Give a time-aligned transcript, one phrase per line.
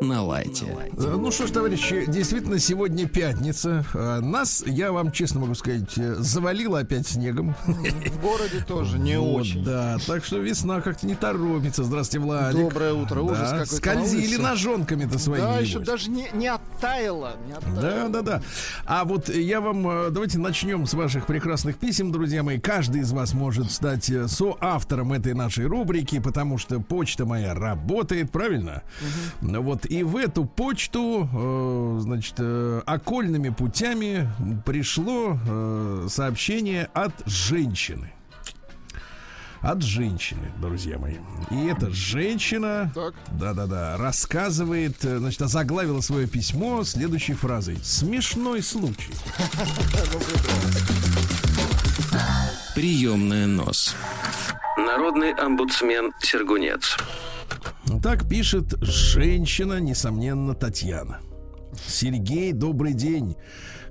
[0.00, 0.66] На лайте.
[0.96, 3.84] Э, ну что ж, товарищи, действительно, сегодня пятница.
[3.94, 7.54] Э, нас, я вам честно могу сказать, э, завалило опять снегом.
[7.64, 9.64] В городе тоже не вот, очень.
[9.64, 11.84] Да, так что весна как-то не торопится.
[11.84, 12.60] Здравствуйте, Владик.
[12.60, 15.44] Доброе утро, ужас да, Скользили на ножонками-то своими.
[15.44, 17.36] Да, еще даже не, не оттаяло.
[17.46, 18.08] Не оттаяло.
[18.08, 18.42] Да, да, да.
[18.86, 22.58] А вот я вам, давайте начнем с ваших прекрасных писем, друзья мои.
[22.58, 28.82] Каждый из вас может стать соавтором этой нашей рубрики, потому что почта моя работает, правильно?
[29.42, 29.62] Угу.
[29.62, 34.30] Вот и в эту почту, э, значит, э, окольными путями
[34.64, 38.12] пришло э, сообщение от женщины.
[39.60, 41.16] От женщины, друзья мои.
[41.50, 42.92] И эта женщина,
[43.32, 47.76] да-да-да, рассказывает, значит, заглавила свое письмо следующей фразой.
[47.82, 49.12] Смешной случай.
[52.76, 53.96] Приемная нос.
[54.78, 56.96] Народный омбудсмен Сергунец.
[57.98, 61.18] Так пишет женщина, несомненно, Татьяна.
[61.86, 63.36] Сергей, добрый день.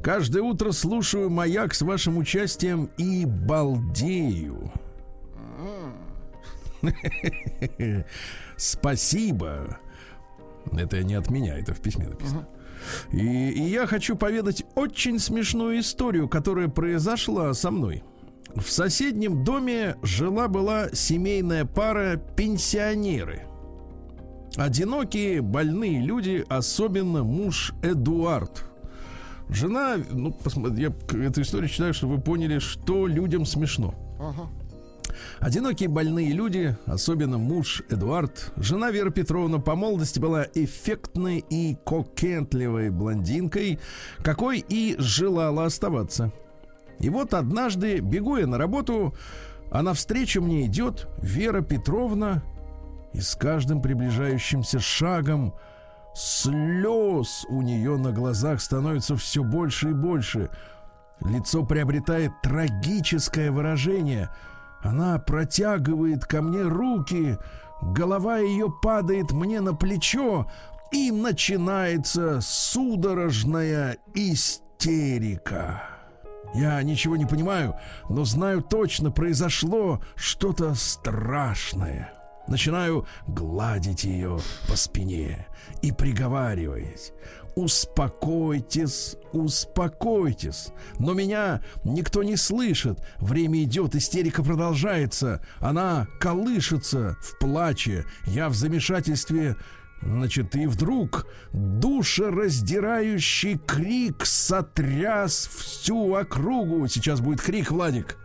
[0.02, 4.72] Каждое утро слушаю маяк с вашим участием и балдею.
[8.58, 9.80] Спасибо.
[10.72, 12.48] Это не от меня, это в письме написано.
[13.12, 18.04] И, и я хочу поведать очень смешную историю, которая произошла со мной.
[18.56, 23.49] В соседнем доме жила-была семейная пара пенсионеры.
[24.56, 28.66] Одинокие, больные люди, особенно муж Эдуард.
[29.50, 33.96] Жена, ну, посмотри, я эту историю читаю, чтобы вы поняли, что людям смешно.
[34.20, 34.50] Ага.
[35.40, 42.90] Одинокие больные люди, особенно муж Эдуард, жена Вера Петровна по молодости была эффектной и кокетливой
[42.90, 43.80] блондинкой,
[44.24, 46.32] какой и желала оставаться.
[47.00, 49.16] И вот однажды, бегу я на работу,
[49.72, 52.44] а навстречу мне идет Вера Петровна
[53.14, 55.54] и с каждым приближающимся шагом
[56.14, 60.50] слез у нее на глазах становится все больше и больше.
[61.22, 64.30] Лицо приобретает трагическое выражение.
[64.82, 67.38] Она протягивает ко мне руки,
[67.82, 70.50] голова ее падает мне на плечо,
[70.92, 75.84] и начинается судорожная истерика.
[76.56, 77.76] Я ничего не понимаю,
[78.10, 82.19] но знаю точно, произошло что-то страшное.
[82.50, 85.48] Начинаю гладить ее по спине
[85.84, 87.14] и приговаривать.
[87.56, 90.70] Успокойтесь, успокойтесь.
[90.98, 93.00] Но меня никто не слышит.
[93.20, 95.46] Время идет, истерика продолжается.
[95.60, 98.06] Она колышется в плаче.
[98.26, 99.56] Я в замешательстве
[100.02, 106.88] Значит, и вдруг душераздирающий крик сотряс всю округу.
[106.88, 108.18] Сейчас будет крик, Владик.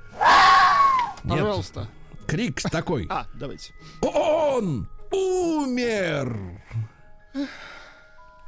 [1.25, 1.41] Нет.
[1.41, 1.89] Пожалуйста.
[2.27, 3.07] Крик такой.
[3.11, 3.73] А, давайте.
[4.03, 6.61] Он умер.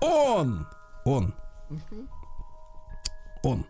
[0.01, 0.67] Он.
[1.05, 1.35] Он.
[3.43, 3.67] Он.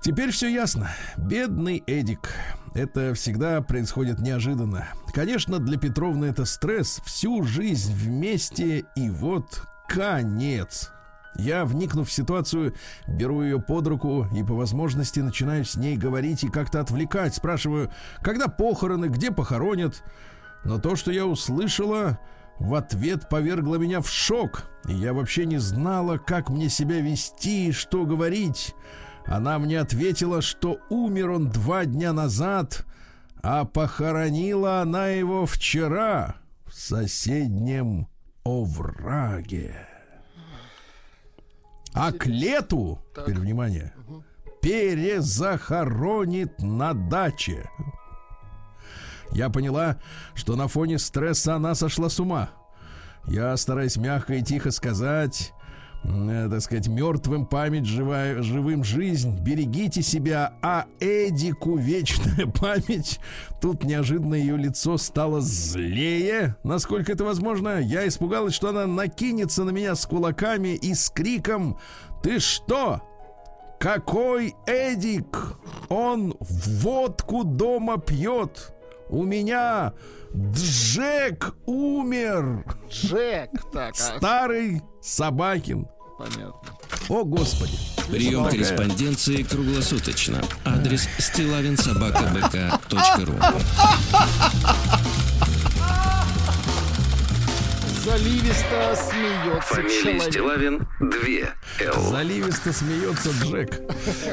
[0.00, 0.90] Теперь все ясно.
[1.16, 2.32] Бедный Эдик.
[2.74, 4.88] Это всегда происходит неожиданно.
[5.12, 7.00] Конечно, для Петровны это стресс.
[7.04, 10.90] Всю жизнь вместе и вот конец.
[11.38, 12.74] Я, вникнув в ситуацию,
[13.06, 17.34] беру ее под руку и по возможности начинаю с ней говорить и как-то отвлекать.
[17.34, 20.02] Спрашиваю, когда похороны, где похоронят.
[20.64, 22.18] Но то, что я услышала,
[22.58, 24.64] в ответ повергло меня в шок.
[24.88, 28.74] И я вообще не знала, как мне себя вести и что говорить.
[29.24, 32.84] Она мне ответила, что умер он два дня назад,
[33.42, 38.08] а похоронила она его вчера в соседнем
[38.44, 39.87] овраге.
[41.98, 43.26] А к лету, так.
[43.26, 44.24] теперь внимание, угу.
[44.62, 47.68] перезахоронит на даче.
[49.32, 49.98] Я поняла,
[50.34, 52.50] что на фоне стресса она сошла с ума.
[53.26, 55.52] Я, стараюсь мягко и тихо сказать,
[56.04, 63.20] э, так сказать, мертвым память, живая, живым жизнь, берегите себя, а Эдику вечная память.
[63.60, 67.80] Тут неожиданно ее лицо стало злее, насколько это возможно.
[67.80, 71.78] Я испугалась, что она накинется на меня с кулаками и с криком
[72.22, 73.02] «Ты что?»
[73.78, 75.56] Какой Эдик?
[75.88, 78.74] Он водку дома пьет.
[79.08, 79.92] У меня
[80.34, 82.64] Джек умер.
[82.90, 83.94] Джек, так.
[83.94, 84.18] А...
[84.18, 85.86] Старый Собакин.
[86.18, 86.52] Понятно.
[87.08, 87.72] О, Господи.
[88.10, 88.50] Прием Собака.
[88.56, 90.42] корреспонденции круглосуточно.
[90.64, 93.34] Адрес стилавинсобакабк.ру
[98.08, 100.22] Заливисто смеется Фамилия человек.
[100.32, 102.00] Стилавин 2 Л.
[102.10, 103.82] Заливисто смеется Джек.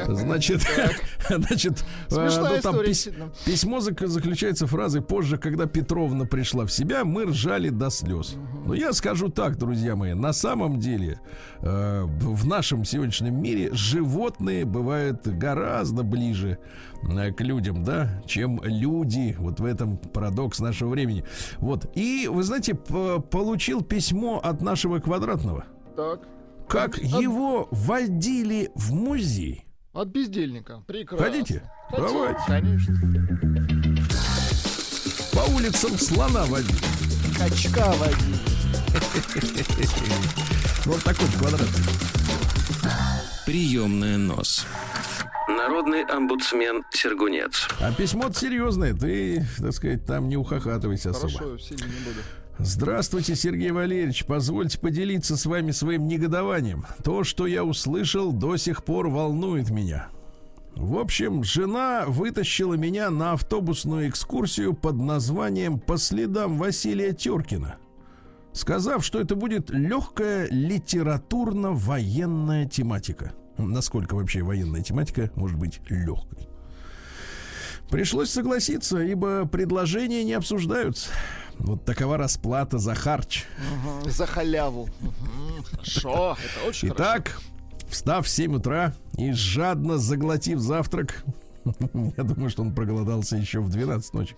[0.08, 0.62] Значит,
[1.28, 2.26] значит, э, ну, там
[2.56, 3.32] история, пис- действительно.
[3.44, 8.36] письмо зак- заключается фразой «Позже, когда Петровна пришла в себя, мы ржали до слез».
[8.64, 11.20] Но я скажу так, друзья мои, на самом деле
[11.60, 16.58] э, в нашем сегодняшнем мире животные бывают гораздо ближе
[17.02, 19.36] э, к людям, да, чем люди.
[19.38, 21.24] Вот в этом парадокс нашего времени.
[21.58, 21.90] Вот.
[21.94, 23.20] И, вы знаете, п-
[23.66, 25.64] получил письмо от нашего квадратного.
[25.96, 26.20] Так.
[26.68, 29.66] Как От- его водили в музей.
[29.92, 30.84] От бездельника.
[30.86, 31.26] Прекрасно.
[31.26, 31.70] Хотите?
[31.90, 32.40] Хотим, Давайте.
[32.46, 32.94] Конечно.
[35.32, 36.78] По улицам слона водили.
[37.36, 38.38] Качка водили.
[40.84, 41.68] Вот такой квадрат.
[43.46, 44.64] Приемная нос.
[45.48, 47.66] Народный омбудсмен Сергунец.
[47.80, 48.94] А письмо серьезное.
[48.94, 51.32] Ты, так сказать, там не ухахатывайся особо.
[51.32, 52.20] Хорошо, сильно не буду.
[52.58, 54.24] Здравствуйте, Сергей Валерьевич.
[54.24, 56.86] Позвольте поделиться с вами своим негодованием.
[57.04, 60.08] То, что я услышал, до сих пор волнует меня.
[60.74, 67.76] В общем, жена вытащила меня на автобусную экскурсию под названием «По следам Василия Теркина»,
[68.52, 73.34] сказав, что это будет легкая литературно-военная тематика.
[73.58, 76.48] Насколько вообще военная тематика может быть легкой?
[77.90, 81.10] Пришлось согласиться, ибо предложения не обсуждаются.
[81.58, 83.44] Вот такова расплата за харч.
[84.04, 84.88] За халяву.
[85.00, 87.04] Мгм, Хорошо, это очень хорошо.
[87.04, 87.40] Итак,
[87.88, 91.24] встав в 7 утра и жадно заглотив завтрак,
[92.16, 94.36] я думаю, что он проголодался еще в 12 ночи,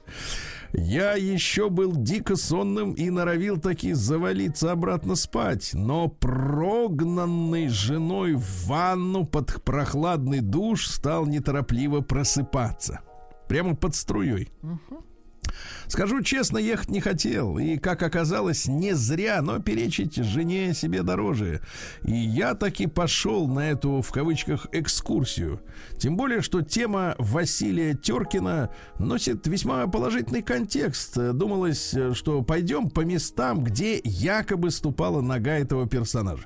[0.72, 8.66] я еще был дико сонным и норовил таки завалиться обратно спать, но прогнанный женой в
[8.66, 13.00] ванну под прохладный душ стал неторопливо просыпаться.
[13.48, 14.50] Прямо под струей.
[15.86, 17.58] Скажу честно, ехать не хотел.
[17.58, 21.60] И, как оказалось, не зря, но перечить жене себе дороже.
[22.04, 25.60] И я таки пошел на эту, в кавычках, экскурсию.
[25.98, 31.16] Тем более, что тема Василия Теркина носит весьма положительный контекст.
[31.32, 36.44] Думалось, что пойдем по местам, где якобы ступала нога этого персонажа.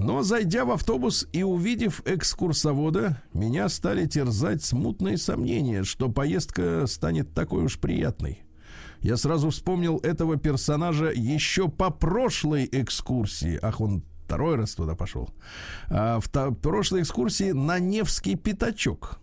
[0.00, 7.34] Но зайдя в автобус и увидев экскурсовода, меня стали терзать смутные сомнения, что поездка станет
[7.34, 8.44] такой уж приятной.
[9.00, 13.58] Я сразу вспомнил этого персонажа еще по прошлой экскурсии.
[13.60, 15.30] Ах, он второй раз туда пошел.
[15.88, 19.18] А, в та- прошлой экскурсии на Невский пятачок,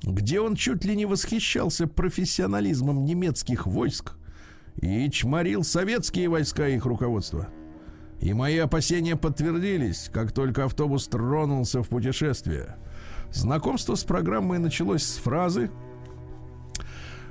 [0.00, 4.14] где он чуть ли не восхищался профессионализмом немецких войск
[4.80, 7.48] и чморил советские войска и их руководство.
[8.20, 12.76] И мои опасения подтвердились, как только автобус тронулся в путешествие.
[13.32, 15.70] Знакомство с программой началось с фразы,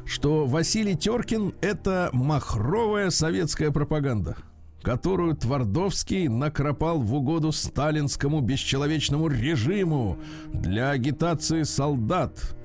[0.05, 4.37] что Василий Теркин– это махровая советская пропаганда,
[4.81, 10.17] которую Твардовский накропал в угоду сталинскому бесчеловечному режиму
[10.51, 12.55] для агитации солдат,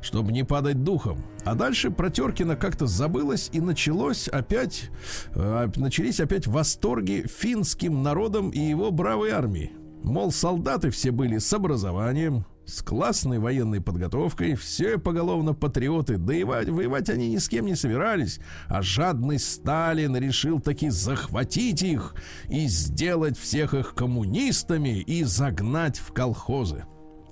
[0.00, 1.24] чтобы не падать духом.
[1.44, 4.90] А дальше про Теркина как-то забылось и началось опять,
[5.34, 9.72] э, начались опять восторги финским народом и его бравой армией.
[10.02, 16.44] Мол, солдаты все были с образованием, с классной военной подготовкой, все поголовно патриоты, да и
[16.44, 22.14] ва- воевать они ни с кем не собирались, а жадный Сталин решил таки захватить их
[22.48, 26.84] и сделать всех их коммунистами и загнать в колхозы.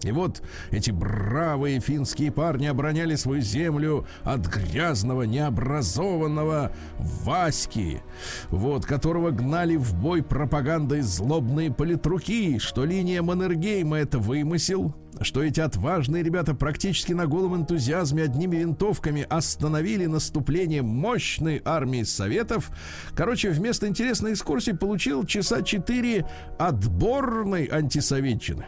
[0.05, 8.03] И вот эти бравые финские парни обороняли свою землю от грязного, необразованного Васьки,
[8.51, 15.61] вот, которого гнали в бой пропагандой злобные политруки, что линия Маннергейма это вымысел, что эти
[15.61, 22.71] отважные ребята практически на голом энтузиазме одними винтовками остановили наступление мощной армии Советов.
[23.15, 26.27] Короче, вместо интересной экскурсии получил часа четыре
[26.59, 28.67] отборной антисоветчины.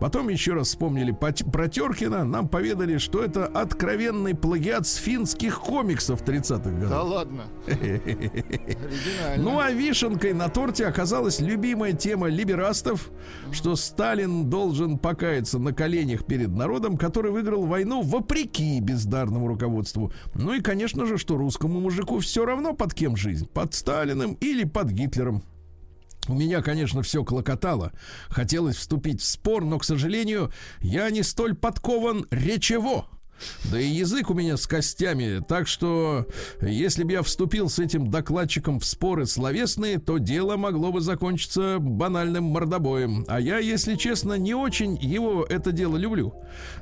[0.00, 6.22] Потом еще раз вспомнили про Теркина, нам поведали, что это откровенный плагиат с финских комиксов
[6.22, 6.88] 30-х годов.
[6.88, 7.42] Да ладно.
[9.36, 13.10] Ну а вишенкой на торте оказалась любимая тема либерастов,
[13.52, 20.12] что Сталин должен покаяться на коленях перед народом, который выиграл войну вопреки бездарному руководству.
[20.34, 24.64] Ну и, конечно же, что русскому мужику все равно под кем жизнь, под Сталиным или
[24.64, 25.42] под Гитлером.
[26.30, 27.92] У меня, конечно, все клокотало.
[28.28, 33.06] Хотелось вступить в спор, но, к сожалению, я не столь подкован речево.
[33.72, 36.26] Да и язык у меня с костями, так что
[36.60, 41.78] если бы я вступил с этим докладчиком в споры словесные, то дело могло бы закончиться
[41.80, 43.24] банальным мордобоем.
[43.26, 46.34] А я, если честно, не очень его это дело люблю.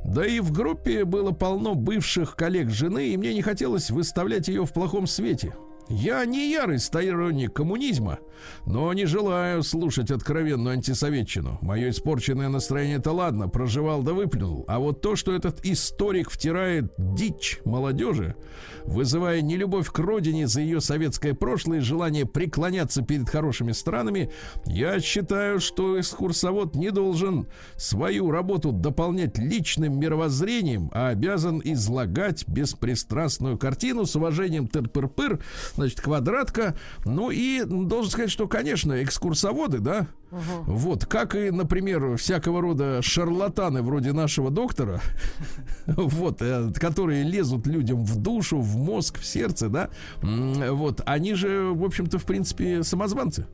[0.05, 4.67] Да и в группе было полно бывших коллег жены, и мне не хотелось выставлять ее
[4.67, 5.55] в плохом свете.
[5.89, 8.19] Я не ярый сторонник коммунизма,
[8.67, 11.59] но не желаю слушать откровенную антисоветчину.
[11.63, 14.65] Мое испорченное настроение это ладно, проживал да выплюнул.
[14.69, 18.37] А вот то, что этот историк втирает дичь молодежи,
[18.85, 24.31] вызывая нелюбовь к родине за ее советское прошлое и желание преклоняться перед хорошими странами,
[24.67, 33.57] я считаю, что экскурсовод не должен свою работу дополнять личным мировоззрением, а обязан излагать беспристрастную
[33.57, 35.41] картину с уважением тыр-пыр-пыр,
[35.79, 36.77] значит, квадратка.
[37.05, 40.75] Ну и должен сказать, что, конечно, экскурсоводы, да, Угу.
[40.75, 45.01] Вот, как и, например, всякого рода шарлатаны вроде нашего доктора,
[45.87, 49.89] вот, э, которые лезут людям в душу, в мозг, в сердце, да,
[50.21, 53.47] вот, они же, в общем-то, в принципе, самозванцы.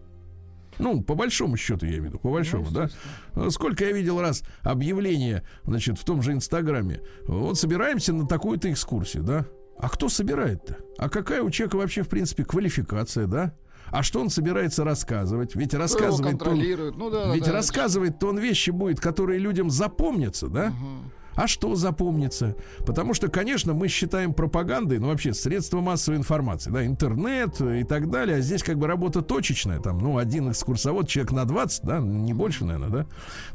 [0.79, 2.89] Ну, по большому счету, я имею в виду, по большому, ну,
[3.35, 3.51] да.
[3.51, 7.01] Сколько я видел раз объявление, значит, в том же Инстаграме.
[7.27, 9.47] Вот собираемся на такую-то экскурсию, да.
[9.79, 10.79] А кто собирает-то?
[10.99, 13.55] А какая у человека вообще, в принципе, квалификация, да?
[13.91, 15.55] А что он собирается рассказывать?
[15.55, 16.59] Ведь рассказывает он,
[16.97, 20.69] ну, да, ведь да, рассказывает то он вещи будет, которые людям запомнятся, да?
[20.69, 21.11] Угу.
[21.37, 22.55] А что запомнится?
[22.87, 28.09] Потому что, конечно, мы считаем пропагандой, ну, вообще, средства массовой информации, да, интернет и так
[28.09, 28.39] далее.
[28.39, 32.33] А здесь как бы работа точечная, там, ну, один экскурсовод, человек на 20, да, не
[32.33, 33.07] больше, наверное, да.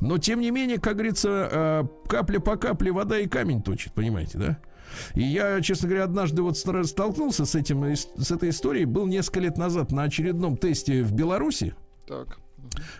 [0.01, 4.37] Но, тем не менее, как говорится, э, капля по капле вода и камень точит, понимаете,
[4.37, 4.57] да?
[5.15, 8.85] И я, честно говоря, однажды вот столкнулся с этим, с этой историей.
[8.85, 11.75] Был несколько лет назад на очередном тесте в Беларуси.
[12.07, 12.39] Так.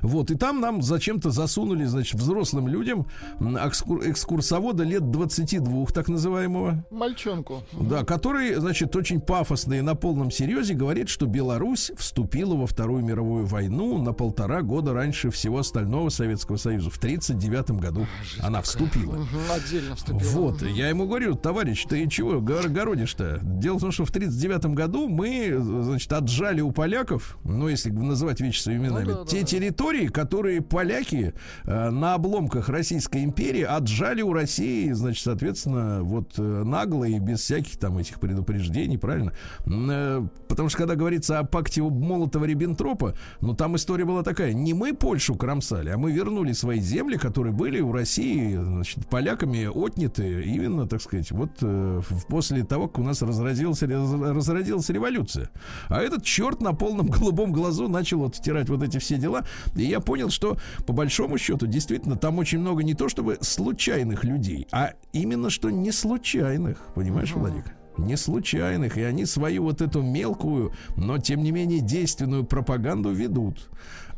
[0.01, 3.07] Вот, и там нам зачем-то засунули, значит, взрослым людям
[3.39, 6.85] экскур- экскурсовода лет 22, так называемого.
[6.91, 7.63] Мальчонку.
[7.73, 13.03] Да, который, значит, очень пафосно и на полном серьезе говорит, что Беларусь вступила во Вторую
[13.03, 16.89] мировую войну на полтора года раньше всего остального Советского Союза.
[16.89, 19.15] В 1939 году Жесть она вступила.
[19.15, 20.29] Угу, отдельно вступила.
[20.29, 23.39] Вот, я ему говорю, товарищ, ты чего городишь-то?
[23.41, 28.41] Дело в том, что в 1939 году мы, значит, отжали у поляков, ну, если называть
[28.41, 31.34] вещи своими именами, ну, да, те да территории, которые поляки
[31.65, 37.41] э, на обломках Российской империи отжали у России, значит, соответственно, вот э, нагло и без
[37.41, 39.34] всяких там этих предупреждений, правильно?
[39.65, 44.94] Э, потому что когда говорится о пакте Молотова-Риббентропа, ну там история была такая, не мы
[44.94, 50.88] Польшу кромсали, а мы вернули свои земли, которые были у России, значит, поляками отняты именно,
[50.88, 55.50] так сказать, вот э, после того, как у нас разразилась, разродилась революция.
[55.88, 59.38] А этот черт на полном голубом глазу начал вот втирать вот эти все дела.
[59.75, 64.24] И я понял, что по большому счету действительно там очень много не то чтобы случайных
[64.24, 66.79] людей, а именно что не случайных.
[66.96, 67.39] Понимаешь, uh-huh.
[67.39, 67.65] Владик?
[67.98, 73.69] не случайных, и они свою вот эту мелкую, но тем не менее действенную пропаганду ведут.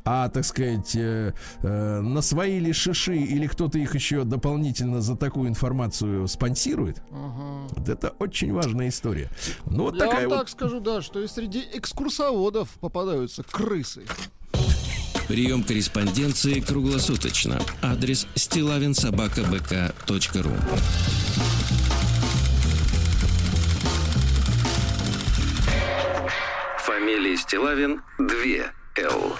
[0.03, 5.15] А, так сказать, э, э, на свои ли шиши или кто-то их еще дополнительно за
[5.15, 7.67] такую информацию спонсирует, угу.
[7.69, 9.29] вот это очень важная история.
[9.65, 10.39] Ну, вот Я такая вам вот...
[10.39, 14.05] так скажу, да, что и среди экскурсоводов попадаются крысы.
[15.27, 17.59] Прием корреспонденции круглосуточно.
[17.81, 20.51] Адрес стилавинсобакабк.ру
[26.85, 28.27] Фамилия Стилавин 2
[28.97, 29.35] Л.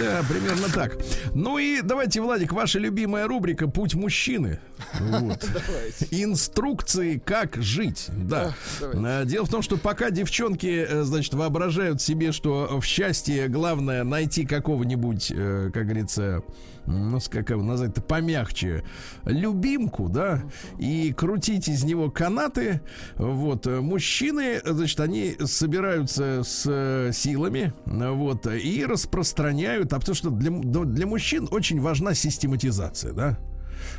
[0.00, 0.96] Да, примерно так.
[1.34, 4.60] Ну и давайте, Владик, ваша любимая рубрика «Путь мужчины».
[5.00, 5.44] Вот.
[6.10, 8.06] Инструкции, как жить.
[8.08, 8.54] Да.
[8.80, 14.04] А, дело в том, что пока девчонки, э, значит, воображают себе, что в счастье главное
[14.04, 16.42] найти какого-нибудь, э, как говорится,
[16.86, 18.84] ну, как его назвать-то помягче,
[19.24, 20.42] любимку, да,
[20.78, 22.80] и крутить из него канаты.
[23.16, 31.06] Вот, мужчины, значит, они собираются с силами, вот, и распространяют, а потому что для, для
[31.06, 33.38] мужчин очень важна систематизация, да,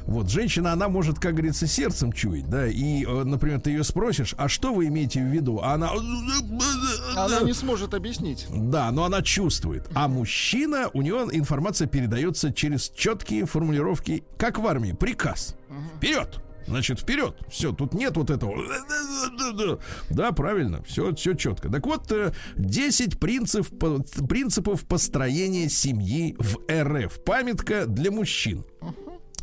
[0.06, 4.36] вот, женщина, она может, как говорится, сердцем чуять, да, и, э, например, ты ее спросишь,
[4.38, 5.60] а что вы имеете в виду?
[5.62, 5.92] А она...
[7.16, 8.48] Она не сможет объяснить.
[8.50, 9.88] Да, но она чувствует.
[9.94, 15.56] А мужчина, у него информация передается через четкие формулировки, как в армии, приказ.
[15.98, 16.42] Вперед!
[16.68, 17.36] Значит, вперед.
[17.50, 18.58] Все, тут нет вот этого.
[20.10, 20.84] Да, правильно.
[20.84, 21.70] Все, все четко.
[21.70, 22.12] Так вот,
[22.58, 23.68] 10 э, принцип,
[24.28, 27.24] принципов построения семьи в РФ.
[27.24, 28.66] Памятка для мужчин.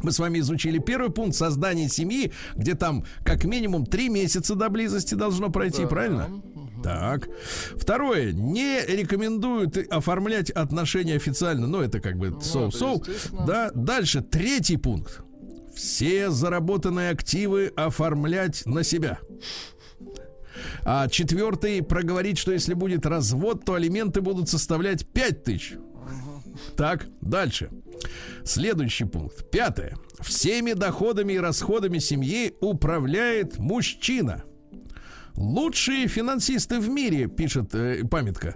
[0.02, 4.68] Мы с вами изучили первый пункт создания семьи, где там как минимум три месяца до
[4.68, 5.88] близости должно пройти, да.
[5.88, 6.42] правильно?
[6.82, 7.28] Так.
[7.76, 8.32] Второе.
[8.32, 11.66] Не рекомендуют оформлять отношения официально.
[11.66, 13.02] Ну, это как бы соу-соу.
[13.32, 13.70] Ну, да.
[13.74, 14.20] Дальше.
[14.20, 15.22] Третий пункт.
[15.74, 19.18] Все заработанные активы оформлять на себя.
[20.84, 25.74] А четвертый проговорить, что если будет развод, то алименты будут составлять 5 тысяч.
[26.76, 27.70] Так, дальше.
[28.44, 29.50] Следующий пункт.
[29.50, 29.96] Пятое.
[30.20, 34.44] Всеми доходами и расходами семьи управляет мужчина.
[35.34, 38.54] Лучшие финансисты в мире, пишет э, памятка.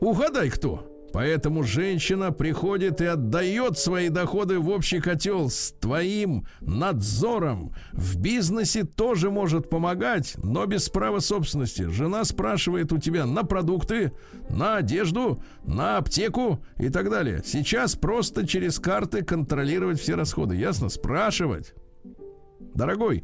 [0.00, 0.93] Угадай, кто?
[1.14, 7.72] Поэтому женщина приходит и отдает свои доходы в общий котел с твоим надзором.
[7.92, 11.82] В бизнесе тоже может помогать, но без права собственности.
[11.82, 14.10] Жена спрашивает у тебя на продукты,
[14.50, 17.42] на одежду, на аптеку и так далее.
[17.44, 20.56] Сейчас просто через карты контролировать все расходы.
[20.56, 20.88] Ясно?
[20.88, 21.74] Спрашивать.
[22.74, 23.22] Дорогой,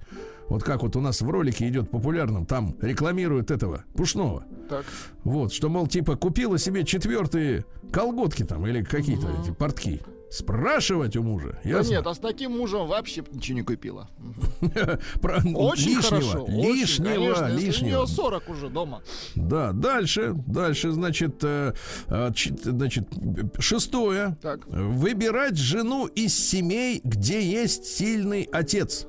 [0.51, 4.45] вот как вот у нас в ролике идет популярным, там рекламируют этого пушного.
[4.69, 4.85] Так.
[5.25, 9.43] Вот, что, мол, типа, купила себе четвертые колготки там или какие-то Мгм.
[9.43, 10.01] эти портки.
[10.33, 11.59] Спрашивать у мужа.
[11.65, 11.91] Да Ясно?
[11.91, 14.09] нет, а с таким мужем вообще ничего не купила.
[15.55, 16.45] Очень лишнего, хорошо.
[16.45, 17.89] очень, лишнего, конечно, если у лишнего.
[17.89, 19.03] нее 40 уже дома.
[19.35, 21.73] Да, дальше, дальше, значит, э,
[22.07, 23.09] э, чит- значит,
[23.59, 24.37] шестое.
[24.41, 24.67] Так.
[24.67, 29.07] Выбирать жену из семей, где есть сильный отец.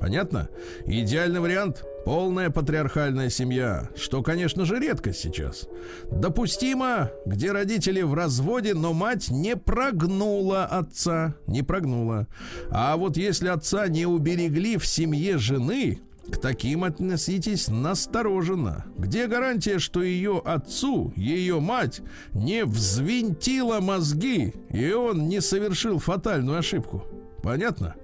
[0.00, 0.48] Понятно?
[0.86, 5.68] Идеальный вариант– полная патриархальная семья, что, конечно же, редкость сейчас.
[6.10, 12.28] Допустимо, где родители в разводе, но мать не прогнула отца, не прогнула.
[12.70, 16.00] А вот если отца не уберегли в семье жены,
[16.30, 18.84] к таким относитесь настороженно.
[18.96, 22.02] Где гарантия, что ее отцу, ее мать,
[22.34, 27.04] не взвинтила мозги, и он не совершил фатальную ошибку?
[27.42, 27.94] Понятно?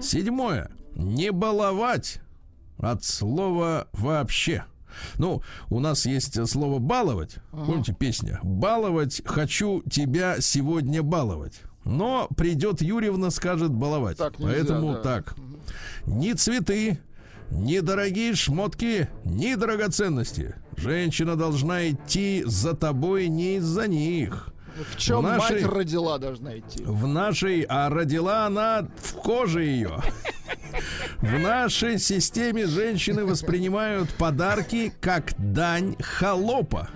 [0.00, 0.70] Седьмое.
[0.94, 2.20] Не баловать
[2.78, 4.64] от слова вообще.
[5.18, 7.36] Ну, у нас есть слово баловать.
[7.50, 8.38] Помните песня?
[8.42, 11.62] Баловать хочу тебя сегодня баловать.
[11.84, 14.16] Но придет Юрьевна, скажет баловать.
[14.16, 15.00] Так нельзя, Поэтому да.
[15.00, 15.36] так.
[16.06, 16.98] Ни цветы,
[17.50, 20.54] ни дорогие шмотки, ни драгоценности.
[20.76, 24.53] Женщина должна идти за тобой не из-за них.
[24.90, 26.82] В чем нашей- мать родила, должна идти.
[26.84, 30.00] В нашей, а родила она в коже ее.
[31.18, 36.88] В нашей системе женщины воспринимают подарки как дань холопа.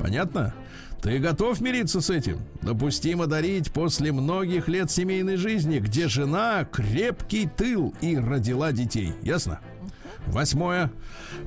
[0.00, 0.54] Понятно?
[1.02, 2.40] Ты готов мириться с этим?
[2.62, 9.14] Допустимо дарить после многих лет семейной жизни, где жена крепкий тыл и родила детей.
[9.22, 9.60] Ясно?
[10.26, 10.90] Восьмое.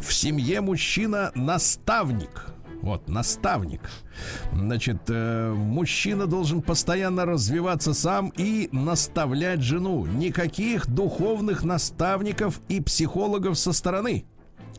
[0.01, 2.52] В семье мужчина наставник.
[2.83, 3.79] Вот, наставник.
[4.51, 10.05] Значит, э, мужчина должен постоянно развиваться сам и наставлять жену.
[10.05, 14.25] Никаких духовных наставников и психологов со стороны.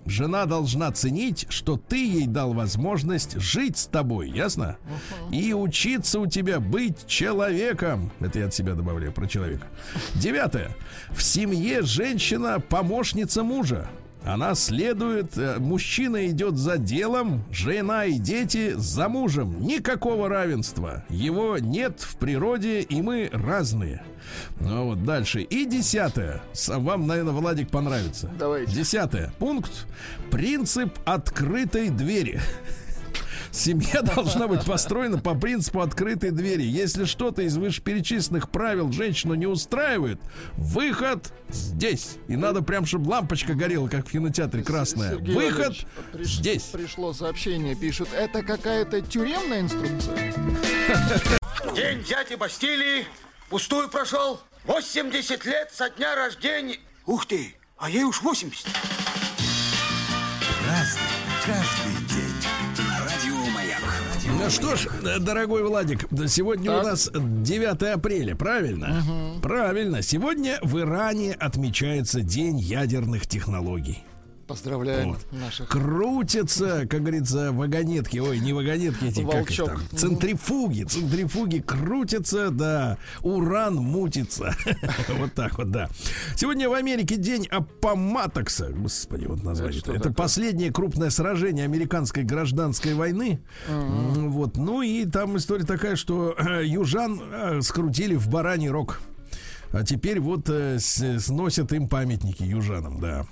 [0.05, 4.77] Жена должна ценить, что ты ей дал возможность жить с тобой, ясно?
[5.33, 8.13] И учиться у тебя быть человеком.
[8.21, 9.67] Это я от себя добавляю про человека.
[10.15, 10.77] Девятое.
[11.11, 13.89] В семье женщина помощница мужа.
[14.25, 19.61] Она следует, э, мужчина идет за делом, жена и дети за мужем.
[19.61, 21.05] Никакого равенства.
[21.11, 24.03] Его нет в природе, и мы разные.
[24.61, 25.43] Ну вот дальше.
[25.43, 26.41] И десятое.
[26.69, 28.31] Вам, наверное, Владик понравится.
[28.39, 28.73] Давайте.
[28.73, 29.31] Десятое.
[29.39, 29.87] Пункт.
[30.31, 32.41] Принцип открытой двери.
[33.55, 36.65] Семья должна быть построена по принципу открытой двери.
[36.65, 40.21] Если что-то из вышеперечисленных правил женщину не устраивает,
[40.55, 42.17] выход здесь.
[42.27, 45.13] И надо прям, чтобы лампочка горела, как в кинотеатре красная.
[45.13, 45.77] Сергей Выход
[46.13, 46.63] приш- здесь.
[46.65, 50.35] Пришло сообщение, пишет, это какая-то тюремная инструкция.
[51.77, 53.07] День дяди Бастилии
[53.51, 54.41] пустую прошел.
[54.65, 56.79] 80 лет со дня рождения.
[57.07, 58.67] Ух ты, а ей уж 80.
[64.51, 66.85] Что ж, э, дорогой Владик, сегодня у Так.
[66.85, 69.03] нас 9 апреля, правильно?
[69.43, 70.03] Правильно.
[70.03, 74.05] Сегодня в Иране отмечается День ядерных технологий.
[74.47, 75.27] Поздравляем Вот.
[75.33, 75.69] наших.
[75.69, 78.19] Крутятся, как говорится, вагонетки.
[78.19, 79.69] Ой, не вагонетки эти, как их Волчок.
[79.91, 79.99] там?
[79.99, 80.85] Центрифуги.
[80.85, 82.99] Центрифуги крутятся, да.
[83.23, 84.55] Уран мутится.
[85.19, 85.89] Вот так вот, да.
[86.37, 88.69] Сегодня в Америке день Аппоматокса.
[88.71, 89.81] Господи, вот название.
[89.81, 93.41] Это Это последнее крупное сражение американской гражданской войны.
[93.69, 94.57] М, Вот.
[94.57, 99.01] Ну и там история такая, что э, южан э, скрутили в бараний рог.
[99.73, 103.27] А теперь вот э, с- сносят им памятники южанам, да.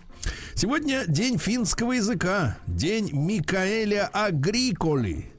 [0.54, 5.30] Сегодня день финского языка, день Микаэля Агриколи.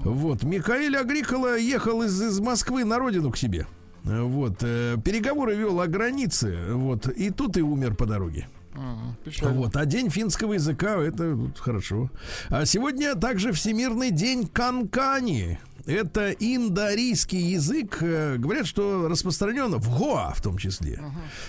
[0.00, 3.66] Вот, Микаэль Агрикола ехал из, из Москвы на родину к себе.
[4.04, 8.48] Вот, э, переговоры вел о границе, вот, и тут и умер по дороге.
[9.24, 9.54] Печально.
[9.54, 12.10] Вот, а день финского языка это вот хорошо.
[12.48, 15.60] А сегодня также Всемирный день Канкани.
[15.86, 17.98] Это индоарийский язык.
[18.02, 21.00] э, Говорят, что распространен в Гоа в том числе.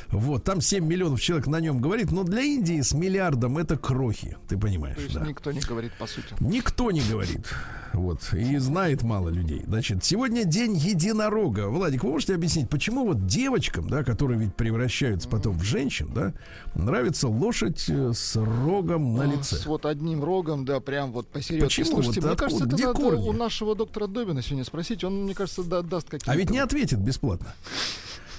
[0.09, 4.37] Вот, там 7 миллионов человек на нем говорит, но для Индии с миллиардом это крохи,
[4.47, 5.25] ты понимаешь, То есть да.
[5.25, 6.27] никто не говорит по сути.
[6.39, 7.47] Никто не говорит.
[7.93, 8.33] Вот.
[8.33, 9.61] И знает мало людей.
[9.67, 11.67] Значит, сегодня день единорога.
[11.69, 16.33] Владик, вы можете объяснить, почему вот девочкам, да, которые ведь превращаются потом в женщин, да,
[16.73, 19.57] нравится лошадь э, с рогом на А, лице?
[19.57, 21.65] С вот одним рогом, да, прям вот посередине.
[21.67, 21.85] Почему?
[21.85, 22.45] Слушайте, Вот мне откуда?
[22.49, 23.29] кажется, это Где надо корни?
[23.29, 25.03] у нашего доктора Добина сегодня спросить.
[25.03, 26.31] Он, мне кажется, да- даст какие-то...
[26.31, 27.53] А ведь не ответит бесплатно.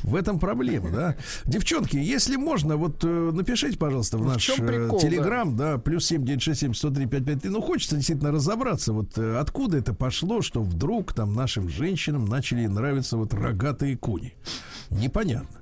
[0.02, 1.16] В этом проблема, да.
[1.44, 5.76] Девчонки, если можно, вот э, напишите, пожалуйста, в Ну, в наш э, прикол, телеграм, да,
[5.76, 6.06] плюс
[7.06, 7.50] пять пять три.
[7.50, 12.66] Ну, хочется действительно разобраться, вот э, откуда это пошло, что вдруг там нашим женщинам начали
[12.66, 14.34] нравиться вот рогатые кони.
[14.88, 15.58] Непонятно.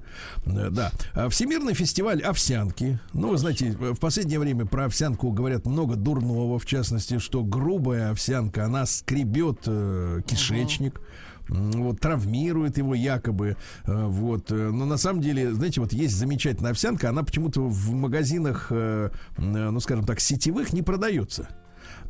[0.46, 0.90] Э, Да.
[1.14, 2.98] А Всемирный фестиваль овсянки.
[3.12, 8.10] Ну, вы знаете, в последнее время про овсянку говорят много дурного, в частности, что грубая
[8.10, 11.00] овсянка, она скребет э, кишечник.
[11.48, 13.56] Вот, травмирует его якобы.
[13.84, 14.50] э, Вот.
[14.52, 18.70] э, Но на самом деле, знаете, вот есть замечательная овсянка, она почему-то в магазинах,
[19.38, 21.48] ну, скажем так, сетевых не продается.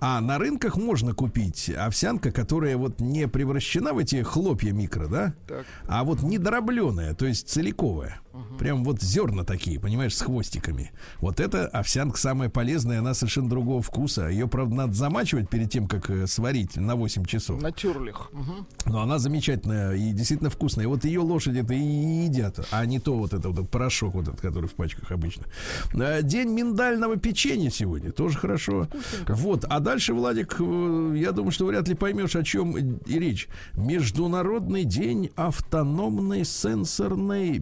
[0.05, 5.33] А на рынках можно купить овсянка, которая вот не превращена в эти хлопья микро, да?
[5.47, 5.65] Так.
[5.87, 8.21] А вот недробленая, то есть целиковая.
[8.59, 10.93] Прям вот зерна такие, понимаешь, с хвостиками.
[11.19, 14.29] Вот эта овсянка самая полезная, она совершенно другого вкуса.
[14.29, 17.61] Ее, правда, надо замачивать перед тем, как э, сварить на 8 часов.
[17.61, 18.31] На тюрлих.
[18.33, 18.67] Мгм.
[18.87, 20.85] Но она замечательная и действительно вкусная.
[20.85, 24.15] И вот ее лошади это и едят, а не то вот это вот этот порошок,
[24.15, 25.45] вот этот, который в пачках обычно.
[25.95, 28.89] Э, День миндального печенья сегодня, тоже хорошо.
[29.29, 33.49] Вот, а дальше, Владик, э, я думаю, что вряд ли поймешь, о чем и речь.
[33.75, 37.59] Международный день автономной сенсорной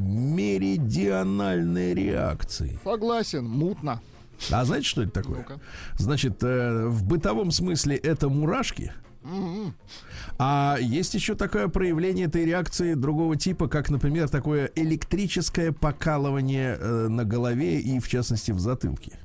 [0.60, 2.78] меридиональной реакции.
[2.84, 4.00] Согласен, мутно.
[4.50, 5.38] А знаете, что это такое?
[5.38, 5.60] Ну-ка.
[5.98, 8.92] Значит, э, в бытовом смысле это мурашки.
[10.38, 17.08] А есть еще такое проявление этой реакции другого типа, как, например, такое электрическое покалывание э,
[17.08, 19.18] на голове и, в частности, в затылке.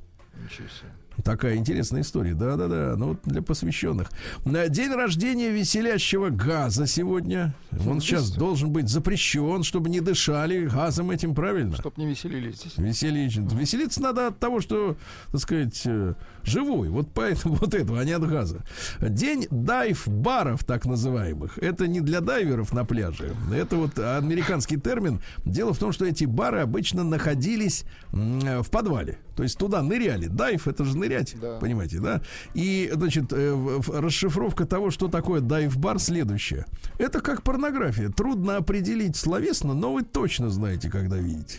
[1.24, 2.34] Такая интересная история.
[2.34, 2.94] Да-да-да.
[2.96, 4.10] Ну, вот для посвященных.
[4.44, 7.54] На день рождения веселящего газа сегодня.
[7.86, 11.76] Он сейчас должен быть запрещен, чтобы не дышали газом этим, правильно?
[11.76, 12.64] Чтоб не веселились.
[12.76, 14.96] Веселье, веселиться надо от того, что,
[15.32, 16.14] так сказать, э,
[16.46, 16.88] живой.
[16.88, 18.64] Вот поэтому вот этого, а не от газа.
[19.00, 21.58] День дайв-баров, так называемых.
[21.58, 23.34] Это не для дайверов на пляже.
[23.52, 25.20] Это вот американский термин.
[25.44, 29.18] Дело в том, что эти бары обычно находились в подвале.
[29.36, 30.26] То есть туда ныряли.
[30.28, 31.58] Дайв это же нырять, Да.
[31.58, 32.22] понимаете, да?
[32.54, 36.64] И, значит, э, расшифровка того, что такое дайв-бар, следующая.
[36.98, 38.08] Это как порнография.
[38.08, 41.58] Трудно определить словесно, но вы точно знаете, когда видите.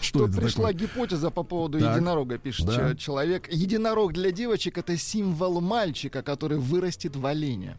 [0.00, 0.86] Что Тут пришла такое?
[0.88, 1.96] гипотеза по поводу Так.
[1.96, 2.90] единорога, пишет Да.
[2.92, 3.48] че- человек.
[3.52, 7.76] Единорог для девочек это символ мальчика, который вырастет в оленя.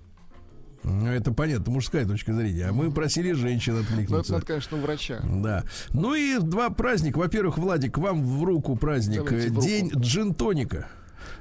[0.84, 2.68] Ну, это понятно, мужская точка зрения.
[2.68, 3.74] А мы просили женщин
[4.10, 5.20] Ну, это надо, конечно, у врача.
[5.24, 5.66] Да.
[5.92, 7.18] Ну и два праздника.
[7.18, 9.26] Во-первых, Владик, вам в руку праздник.
[9.26, 9.68] Давайте э, в руку.
[9.68, 10.88] День джин-тоника.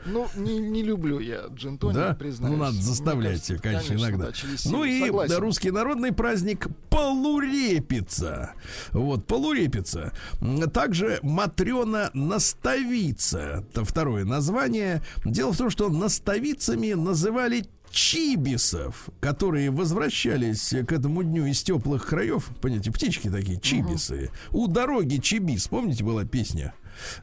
[0.07, 2.15] Ну, не, не люблю я джин-тоник, Да?
[2.15, 2.57] признаюсь.
[2.57, 4.27] Ну, надо заставлять, кажется, конечно, иногда.
[4.27, 4.33] да,
[4.67, 5.37] ну и Согласен.
[5.39, 8.53] русский народный праздник Полурепица.
[8.93, 10.13] Вот, Полурепица.
[10.73, 13.65] Также Матрена Наставица.
[13.71, 15.03] Это второе название.
[15.25, 22.51] Дело в том, что наставицами называли чибисов, которые возвращались к этому дню из теплых краев,
[22.61, 24.31] понимаете, птички такие, чибисы.
[24.51, 26.75] У дороги чибис, помните, была песня?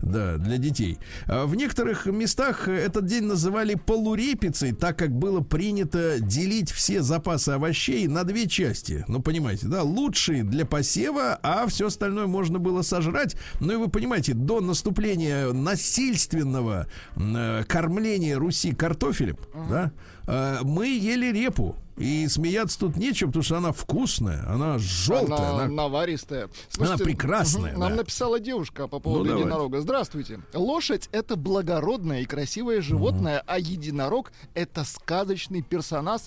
[0.02, 0.98] Да, для детей.
[1.28, 7.50] А В некоторых местах этот день называли полурепицей, так как было принято делить все запасы
[7.50, 9.06] овощей на две части.
[9.08, 13.36] Ну, понимаете, да, лучшие для посева, а все остальное можно было сожрать.
[13.60, 19.38] Ну и вы понимаете, до наступления насильственного э, кормления Руси картофелем,
[19.70, 19.92] да,
[20.28, 21.76] э, мы ели репу.
[21.98, 26.50] И смеяться тут нечем, потому что она вкусная, она желтая, Она она наваристая.
[26.98, 27.96] прекрасная, мгм, Нам да.
[27.98, 29.80] написала девушка по поводу Ну, единорога.
[29.80, 30.42] Здравствуйте.
[30.54, 36.22] Лошадь это благородное и красивое животное, а единорог это сказочный персонаж,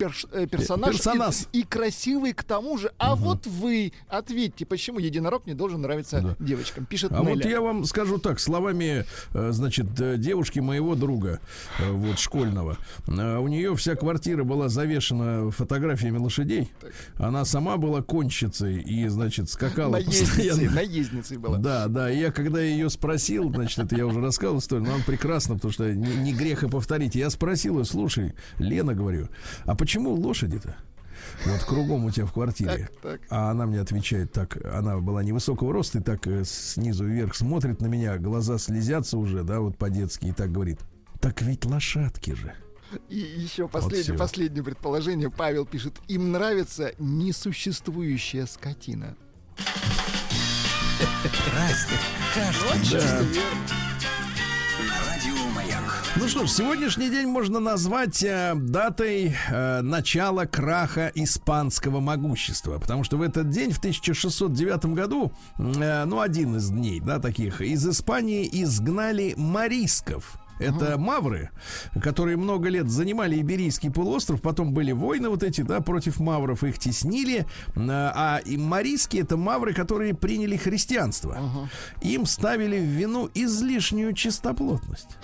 [0.00, 1.34] перш- э, персонаж, персонаж.
[1.52, 2.90] И, и красивый к тому же.
[2.98, 6.36] А вот вы ответьте, почему единорог не должен нравиться Да.
[6.44, 6.86] девочкам?
[6.86, 7.34] Пишет А Неля.
[7.34, 11.40] вот я вам скажу так, словами, э, значит, э, девушки моего друга,
[11.78, 12.76] э, вот, школьного.
[13.06, 16.70] У нее вся квартира была завешена фотографиями лошадей.
[17.16, 20.70] Она сама была конщицей и, значит, скакала Наездницей, постоянно.
[20.74, 21.58] наездницей была.
[21.58, 25.04] Да, да, и я когда ее спросил, значит, это я уже рассказывал историю, но она
[25.04, 27.14] прекрасно, потому что не, не грех и повторить.
[27.14, 29.28] Я спросил ее, слушай, Лена, говорю,
[29.64, 30.76] а почему лошади-то?
[31.46, 32.90] Вот кругом у тебя в квартире.
[33.02, 33.20] Так, так.
[33.30, 37.80] А она мне отвечает так, она была невысокого роста и так э, снизу вверх смотрит
[37.80, 40.80] на меня, глаза слезятся уже, да, вот по-детски и так говорит.
[41.20, 42.54] Так ведь лошадки же.
[43.08, 44.18] И еще последнее, всё.
[44.18, 45.30] последнее предположение.
[45.30, 49.16] Павел пишет, им нравится несуществующая скотина.
[51.50, 52.00] Праздник
[52.34, 53.89] каждый Вот чисто Да.
[55.60, 55.82] Маяк.
[56.16, 62.78] Ну что ж, сегодняшний день можно назвать э, датой э, начала краха испанского могущества.
[62.78, 67.60] Потому что в этот день, в 1609 году, э, ну, один из дней, да, таких,
[67.60, 70.38] из Испании изгнали марисков.
[70.60, 71.50] Это мавры,
[72.02, 76.78] которые много лет занимали Иберийский полуостров, потом были войны вот эти, да, против мавров, их
[76.78, 77.46] теснили.
[77.76, 81.68] А а и мариски это мавры, которые приняли христианство.
[82.02, 85.16] Им ставили в вину излишнюю чистоплотность.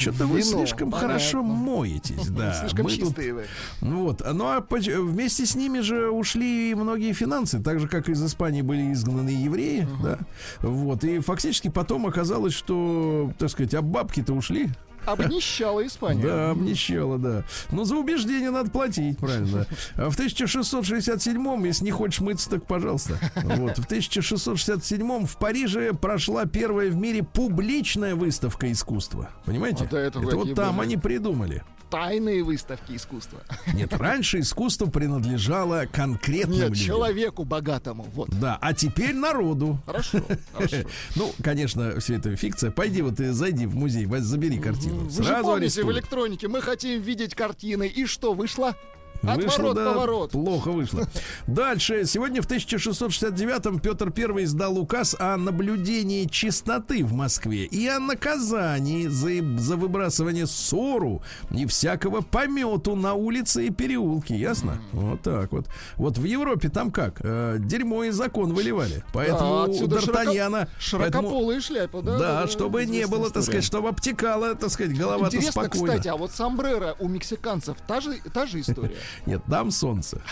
[0.00, 1.08] Что-то вы слишком понятно.
[1.08, 2.52] хорошо моетесь, да.
[2.60, 3.44] Слишком Мы тут- чистые вы.
[3.80, 4.22] ну Вот.
[4.32, 8.92] Ну а вместе с ними же ушли многие финансы, так же как из Испании были
[8.92, 10.18] изгнаны евреи, да.
[10.60, 11.04] Вот.
[11.04, 14.68] И фактически потом оказалось, что, так сказать, а бабки-то ушли.
[15.06, 16.22] Обнищала Испания.
[16.22, 17.44] Да, обнищало, да.
[17.70, 19.66] Но за убеждение надо платить, правильно.
[19.96, 23.18] А в 1667-м, если не хочешь мыться, так пожалуйста.
[23.36, 23.78] Вот.
[23.78, 29.30] В 1667-м в Париже прошла первая в мире публичная выставка искусства.
[29.44, 29.88] Понимаете?
[29.90, 30.86] А Это вот там были?
[30.86, 31.62] они придумали.
[31.90, 33.40] Тайные выставки искусства.
[33.74, 36.86] Нет, раньше искусство принадлежало конкретным Нет, людям.
[36.86, 38.06] человеку богатому.
[38.14, 38.28] Вот.
[38.40, 39.78] Да, а теперь народу.
[39.86, 40.20] Хорошо,
[40.52, 40.76] хорошо.
[41.16, 42.70] Ну, конечно, все это фикция.
[42.70, 45.00] Пойди вот и зайди в музей, забери картину.
[45.00, 45.96] Вы же Сразу помните, в арестуют.
[45.96, 47.86] электронике мы хотим видеть картины.
[47.88, 48.76] И что, вышло?
[49.22, 50.30] Вышло, Отворот, да, поворот.
[50.32, 51.06] Плохо вышло.
[51.46, 52.04] Дальше.
[52.06, 59.08] Сегодня в 1669-м Петр I издал указ о наблюдении чистоты в Москве и о наказании
[59.08, 64.36] за, за выбрасывание ссору и всякого помету на улице и переулке.
[64.36, 64.78] Ясно?
[64.92, 65.66] Вот так вот.
[65.96, 67.20] Вот в Европе там как?
[67.22, 69.04] Э, дерьмо и закон выливали.
[69.12, 70.66] Поэтому Да, у Д'Артаньяна...
[70.66, 72.18] поэтому- Широкополые шляпы, да?
[72.18, 73.44] Да, чтобы не было, так история.
[73.44, 75.68] сказать, чтобы обтекала, так сказать, голова-то спокойно.
[75.94, 78.96] кстати, а вот сомбреро у мексиканцев та же, та же история?
[79.26, 80.20] Нет, там солнце.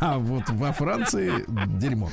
[0.00, 1.44] А вот во Франции
[1.78, 2.10] дерьмо.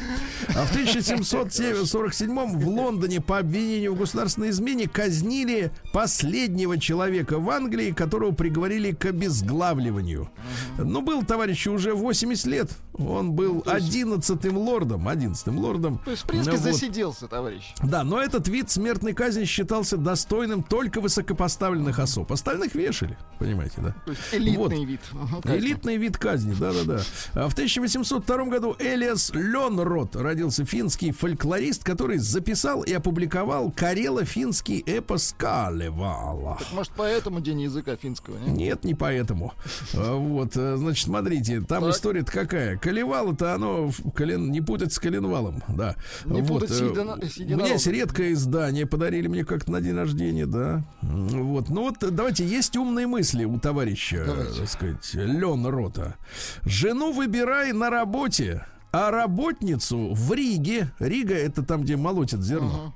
[0.49, 7.91] А в 1747 в Лондоне по обвинению в государственной измене казнили последнего человека в Англии,
[7.91, 10.29] которого приговорили к обезглавливанию.
[10.77, 12.69] Ну, был товарищу уже 80 лет.
[12.95, 15.07] Он был одиннадцатым лордом.
[15.07, 15.99] Одиннадцатым лордом.
[16.05, 16.73] То есть, в принципе, Ну, вот.
[16.73, 17.73] засиделся, товарищ.
[17.81, 22.31] Да, но этот вид смертной казни считался достойным только высокопоставленных особ.
[22.31, 23.95] Остальных вешали, понимаете, да?
[24.05, 24.73] То есть элитный Вот.
[24.87, 25.01] вид.
[25.43, 25.57] Казни.
[25.83, 27.01] Элитный вид казни, да-да-да.
[27.33, 35.35] А В 1802 году Элиас Лёнрот родился финский фольклорист, который записал и опубликовал карело-финский эпос
[35.37, 36.57] Калевала.
[36.71, 38.51] Может, поэтому день языка финского, не?
[38.53, 39.53] Нет, не поэтому.
[39.93, 41.93] А, Вот, э, значит, смотрите, там Так.
[41.93, 42.77] история-то какая.
[42.77, 44.51] Калевал-то оно колен...
[44.51, 45.95] не путать с коленвалом, да.
[46.23, 49.71] Не вот, путать с э, едино- с У меня есть редкое издание, подарили мне как-то
[49.73, 50.83] на день рождения, да.
[51.01, 54.59] Вот, ну вот, давайте, есть умные мысли у товарища, э, Давайте.
[54.61, 56.15] так сказать, Лен Рота.
[56.63, 60.91] Жену выбирай на работе, а работницу в Риге.
[60.99, 62.93] Рига это там, где молотят зерно.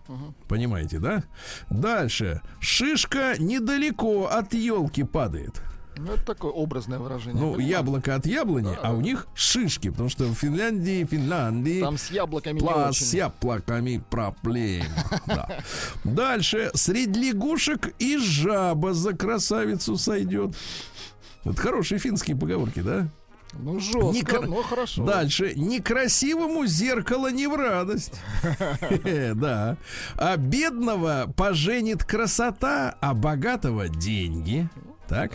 [0.48, 1.24] Понимаете, да?
[1.70, 2.42] Дальше.
[2.60, 5.62] Шишка недалеко от елки падает.
[6.00, 7.42] Ну, это такое образное выражение.
[7.42, 7.70] Ну, Понимаю.
[7.72, 12.60] яблоко от яблони, а у них шишки, потому что в Финляндии, Финляндии Там с яблоками
[12.60, 14.86] Пла- с яблоками проблема.
[15.26, 15.50] Да.
[16.04, 16.70] Дальше.
[16.76, 20.56] Среди лягушек и жаба за красавицу сойдет.
[21.52, 23.08] Это хорошие финские поговорки, да?
[23.54, 25.06] Ну, жестко, Некра- но хорошо.
[25.06, 25.54] Дальше.
[25.56, 28.14] Некрасивому зеркало не в радость.
[28.42, 29.78] Хе-хе, Да.
[30.16, 34.68] А бедного поженит красота, а богатого деньги.
[35.08, 35.32] Так.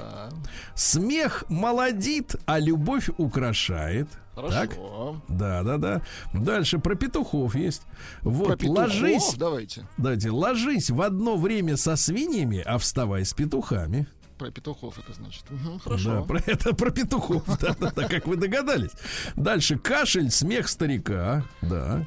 [0.74, 4.08] Смех молодит, а любовь украшает.
[4.34, 4.72] Так.
[4.74, 5.22] хорошо.
[5.28, 6.02] Да, да, да.
[6.34, 7.82] Дальше про петухов есть.
[8.22, 9.86] Вот, Про петухов ложись, Давайте.
[9.96, 14.06] давайте, ложись в одно время со свиньями, а вставай с петухами.
[14.42, 15.44] Про петухов это значит.
[15.50, 16.24] Да, хорошо.
[16.24, 18.90] про это про петухов, да, да, да, как вы догадались.
[19.36, 22.04] Дальше кашель, смех старика, да.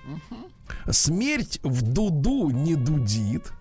[0.91, 3.53] Смерть в дуду не дудит.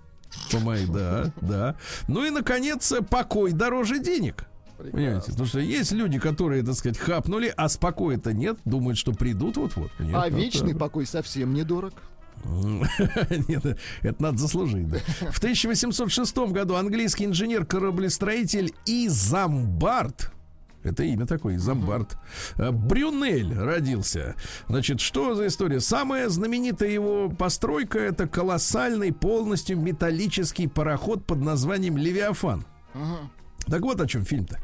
[0.50, 1.76] Помай, да, да.
[2.08, 4.44] Ну и, наконец, покой дороже денег.
[4.76, 5.30] Понимаете?
[5.30, 9.92] Потому что есть люди, которые, так сказать, хапнули, а спокоя-то нет, думают, что придут вот-вот.
[10.00, 11.94] Нет, А вечный покой совсем недорог.
[13.48, 14.98] Нет, это надо заслужить, да.
[15.30, 20.30] В 1806 году английский инженер-кораблестроитель Изамбард
[20.84, 22.16] это имя такое, Изамбард.
[22.56, 24.36] Э, Брюнель родился.
[24.68, 25.80] Значит, что за история?
[25.80, 32.64] Самая знаменитая его постройка это колоссальный полностью металлический пароход под названием Левиафан.
[33.66, 34.58] Так вот о чем фильм-то,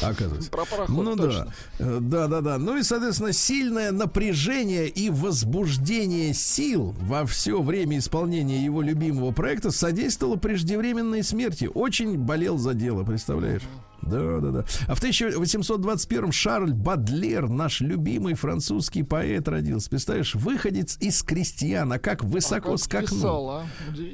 [0.00, 0.50] оказывается.
[0.50, 1.52] Про пароход Ну точно.
[1.78, 2.00] да.
[2.00, 2.58] Да, да, да.
[2.58, 9.70] Ну и, соответственно, сильное напряжение и возбуждение сил во все время исполнения его любимого проекта
[9.70, 11.70] содействовало преждевременной смерти.
[11.72, 13.62] Очень болел за дело, представляешь?
[14.02, 14.64] Да, да, да.
[14.86, 19.90] А в 1821 Шарль Бадлер, наш любимый французский поэт, родился.
[19.90, 23.18] Представляешь, выходец из крестьян, а как высоко А как скакнул.
[23.18, 23.66] писал, а?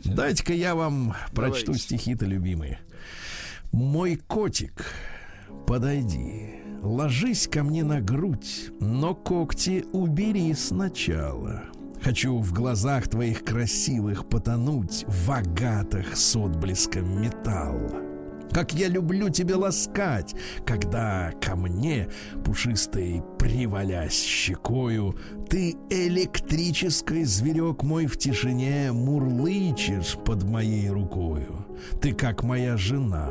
[0.05, 2.81] Дайте-ка я вам прочту стихи-то любимые.
[3.73, 4.85] Мой котик,
[5.67, 11.63] подойди, ложись ко мне на грудь, но когти убери сначала.
[12.03, 18.03] Хочу в глазах твоих красивых потонуть в агатах с отблеском металла.
[18.51, 20.35] Как я люблю тебя ласкать,
[20.67, 22.11] когда ко мне,
[22.45, 25.17] пушистой привалясь щекою,
[25.49, 31.67] ты электрический зверек мой в тишине мурлычешь под моей рукою.
[32.03, 33.31] Ты как моя жена,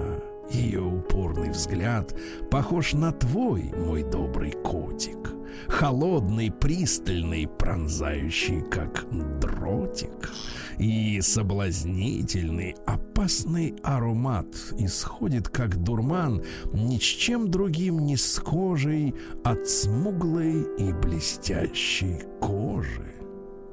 [0.53, 2.15] ее упорный взгляд
[2.49, 5.33] похож на твой, мой добрый котик.
[5.67, 9.05] Холодный, пристальный, пронзающий, как
[9.39, 10.31] дротик.
[10.77, 20.65] И соблазнительный, опасный аромат исходит, как дурман, ни с чем другим не схожий от смуглой
[20.77, 23.20] и блестящей кожи.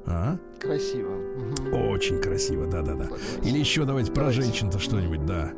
[0.05, 0.37] А?
[0.59, 1.11] Красиво.
[1.71, 3.07] Очень красиво, да-да-да.
[3.43, 4.41] Или еще давайте про Давайте.
[4.41, 5.53] женщин-то что-нибудь, да.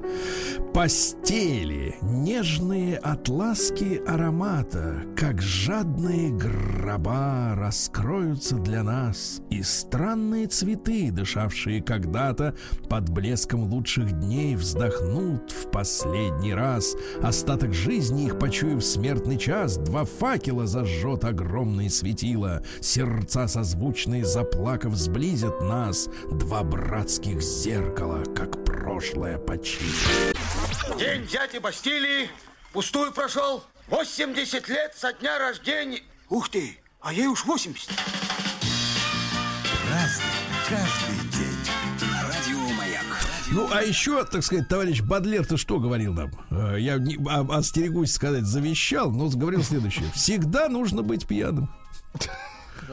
[0.73, 12.55] Постели, нежные отласки аромата, как жадные гроба раскроются для нас, и странные цветы, дышавшие когда-то
[12.87, 16.95] под блеском лучших дней, вздохнут в последний раз.
[17.23, 25.61] Остаток жизни их, почуяв смертный час, два факела зажжет огромные светила, сердца созвучные заплакав сблизят
[25.61, 30.37] нас, два братских зеркала, как прошлое починит.
[30.97, 32.29] День дяди Бастилии
[32.71, 33.63] пустую прошел.
[33.89, 36.01] 80 лет со дня рождения.
[36.29, 37.89] Ух ты, а ей уж 80.
[39.89, 40.25] Разный,
[40.69, 41.11] каждый.
[43.53, 46.31] Ну, а еще, так сказать, товарищ Бадлер, ты что говорил нам?
[46.51, 50.05] Э, Я не, а- остерегусь сказать, завещал, но говорил следующее.
[50.15, 51.69] Всегда нужно быть пьяным.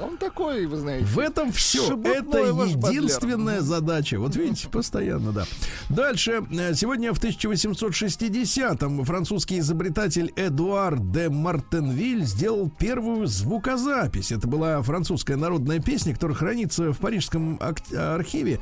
[0.02, 1.04] Он такой, вы знаете.
[1.04, 1.86] В этом все.
[1.86, 4.18] Шебутной Это единственная задача.
[4.18, 5.44] Вот видите, постоянно, да.
[5.88, 6.42] Дальше.
[6.50, 14.32] Э, Сегодня в 1860-м французский изобретатель Эдуар де Мартенвиль сделал первую звукозапись.
[14.32, 18.60] Это была французская народная песня, которая хранится в парижском архиве.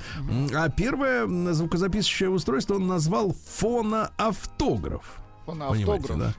[0.55, 5.05] А первое звукозаписывающее устройство он назвал фоноавтограф.
[5.47, 6.35] Он Понимаете, да?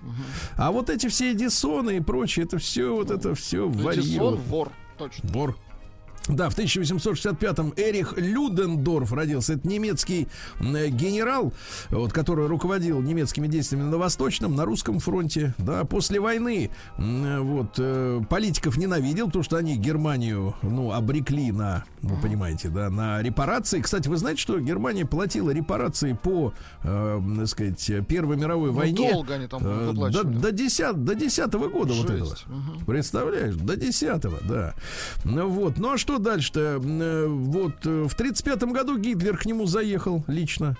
[0.57, 4.01] А вот эти все Эдисоны и прочее, это все, вот это все варье.
[4.01, 4.71] Эдисон вор.
[4.97, 5.29] Точно.
[5.29, 5.55] Бор.
[6.27, 9.53] Да, в 1865-м Эрих Людендорф родился.
[9.53, 10.27] Это немецкий
[10.59, 11.53] э, генерал,
[11.89, 15.53] вот, который руководил немецкими действиями на Восточном, на Русском фронте.
[15.57, 21.85] Да, после войны э, вот, э, политиков ненавидел, потому что они Германию ну, обрекли на,
[22.01, 23.79] вы понимаете, да, на репарации.
[23.81, 29.11] Кстати, вы знаете, что Германия платила репарации по, э, так сказать, Первой мировой Ну, войне?
[29.13, 32.29] долго они там э, до, до, 10, до 10 года вот этого.
[32.29, 32.45] Жесть.
[32.47, 32.85] Мгм.
[32.85, 34.73] Представляешь, до 10 да.
[35.23, 36.79] Ну вот, ну а что дальше-то?
[36.83, 40.75] Э, Вот э, в 35 году Гитлер к нему заехал лично.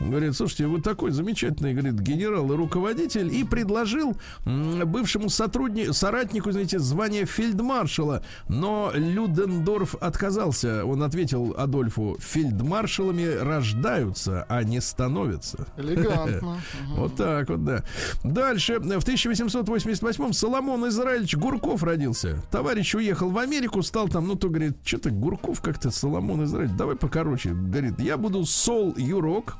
[0.00, 6.78] Говорит, слушайте, вы такой замечательный, говорит, генерал и руководитель, и предложил бывшему сотруднику, соратнику, знаете,
[6.78, 10.84] звание фельдмаршала, но Людендорф отказался.
[10.86, 15.66] Он ответил Адольфу, фельдмаршалами рождаются, а не становятся.
[15.76, 16.60] Элегантно.
[16.96, 17.84] Вот так вот, да.
[18.24, 18.78] Дальше.
[18.80, 22.42] В 1888-м Соломон Израильевич Гурков родился.
[22.50, 26.96] Товарищ уехал в Америку, стал там, ну, то говорит, что-то Гурков как-то, Соломон Израильевич, давай
[26.96, 27.50] покороче.
[27.50, 29.56] Говорит, я буду Сол Юрок.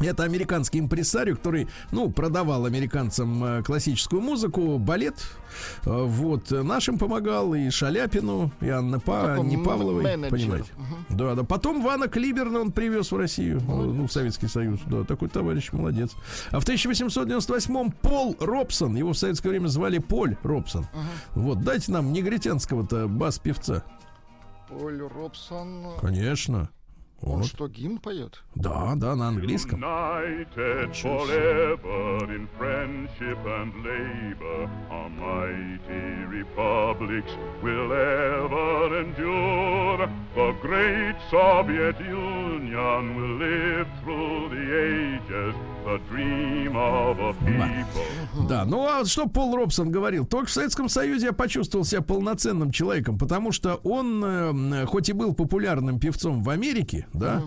[0.00, 5.14] Это американский импресарио, который, ну, продавал американцам э, классическую музыку, балет.
[5.84, 10.30] Э, Вот, нашим помогал и Шаляпину, и Анне, Па- такой Анне Павловой, менеджер.
[10.30, 10.68] понимаете.
[11.08, 11.44] Да, да.
[11.44, 14.80] Потом Вана Клиберна он привез в Россию, э, ну, в Советский Союз.
[14.86, 16.12] Да, такой товарищ, молодец.
[16.50, 20.86] А в 1898-м Пол Робсон, его в советское время звали Поль Робсон.
[21.34, 23.82] Вот, дайте нам негритянского-то бас-певца.
[24.68, 25.84] Поль Робсон.
[26.00, 26.68] Конечно.
[27.22, 27.46] Он Вот.
[27.46, 28.42] что, гимн поет?
[28.54, 29.80] Да, да, на английском.
[29.82, 40.08] United forever in friendship and labor, our mighty republics will ever endure.
[40.34, 48.46] The great Soviet Union will live through the ages, the dream of a people.
[48.48, 50.26] Да, ну а вот что Пол Робсон говорил?
[50.26, 55.12] Только в Советском Союзе я почувствовал себя полноценным человеком, потому что он, э, хоть и
[55.14, 57.42] был популярным певцом в Америке, да,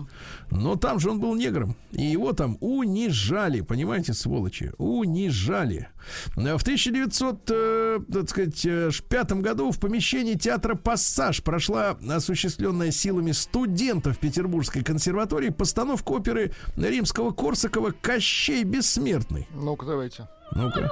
[0.50, 5.88] но там же он был негром, и его там унижали, понимаете, сволочи, унижали.
[6.36, 16.12] Э, В 1905 году в помещении театра «Пассаж» прошла осуществленная силами студентов Петербургской консерватории постановка
[16.12, 19.46] оперы римского Корсакова «Кощей Кощей Бессмертный?
[19.54, 20.26] Ну-ка, давайте.
[20.52, 20.90] Ну-ка.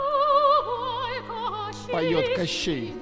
[1.90, 2.92] Поет Кощей.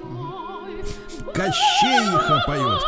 [1.37, 2.81] Кощеиха поет.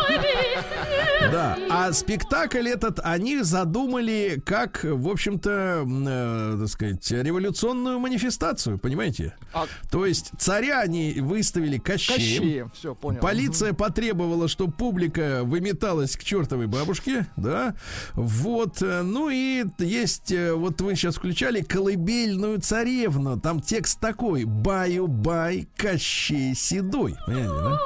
[1.31, 9.35] Да, а спектакль этот они задумали как, в общем-то, э, так сказать, революционную манифестацию, понимаете?
[9.53, 12.17] А- То есть царя они выставили Кощеем.
[12.41, 13.19] Кощеем, все, понял.
[13.19, 17.75] Полиция потребовала, чтобы публика выметалась к чертовой бабушке, да.
[18.13, 23.39] Вот, э, ну и есть, э, вот вы сейчас включали колыбельную царевну.
[23.39, 27.15] Там текст такой: Баю-бай, Кощей седой.
[27.27, 27.77] Понимаете, да?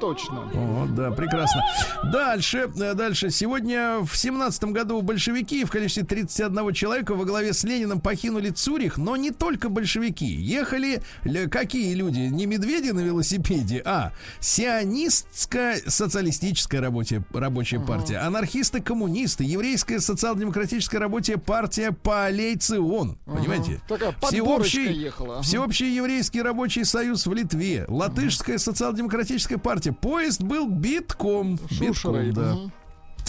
[0.00, 0.50] Точно.
[0.54, 1.62] О, да, прекрасно.
[2.10, 3.30] Дальше, э, дальше.
[3.30, 8.96] Сегодня в семнадцатом году большевики в количестве 31 человека во главе с Лениным покинули Цюрих,
[8.96, 10.26] но не только большевики.
[10.26, 11.02] Ехали
[11.50, 12.20] какие люди?
[12.20, 21.92] Не медведи на велосипеде, а сионистская социалистическая рабочая, рабочая партия, анархисты-коммунисты, еврейская социал-демократическая рабочая партия
[21.92, 23.18] Палейцион.
[23.26, 23.80] Понимаете?
[23.86, 25.42] Такая Всеобщий, ехала.
[25.42, 29.89] Всеобщий еврейский рабочий союз в Литве, латышская социал-демократическая партия.
[29.92, 31.58] Поезд был битком.
[31.70, 32.26] Шушерой.
[32.28, 32.54] Битком, да.
[32.54, 32.72] Мгм.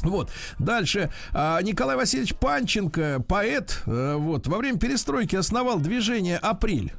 [0.03, 0.32] Вот.
[0.57, 1.12] Дальше.
[1.32, 6.91] А, Николай Васильевич Панченко, поэт, э, вот, во время перестройки основал движение «Апрель».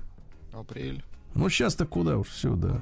[0.53, 1.03] Апрель.
[1.35, 2.80] Ну, сейчас-то куда уж, все, да.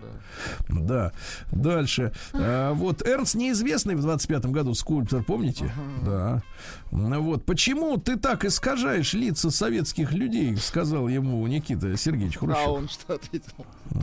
[0.68, 1.12] Да.
[1.52, 2.12] Дальше.
[2.32, 5.72] А, вот, Эрнст Неизвестный в 25-м году, скульптор, помните?
[6.04, 6.42] Да.
[6.90, 7.44] Ну, Вот.
[7.44, 12.68] Почему ты так искажаешь лица советских людей, сказал ему Никита Сергеевич А Хрущев.
[12.68, 13.52] он что ответил?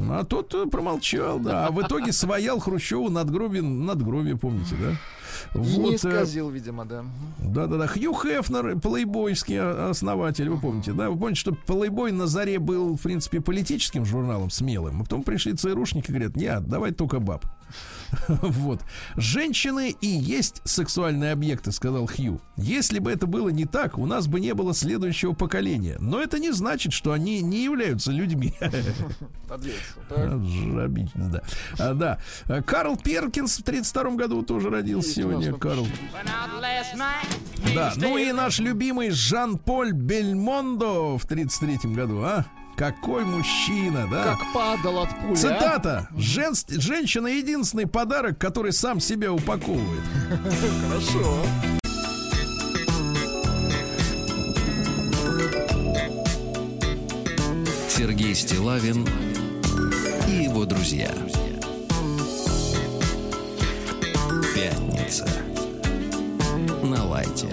[0.09, 1.67] А тот э, промолчал, да.
[1.67, 4.95] А в итоге своял Хрущеву надгробие, надгробие, помните, да?
[5.55, 7.05] И не э, исказил, видимо, да.
[7.39, 7.87] да-да-да.
[7.87, 11.09] Хью Хефнер, плейбойский о- основатель, вы помните, да?
[11.09, 15.01] Вы помните, что плейбой на заре был, в принципе, политическим журналом смелым.
[15.01, 17.45] А потом пришли ЦРУшники и говорят, нет, давай только баб.
[18.27, 18.81] Вот.
[19.15, 22.41] Женщины и есть сексуальные объекты, сказал Хью.
[22.55, 25.97] Если бы это было не так, у нас бы не было следующего поколения.
[25.99, 28.53] Но это не значит, что они не являются людьми.
[29.47, 29.75] Подлец.
[30.09, 30.41] Так.
[30.41, 31.41] Жабич, да.
[31.79, 32.19] А, да.
[32.61, 35.53] Карл Перкинс в 32 году тоже родился сегодня.
[35.53, 35.87] Карл.
[37.75, 42.45] Да, ну и наш любимый Жан-Поль Бельмондо в 33 году, а?
[42.77, 44.23] Какой мужчина, да?
[44.35, 45.35] Как падал от пули, а?
[45.35, 46.07] Цитата.
[46.15, 50.03] «Женс- Женщина единственный подарок, который сам себя упаковывает.
[50.87, 51.41] Хорошо.
[57.89, 59.07] Сергей Стилавин
[60.27, 61.11] и его друзья.
[64.55, 65.27] Пятница.
[66.83, 67.47] На лайте.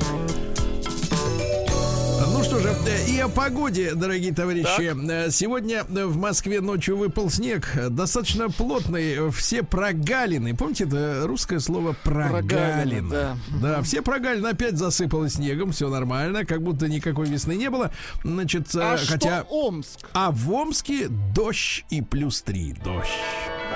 [2.27, 4.93] Ну что же, э, и о погоде, дорогие товарищи.
[5.11, 10.55] Э, Сегодня э, в Москве ночью выпал снег, достаточно плотный, все прогалины.
[10.57, 13.11] Помните, это русское слово прогалина?
[13.11, 13.37] Да.
[13.61, 17.93] Да, все прогалины опять засыпало снегом, все нормально, как будто никакой весны не было.
[18.25, 19.43] Значит, А хотя...
[19.43, 20.09] что Омск?
[20.13, 22.73] А в Омске дождь и плюс три.
[22.85, 23.09] Дождь.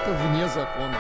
[0.03, 0.97] Это вне закона.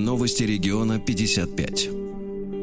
[0.00, 1.99] Новости региона 55.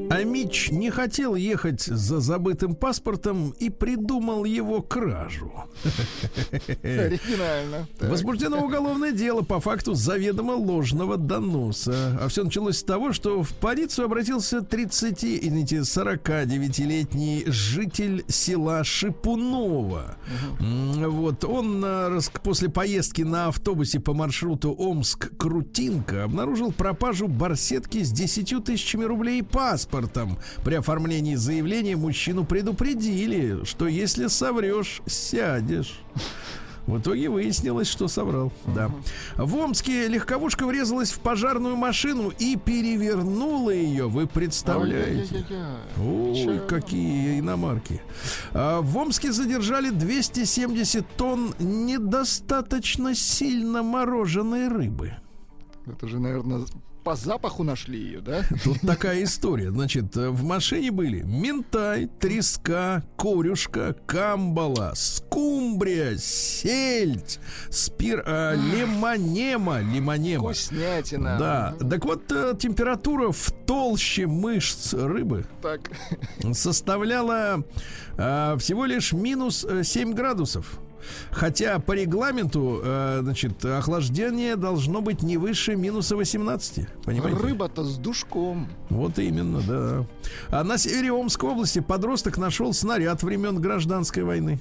[0.10, 5.52] А Мич не хотел ехать за забытым паспортом и придумал его кражу.
[6.84, 7.88] Оригинально.
[8.00, 12.18] Возбуждено уголовное дело по факту заведомо ложного доноса.
[12.22, 20.16] А все началось с того, что в полицию обратился 30, извините, 49-летний житель села Шипунова.
[20.60, 21.86] М, Вот он
[22.44, 29.44] после поездки на автобусе по маршруту Омск-Крутинка обнаружил пропажу барсетки с 10 тысячами рублей и
[29.98, 30.38] паспортом.
[30.64, 36.00] При оформлении заявления мужчину предупредили, что если соврешь, сядешь.
[36.86, 38.54] В итоге выяснилось, что соврал.
[38.74, 38.90] Да.
[39.36, 44.08] В Омске легковушка врезалась в пожарную машину и перевернула ее.
[44.08, 45.46] Вы представляете?
[46.02, 48.02] Ой, какие иномарки.
[48.54, 55.18] А, в Омске задержали 270 тонн недостаточно сильно мороженой рыбы.
[55.86, 56.66] Это же, наверное,
[57.08, 58.44] по запаху нашли ее, да?
[58.66, 59.72] Тут такая история.
[59.72, 67.40] Значит, э, в машине были ментай, треска, корюшка, камбала, скумбрия, сельдь,
[67.70, 70.44] спир, а, лимонема, лимонема.
[70.44, 71.38] Вкуснятина.
[71.40, 75.90] Да, так вот, э, температура в толще мышц рыбы Так.
[76.52, 77.64] составляла
[78.18, 80.78] а, всего лишь минус э, 7 градусов.
[81.32, 86.88] Хотя по регламенту, э, значит, охлаждение должно быть не выше минуса 18.
[87.04, 87.38] Понимаете?
[87.40, 88.68] Рыба-то с душком.
[88.90, 90.06] Вот именно, да.
[90.50, 94.60] А на севере Омской области подросток нашел снаряд времен гражданской войны.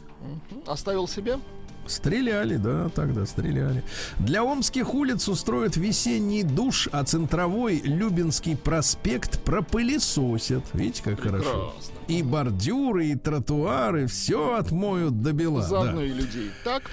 [0.67, 1.39] Оставил себе?
[1.87, 3.83] Стреляли, да, тогда стреляли.
[4.19, 10.65] Для омских улиц устроят весенний душ, а центровой Любинский проспект пропылесосят.
[10.73, 11.75] Видите, как хорошо.
[12.09, 15.63] И бордюры, и тротуары, все отмоют до бела.
[15.63, 16.05] Заодно да.
[16.05, 16.51] и людей.
[16.65, 16.91] Так?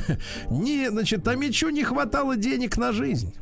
[0.50, 3.34] Не, значит, там еще не хватало денег на жизнь.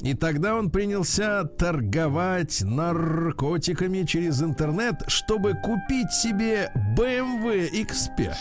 [0.00, 8.34] И тогда он принялся торговать наркотиками через интернет, чтобы купить себе BMW X5.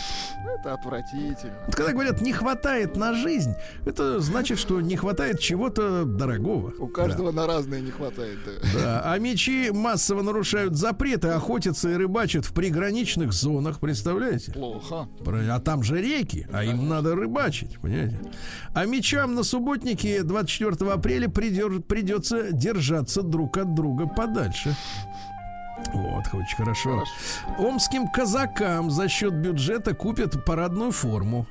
[0.59, 1.53] Это отвратительно.
[1.67, 3.53] Вот когда говорят не хватает на жизнь,
[3.85, 6.73] это значит, что не хватает чего-то дорогого.
[6.79, 8.39] У каждого на разные не хватает.
[8.45, 8.79] да.
[8.79, 14.51] Да, а мечи массово нарушают запреты, охотятся и рыбачат в приграничных зонах, представляете?
[14.51, 15.07] Плохо.
[15.25, 18.19] А там же реки, а им надо рыбачить, понимаете?
[18.73, 24.75] А мечам на субботнике 24 апреля придер- придется держаться друг от друга подальше.
[25.93, 27.03] Вот, очень хорошо.
[27.57, 31.47] Омским казакам за счет бюджета купят парадную форму.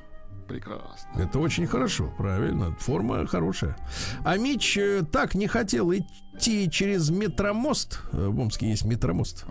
[0.49, 1.07] Прекрасно.
[1.15, 2.75] Это очень хорошо, правильно.
[2.79, 3.77] Форма хорошая.
[4.25, 7.99] А Мич э, так не хотел идти через метромост.
[8.11, 9.45] э, В Омске есть метромост.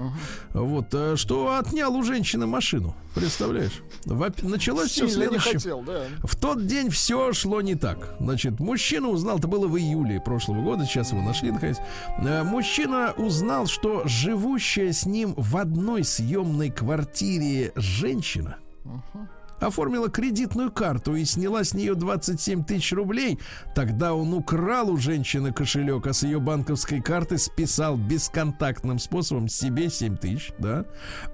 [0.53, 2.97] Вот, э, что отнял у женщины машину.
[3.15, 3.81] Представляешь?
[4.43, 5.55] Началось все Сильно следующее.
[5.55, 6.03] хотел, да.
[6.25, 8.17] В тот день все шло не так.
[8.19, 11.79] Значит, мужчина узнал, это было в июле прошлого года, сейчас его нашли наконец.
[12.19, 18.57] Мужчина узнал, что живущая с ним в одной съемной квартире женщина
[19.61, 23.39] оформила кредитную карту и сняла с нее 27 тысяч рублей.
[23.75, 29.91] Тогда он украл у женщины кошелек, а с ее банковской карты списал бесконтактным способом себе
[29.91, 30.85] 7 тысяч, да.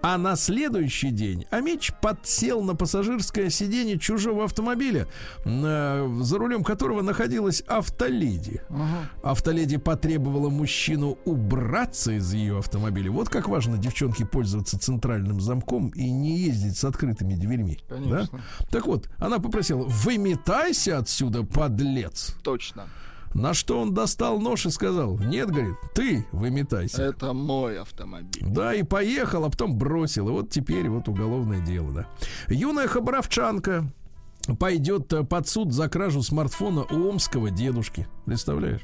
[0.03, 5.07] А на следующий день Амич подсел на пассажирское сиденье чужого автомобиля,
[5.45, 8.61] э, за рулем которого находилась автоледи.
[9.22, 13.11] Автоледи потребовала мужчину убраться из ее автомобиля.
[13.11, 17.79] Вот как важно, девчонки, пользоваться центральным замком и не ездить с открытыми дверьми.
[17.89, 18.14] Конечно.
[18.15, 18.39] Да?
[18.71, 22.35] Так вот, она попросила, выметайся отсюда, подлец.
[22.43, 22.87] Точно.
[23.35, 27.03] На что он достал нож и сказал, нет, говорит, ты выметайся.
[27.03, 28.45] Это мой автомобиль.
[28.47, 30.29] Да, и поехал, а потом бросил.
[30.29, 32.07] И вот теперь вот уголовное дело, да.
[32.49, 33.93] Юная хабаровчанка
[34.53, 38.07] пойдет э, под суд за кражу смартфона у омского дедушки.
[38.26, 38.82] Представляешь?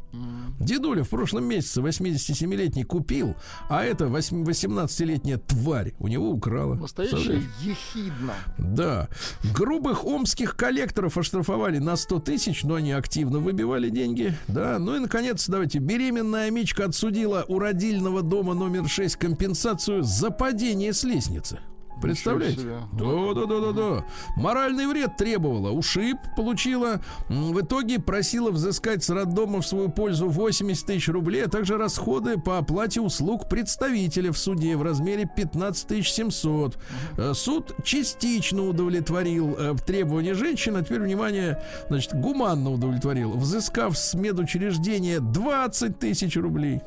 [0.59, 3.35] Дедуля в прошлом месяце 87-летний купил,
[3.69, 6.75] а эта 8 18-летняя тварь у него украла.
[6.75, 7.51] Настоящее Представляешь?
[7.63, 8.35] ехидно.
[8.59, 9.09] Да.
[9.55, 14.35] Грубых омских коллекторов оштрафовали на 100 тысяч, но они активно выбивали деньги.
[14.49, 14.79] Да.
[14.79, 15.79] Ну и, наконец, давайте.
[15.79, 21.61] Беременная Мичка отсудила у родильного дома номер 6 компенсацию за падение с лестницы.
[22.01, 22.63] Представляете?
[22.93, 24.05] Да, да, да, да, да.
[24.37, 27.01] Моральный вред требовала, ушиб получила.
[27.29, 32.39] В итоге просила взыскать с роддома в свою пользу 80 тысяч рублей, а также расходы
[32.39, 36.79] по оплате услуг представителя в суде в размере 15 тысяч 700.
[37.17, 44.15] Э, Суд частично удовлетворил э, требования женщины, а теперь, внимание, значит, гуманно удовлетворил, взыскав с
[44.15, 46.81] медучреждения 20 тысяч рублей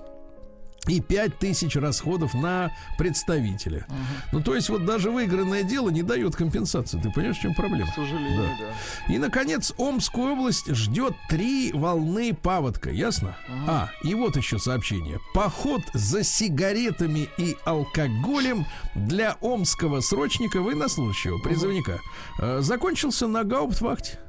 [0.87, 3.85] и 5 тысяч расходов на представителя.
[4.31, 6.99] Ну, то есть, вот даже выигранное дело не дает компенсации.
[6.99, 7.89] Ты понимаешь, в чем проблема?
[7.91, 8.65] К сожалению, Да.
[9.07, 9.13] да.
[9.13, 13.37] И, наконец, Омскую область ждет три волны паводка, ясно?
[13.67, 15.19] А, и вот еще сообщение.
[15.33, 18.65] Поход за сигаретами и алкоголем
[18.95, 21.99] для омского срочника военнослужащего, призывника,
[22.39, 24.19] э, закончился на гауптвахте.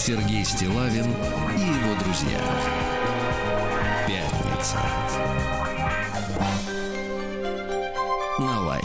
[0.05, 2.37] Сергей Стилавин и его друзья.
[4.05, 4.79] Пятница.
[8.37, 8.81] На.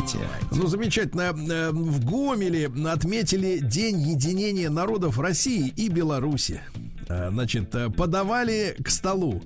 [0.52, 1.34] Ну, замечательно.
[1.50, 6.60] Э, В Гомеле отметили День единения народов России и Беларуси.
[7.08, 9.42] Э, Значит, э, подавали к столу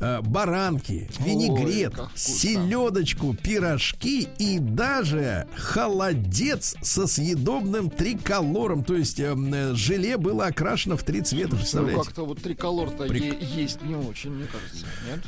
[0.00, 8.84] э, баранки, винегрет, селедочку, пирожки и даже холодец со съедобным триколором.
[8.84, 12.02] То есть желе было окрашено в три цвета, Ну, представляете?
[12.04, 14.86] как-то вот триколор-то Прик- есть не очень, мне кажется.
[15.08, 15.24] Нет?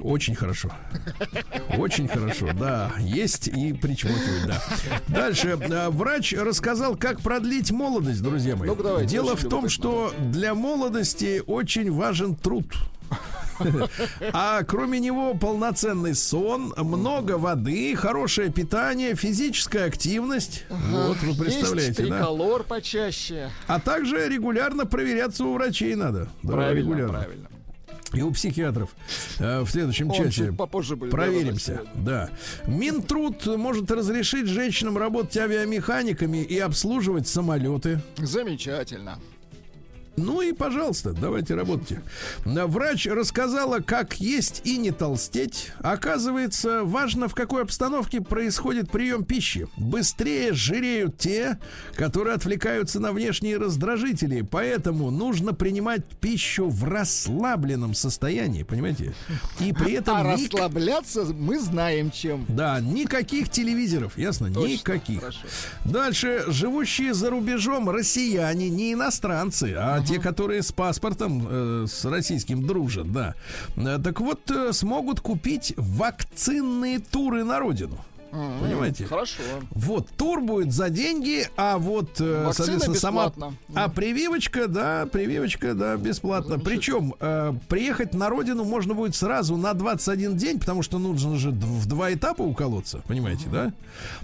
[0.00, 0.70] Очень хорошо.
[1.76, 2.92] Очень хорошо, да.
[2.98, 4.62] Есть и причмокивать, да.
[5.08, 5.58] Дальше.
[5.60, 8.68] э, Врач рассказал, как продлить молодость, друзья мои.
[8.68, 12.66] Ну-ка, давайте, Дело в том, что для молодости очень важен труд.
[14.32, 20.64] А кроме него полноценный сон, много воды, хорошее питание, физическая активность.
[20.68, 22.18] Вот вы Есть представляете, да?
[22.18, 23.50] триколор почаще.
[23.66, 26.28] А также регулярно проверяться у врачей надо.
[26.42, 27.18] Да, правильно, регулярно.
[27.20, 27.48] правильно.
[28.12, 28.90] И у психиатров
[29.38, 30.52] э, в следующем Он часе.
[30.52, 31.10] попозже будет.
[31.10, 32.30] Проверимся, да.
[32.66, 38.00] Минтруд может разрешить женщинам работать авиамеханиками и обслуживать самолеты.
[38.16, 39.18] Замечательно.
[40.16, 42.02] Ну и, пожалуйста, давайте работайте.
[42.44, 45.72] А, Врач рассказала, как есть и не толстеть.
[45.80, 49.68] Оказывается, важно, в какой обстановке происходит прием пищи.
[49.76, 51.58] Быстрее жиреют те,
[51.96, 54.40] которые отвлекаются на внешние раздражители.
[54.42, 59.14] Поэтому нужно принимать пищу в расслабленном состоянии, понимаете?
[59.60, 60.16] И при этом...
[60.16, 62.44] А ник- расслабляться мы знаем чем.
[62.48, 64.52] Да, никаких телевизоров, ясно?
[64.52, 65.20] Точно, никаких.
[65.20, 65.38] хорошо.
[65.84, 72.66] Дальше, живущие за рубежом россияне, не иностранцы, а те, которые с паспортом э, с российским
[72.66, 73.34] дружат, да.
[73.76, 77.98] Э, Так вот, э, смогут купить вакцинные туры на родину.
[78.30, 79.06] Понимаете?
[79.06, 79.42] Хорошо.
[79.70, 83.26] Вот, тур будет за деньги, а вот, э, Вакцина соответственно, сама...
[83.28, 83.56] бесплатно.
[83.74, 86.58] А прививочка, да, прививочка, да, бесплатно.
[86.58, 91.50] Причем э, приехать на родину можно будет сразу на 21 день, потому что нужно же
[91.50, 93.72] в два этапа уколоться, понимаете, да?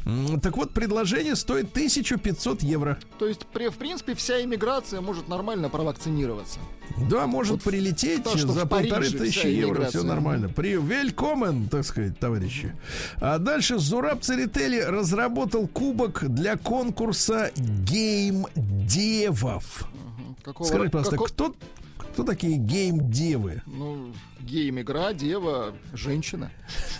[0.04, 2.98] М, Так вот, предложение стоит 1500 евро.
[3.18, 6.58] То есть, при- в принципе, вся иммиграция может нормально провакцинироваться.
[7.10, 10.48] Да, может Вот прилететь то, за полторы тысячи евро, все нормально.
[10.48, 12.74] При велькомен, так сказать, товарищи.
[13.20, 17.50] А дальше Зураб Церетели разработал кубок для конкурса
[18.56, 19.86] гейм-девов.
[20.42, 21.54] Какого, Скажите, пожалуйста, како- кто,
[21.98, 23.60] кто такие гейм-девы?
[23.66, 26.50] Ну, гейм-игра, дева, женщина.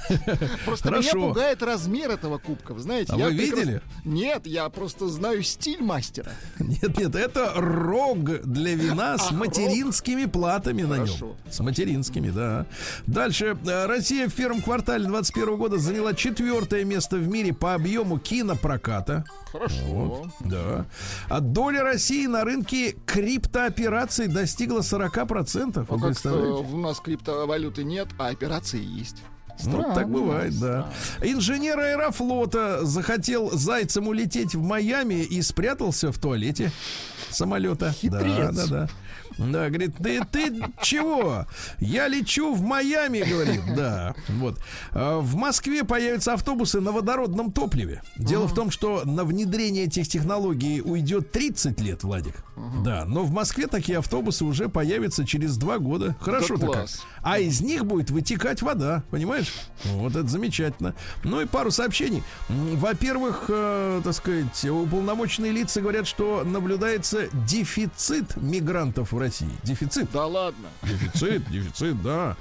[0.65, 1.17] Просто Хорошо.
[1.17, 3.13] меня пугает размер этого кубка, вы знаете.
[3.13, 3.81] А я вы видели?
[4.05, 6.33] Нет, я просто знаю стиль мастера.
[6.59, 11.35] Нет, нет, это рог для вина с А, материнскими платами на нем.
[11.51, 12.67] С материнскими, да.
[13.07, 13.57] Дальше.
[13.67, 19.25] Э, Россия в первом квартале 2021 года заняла четвертое место в мире по объему кинопроката.
[19.51, 19.77] Хорошо.
[19.85, 20.87] Вот, да.
[21.29, 25.77] А доля России на рынке криптоопераций достигла 40%.
[25.77, 26.69] А Вы как представляете?
[26.73, 27.01] у нас
[27.33, 29.23] криптовалюты нет, а операции есть.
[29.65, 30.89] Ну, так Странно, бывает, да.
[31.23, 36.73] Инженер аэрофлота захотел зайцем улететь в Майами и спрятался в туалете
[37.31, 37.93] самолета.
[37.93, 38.55] Хитрец.
[38.55, 38.89] Да, да, да.
[39.39, 40.53] Да, говорит, ты, ты
[40.83, 41.47] чего?
[41.79, 44.15] Я лечу в Майами, говорит, да.
[44.29, 44.59] Вот.
[44.93, 48.03] А, В Москве появятся автобусы на водородном топливе.
[48.17, 52.35] Дело в том, что на внедрение этих технологий уйдет 30 лет, Владик.
[52.85, 56.15] Да, но в Москве такие автобусы уже появятся через два года.
[56.21, 56.73] Хорошо-то как.
[56.73, 57.03] класс.
[57.23, 59.53] А из них будет вытекать вода, понимаешь?
[59.85, 60.95] Вот это замечательно.
[61.25, 62.23] Ну и пару сообщений.
[62.49, 69.49] Во-первых, э, так сказать, уполномоченные лица говорят, что наблюдается дефицит мигрантов в России.
[69.63, 70.11] Дефицит.
[70.13, 70.69] Да ладно.
[70.83, 72.37] Дефицит, дефицит, да.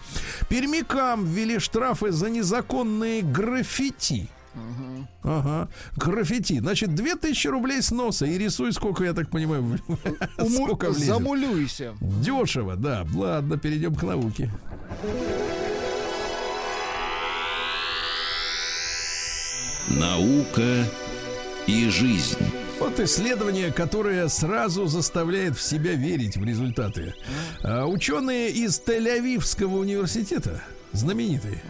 [0.50, 4.30] Пермякам ввели штрафы за незаконные граффити.
[5.24, 6.60] Ага, граффити.
[6.60, 9.62] Значит, 2000 рублей сноса и рисуй, сколько, я так понимаю,
[10.38, 11.08] Уму- сколько влезет.
[11.08, 11.94] Замулюйся.
[12.02, 13.06] Дешево, да.
[13.14, 14.52] Ладно, перейдем к науке.
[19.88, 20.86] Наука
[21.68, 22.38] и жизнь.
[22.82, 27.14] Вот исследование, которое сразу заставляет в себя верить в результаты.
[27.64, 31.62] А, ученые из Тель-Авивского университета, знаменитые,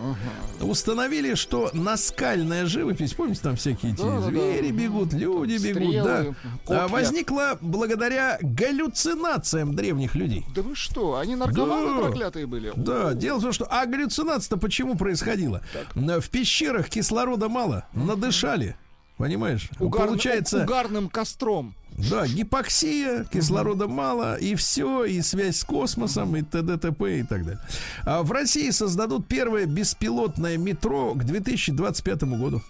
[0.62, 4.22] установили, что наскальная живопись, помните, там всякие эти Да-да-да.
[4.28, 6.24] звери бегут, люди бегут, Стрелы, да,
[6.66, 6.84] копья.
[6.86, 10.46] а, возникла благодаря галлюцинациям древних людей.
[10.56, 12.08] Да вы что, они наркоманы Да.
[12.08, 12.72] проклятые были?
[12.78, 15.62] Да, дело в том, что а галлюцинация-то почему происходила?
[15.94, 18.78] В пещерах кислорода мало, надышали.
[19.22, 19.70] Понимаешь?
[19.80, 21.76] Угарным- Получается, угарным костром.
[22.10, 26.78] да, гипоксия, кислорода мало, и все, и связь с космосом, и т.д.
[26.78, 27.20] т.п.
[27.20, 27.62] и так далее.
[28.04, 32.62] А в России создадут первое беспилотное метро к 2025 году.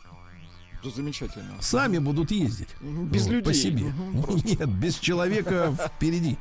[0.84, 1.46] Да замечательно.
[1.62, 2.70] Сами будут ездить.
[2.82, 3.54] Без Вот, По людей.
[3.54, 3.94] себе.
[4.44, 6.38] Нет, без человека впереди.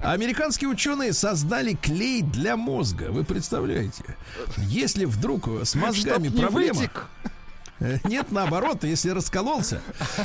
[0.00, 3.10] Американские ученые создали клей для мозга.
[3.12, 4.02] Вы представляете?
[4.56, 6.74] Если вдруг с мозгами проблема...
[6.80, 7.06] вытек.
[8.04, 9.82] Нет, наоборот, если раскололся.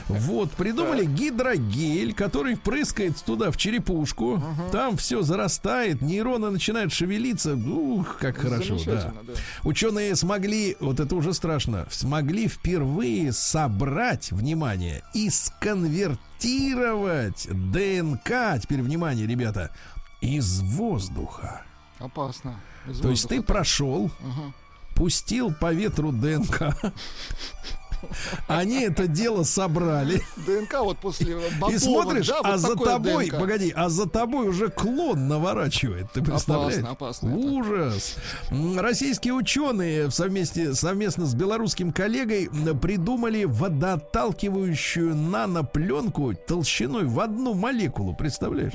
[0.08, 4.41] Вот, придумали гидрогель, который впрыскает туда в черепушку.
[4.72, 7.55] Там все зарастает, нейроны начинают шевелиться.
[7.55, 9.14] Ух, как хорошо, да.
[9.24, 9.34] Да.
[9.64, 19.28] Ученые смогли, вот это уже страшно, смогли впервые собрать, внимание, и сконвертировать ДНК, теперь внимание,
[19.28, 19.72] ребята,
[20.22, 21.62] из воздуха.
[21.99, 22.60] Опасно.
[22.88, 23.53] Из То есть ты воздуха.
[23.53, 24.12] прошел,
[24.98, 26.76] пустил по ветру ДНК.
[28.48, 30.22] Они это дело собрали.
[30.45, 33.39] ДНК вот после ботовок, И смотришь, да, вот а за тобой, ДНК.
[33.39, 36.12] погоди, а за тобой уже клон наворачивает.
[36.14, 36.76] Ты представляешь?
[36.76, 37.38] Опасно, опасно это.
[37.38, 38.16] Ужас.
[38.52, 48.16] М, Российские ученые совместе, совместно с белорусским коллегой придумали водоотталкивающую нанопленку толщиной в одну молекулу.
[48.16, 48.74] Представляешь?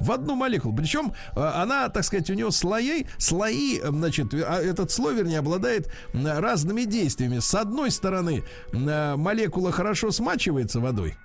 [0.00, 0.74] В одну молекулу.
[0.74, 5.38] Причем э, она, так сказать, у нее слои, слои, э, значит, а этот слой, вернее,
[5.38, 7.38] обладает разными действиями.
[7.38, 11.16] С одной стороны, э, молекула хорошо смачивается водой,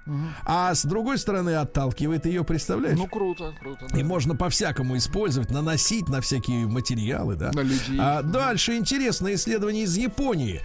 [0.46, 2.98] а с другой стороны отталкивает ее, представляешь?
[2.98, 3.88] Ну, круто, круто.
[3.90, 4.00] да.
[4.00, 7.52] И можно по-всякому использовать, наносить на всякие материалы, да.
[7.54, 7.98] На людей.
[8.00, 10.62] А дальше интересное исследование из Японии.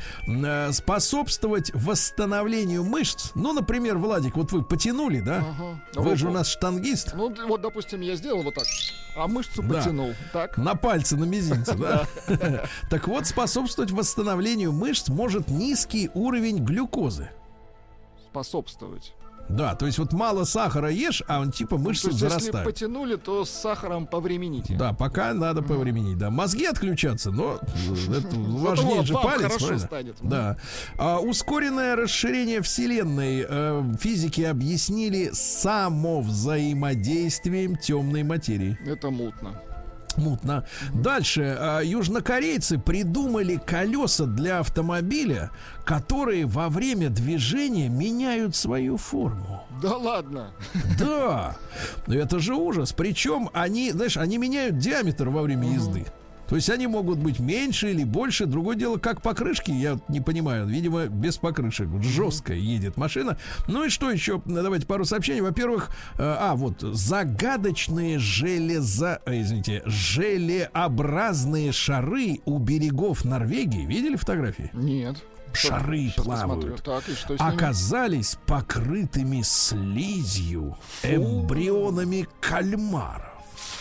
[0.72, 3.30] Способствовать восстановлению мышц.
[3.34, 5.38] Ну, например, Владик, вот вы потянули, да?
[5.38, 5.80] Ага.
[5.94, 7.14] Вы же у нас штангист.
[7.14, 8.66] Ну, вот, допустим, я сделал вот так,
[9.16, 9.78] а мышцу Да.
[9.78, 10.12] потянул.
[10.32, 10.56] Так.
[10.56, 12.06] На пальце, на мизинце, да?
[12.90, 17.30] Так вот, способствовать восстановлению мышц может низкий уровень глюкозы.
[18.30, 19.14] Способствовать.
[19.48, 22.66] Да, то есть вот мало сахара ешь, а он типа мышцы есть, если зарастают.
[22.66, 24.76] потянули, то с сахаром повремените.
[24.76, 26.30] Да, пока надо повременить, да.
[26.30, 27.66] Мозги отключаться, но э,
[28.18, 29.86] это важнее же палец, хорошо правильно?
[29.86, 30.16] станет.
[30.20, 30.56] Да.
[30.98, 38.78] А, ускоренное расширение Вселенной э, физики объяснили самовзаимодействием темной материи.
[38.86, 39.62] Это мутно.
[40.18, 40.64] Мутно.
[40.92, 41.56] Дальше.
[41.58, 45.50] а, южнокорейцы придумали колеса для автомобиля,
[45.84, 49.62] которые во время движения меняют свою форму.
[49.80, 50.50] Да ладно.
[50.98, 51.56] Да,
[52.08, 52.92] это же ужас.
[52.92, 56.06] Причем они, знаешь, они меняют диаметр во время езды.
[56.48, 58.46] То есть они могут быть меньше или больше.
[58.46, 60.66] Другое дело, как покрышки, я не понимаю.
[60.66, 61.88] Видимо, без покрышек.
[62.02, 63.38] Жестко едет машина.
[63.66, 64.40] Ну и что еще?
[64.46, 65.42] Давайте пару сообщений.
[65.42, 69.20] Во-первых, э, а, вот, загадочные железо...
[69.26, 73.84] э, Извините, желеобразные шары у берегов Норвегии.
[73.84, 74.70] Видели фотографии?
[74.72, 75.22] Нет.
[75.52, 76.82] Шары Щас плавают.
[76.82, 77.04] Так,
[77.38, 83.34] оказались покрытыми слизью, эмбрионами кальмаров.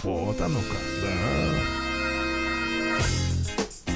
[0.04, 1.87] Вот оно как, да.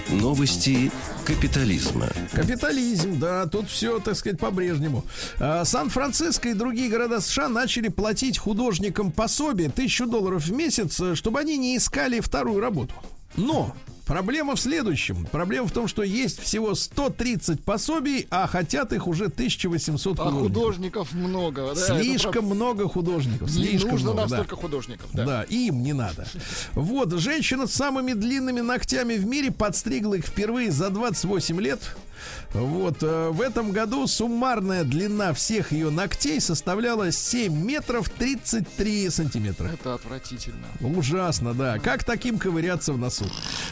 [0.10, 0.92] Новости
[1.26, 2.08] капитализма.
[2.34, 5.06] Капитализм, да, тут все, так сказать, по-прежнему.
[5.40, 11.16] А, Сан-Франциско и другие города США начали платить художникам пособие тысячу долларов в месяц, э,
[11.16, 12.94] чтобы они не искали вторую работу.
[13.38, 13.74] Но
[14.12, 15.26] проблема в следующем.
[15.32, 20.48] Проблема в том, что есть всего 130 пособий, а хотят их уже 1800 А художников.
[20.54, 21.74] художников много.
[21.74, 22.54] да, Слишком правда.
[22.56, 23.48] много художников.
[23.56, 24.56] Не Слишком нужно много, нам да.
[24.58, 25.10] художников.
[25.14, 25.26] Да.
[25.26, 25.44] Да.
[25.44, 26.28] им не надо.
[26.74, 31.80] Вот, женщина с самыми длинными ногтями в мире подстригла их впервые за 28 лет.
[32.54, 39.68] Вот, э, в этом году суммарная длина всех ее ногтей составляла 7 метров 33 сантиметра.
[39.68, 40.68] Это отвратительно.
[40.82, 41.80] Ужасно, да.
[41.80, 43.26] Как таким ковыряться в носу?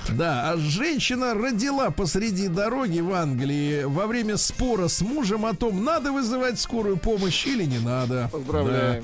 [0.10, 5.84] Да, а женщина родила посреди дороги в Англии во время спора с мужем о том,
[5.84, 8.30] надо вызывать скорую помощь или не надо.
[8.32, 9.04] Поздравляем.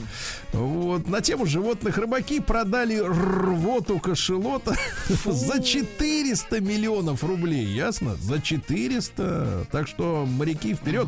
[0.54, 0.60] Да.
[0.60, 1.08] Вот.
[1.08, 4.76] На тему животных рыбаки продали рвоту кашелота
[5.26, 7.66] за 400 миллионов рублей.
[7.66, 8.16] Ясно?
[8.16, 9.35] За 400.
[9.72, 11.08] Так что моряки вперед.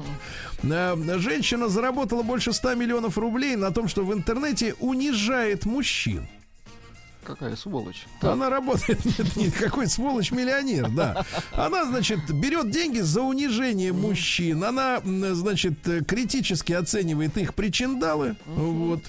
[0.63, 6.28] Э, Женщина заработала больше 100 миллионов рублей на том, что в интернете унижает мужчин.
[7.28, 8.05] Какая сволочь.
[8.21, 11.25] Она работает, нет, никакой сволочь миллионер, да.
[11.51, 14.63] Она, значит, берет деньги за унижение мужчин.
[14.63, 18.38] Она, значит, э, критически оценивает их причиндалы.
[18.45, 19.01] Вот.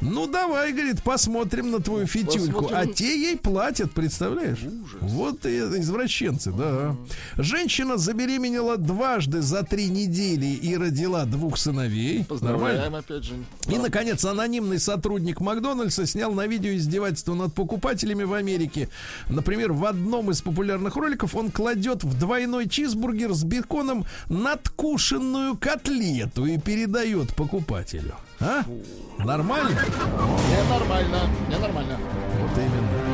[0.00, 2.70] Ну, давай, говорит, посмотрим на твою фитюльку.
[2.72, 4.60] А те ей платят, представляешь?
[5.00, 6.94] Вот и извращенцы, да.
[7.36, 12.18] Женщина забеременела дважды за три недели и родила двух сыновей.
[12.18, 12.28] Нормально?
[12.28, 13.34] Поздравляем опять же.
[13.66, 18.90] И, наконец, анонимный сотрудник Макдональдса снял на видео издевательство над покупателями в Америке.
[19.30, 26.44] Например, в одном из популярных роликов он кладет в двойной чизбургер с беконом надкушенную котлету
[26.44, 28.16] и передает покупателю.
[28.38, 28.64] А?
[29.18, 29.80] Нормально?
[30.50, 31.20] Не нормально.
[31.48, 31.98] Не нормально.
[32.38, 33.04] Вот именно.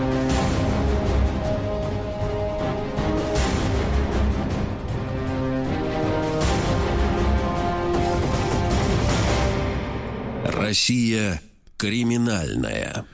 [10.44, 11.40] Россия
[11.76, 13.04] криминальная.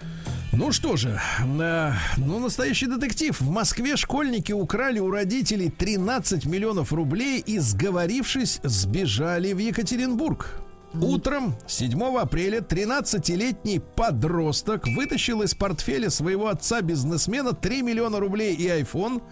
[0.59, 1.21] Ну что же,
[1.61, 3.39] э, ну настоящий детектив.
[3.39, 10.63] В Москве школьники украли у родителей 13 миллионов рублей и, сговорившись, сбежали в Екатеринбург.
[10.95, 19.23] Утром 7 апреля 13-летний подросток вытащил из портфеля своего отца-бизнесмена 3 миллиона рублей и iPhone.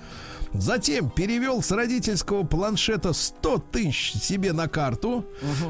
[0.55, 5.26] Затем перевел с родительского планшета 100 тысяч себе на карту.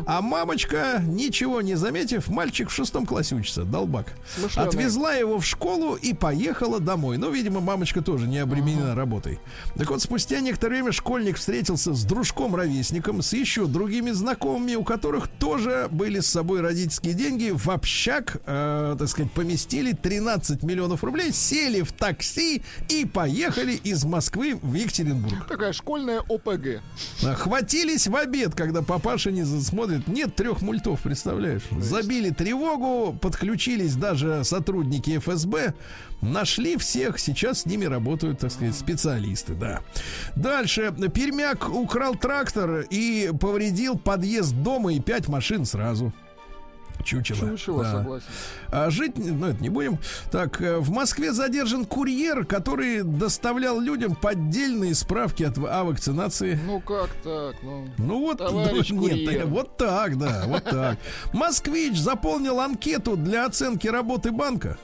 [0.06, 4.12] А мамочка, ничего не заметив, мальчик в шестом классе учится, долбак.
[4.36, 4.68] Смышленый.
[4.68, 7.16] Отвезла его в школу и поехала домой.
[7.16, 9.40] Ну, видимо, мамочка тоже не обременена работой.
[9.76, 15.28] Так вот, спустя некоторое время школьник встретился с дружком-ровесником, с еще другими знакомыми, у которых
[15.28, 17.50] тоже были с собой родительские деньги.
[17.54, 24.04] В общак, э, так сказать, поместили 13 миллионов рублей, сели в такси и поехали из
[24.04, 25.46] Москвы в в Екатеринбург.
[25.46, 26.82] Такая школьная ОПГ.
[27.24, 30.08] А, Хватились в обед, когда папаша не смотрит.
[30.08, 31.62] Нет трех мультов, представляешь?
[31.78, 35.74] Забили тревогу, подключились даже сотрудники ФСБ,
[36.20, 39.80] нашли всех, сейчас с ними работают, так сказать, специалисты, да.
[40.34, 40.92] Дальше.
[41.14, 46.12] Пермяк украл трактор и повредил подъезд дома и пять машин сразу.
[47.04, 47.50] Чучело.
[47.50, 47.92] Чучело, да.
[47.92, 48.26] согласен.
[48.70, 49.98] А жить, ну это не будем.
[50.30, 56.58] Так, э, в Москве задержан курьер, который доставлял людям поддельные справки от, о вакцинации.
[56.66, 57.56] Ну как так?
[57.62, 59.40] Ну, Ну вот, Товарищ ну, нет, курьер.
[59.42, 60.98] так- вот так, да, вот так.
[61.32, 64.78] Москвич заполнил анкету для оценки работы банка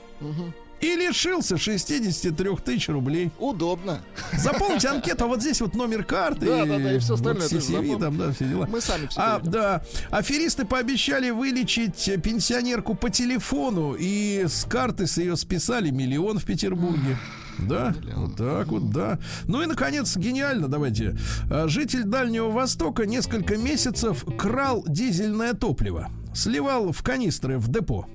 [0.81, 3.31] и лишился 63 тысяч рублей.
[3.39, 4.01] удобно.
[4.37, 6.45] Заполните анкету, а вот здесь вот номер карты.
[6.45, 8.65] Да, да, да, и всё остальное вот CCV, там, да, все дела.
[8.69, 9.51] Мы сами все А, делаем.
[9.51, 9.83] да.
[10.09, 17.17] Аферисты пообещали вылечить пенсионерку по телефону и с карты с ее списали миллион в Петербурге.
[17.59, 19.19] Да, вот так вот, да.
[19.45, 21.15] Ну и, наконец, гениально, давайте.
[21.51, 26.09] А, Житель Дальнего Востока несколько месяцев крал дизельное топливо.
[26.33, 28.05] Сливал в канистры в депо.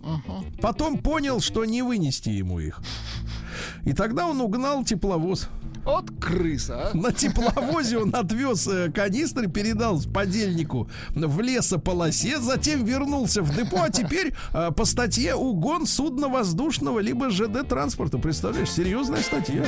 [0.60, 2.80] Потом понял, что не вынести ему их.
[3.84, 5.48] И тогда он угнал тепловоз.
[5.84, 6.96] Вот крыса, а.
[6.96, 13.90] На тепловозе он отвез э, канистры, передал подельнику в лесополосе, затем вернулся в депо, а
[13.90, 18.18] теперь э, по статье угон судна воздушного либо ЖД транспорта.
[18.18, 19.64] Представляешь, серьезная статья.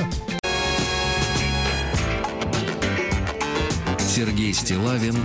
[3.97, 5.15] Сергей Стилавин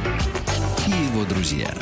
[0.86, 1.74] и его друзья.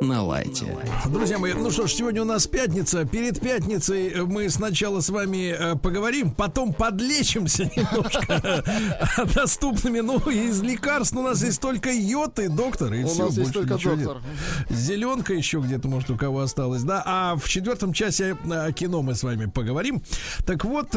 [0.00, 0.76] На лайте.
[1.06, 3.06] Друзья мои, ну что ж, сегодня у нас пятница.
[3.06, 8.62] Перед пятницей э, мы сначала с вами э, поговорим, потом подлечимся немножко
[9.34, 10.00] доступными.
[10.00, 13.52] Ну, из лекарств у нас есть только йод и доктор, и У все, нас есть
[13.52, 14.04] больше только ничего нет.
[14.04, 14.22] доктор.
[14.68, 17.02] Зеленка еще где-то, может, у кого осталось, да.
[17.06, 20.02] А в четвертом часе э, кино мы с вами поговорим.
[20.44, 20.94] Так вот,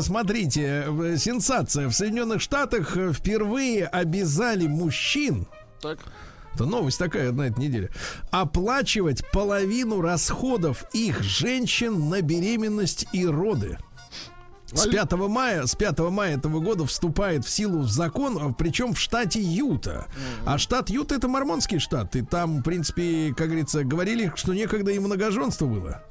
[0.00, 0.86] смотрите,
[1.18, 1.88] сенсация.
[1.88, 5.46] В Соединенных Штатах впервые обязали мужчин
[5.80, 5.98] Так.
[6.54, 7.90] Это новость такая на этой неделе.
[8.30, 13.78] Оплачивать половину расходов их женщин на беременность и роды.
[14.72, 19.40] С 5 мая, с 5 мая этого года вступает в силу закон, причем в штате
[19.40, 20.06] Юта.
[20.46, 22.14] А штат Юта это мормонский штат.
[22.14, 26.04] И там, в принципе, как говорится, говорили, что некогда и многоженство было.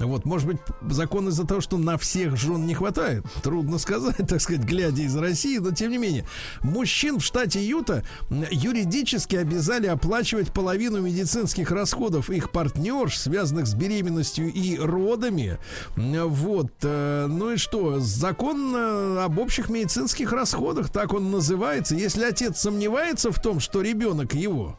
[0.00, 3.24] Вот, может быть, закон из-за того, что на всех жен не хватает.
[3.42, 6.24] Трудно сказать, так сказать, глядя из России, но тем не менее.
[6.62, 8.02] Мужчин в штате Юта
[8.50, 15.58] юридически обязали оплачивать половину медицинских расходов их партнерш, связанных с беременностью и родами.
[15.96, 16.72] Вот.
[16.82, 18.00] э, Ну и что?
[18.00, 21.94] Закон э, об общих медицинских расходах, так он называется.
[21.94, 24.78] Если отец сомневается в том, что ребенок его,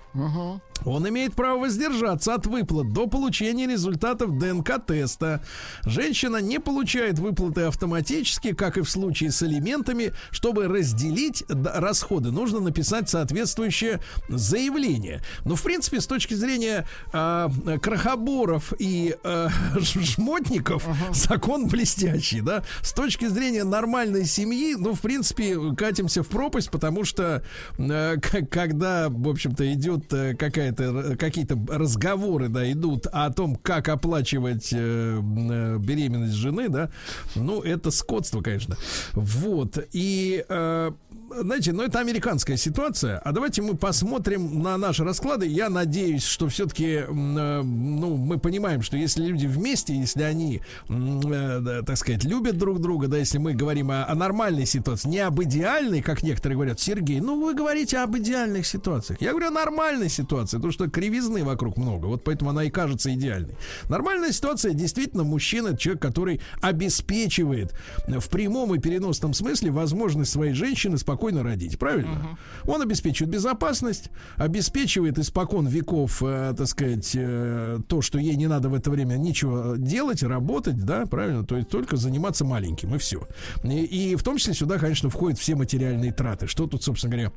[0.85, 5.41] он имеет право воздержаться от выплат до получения результатов ДНК-теста.
[5.85, 10.13] Женщина не получает выплаты автоматически, как и в случае с алиментами.
[10.31, 15.21] Чтобы разделить расходы, нужно написать соответствующее заявление.
[15.45, 17.51] Но, в принципе, с точки зрения а,
[17.81, 22.63] крохоборов и ж- жмотников, закон блестящий, да?
[22.81, 27.43] С точки зрения нормальной семьи, ну, в принципе, катимся в пропасть, потому что
[27.77, 30.35] э, когда, в общем-то, идет э,
[30.71, 36.89] какая-то какие-то разговоры, да, идут о том, как оплачивать э, э, беременность жены, да,
[37.35, 38.77] ну, это скотство, конечно.
[39.13, 39.77] Вот.
[39.93, 40.91] И э,
[41.39, 43.19] знаете, ну это американская ситуация.
[43.19, 45.47] А давайте мы посмотрим на наши расклады.
[45.47, 51.97] Я надеюсь, что все-таки, ну, мы понимаем, что если люди вместе, если они, э, так
[51.97, 56.01] сказать, любят друг друга, да, если мы говорим о, о нормальной ситуации, не об идеальной,
[56.01, 59.21] как некоторые говорят, Сергей, ну вы говорите об идеальных ситуациях.
[59.21, 63.13] Я говорю о нормальной ситуации, потому что кривизны вокруг много, вот поэтому она и кажется
[63.13, 63.55] идеальной.
[63.89, 67.73] Нормальная ситуация действительно мужчина, человек, который обеспечивает
[68.07, 72.37] в прямом и переносном смысле возможность своей женщины спокойно родить, правильно?
[72.65, 78.69] Он обеспечивает безопасность, обеспечивает испокон веков, э, так сказать, э, то, что ей не надо
[78.69, 81.45] в это время ничего делать, работать, да, правильно?
[81.45, 83.27] То есть только заниматься маленьким и все.
[83.63, 86.47] И, и в том числе сюда, конечно, входят все материальные траты.
[86.47, 87.31] Что тут, собственно говоря,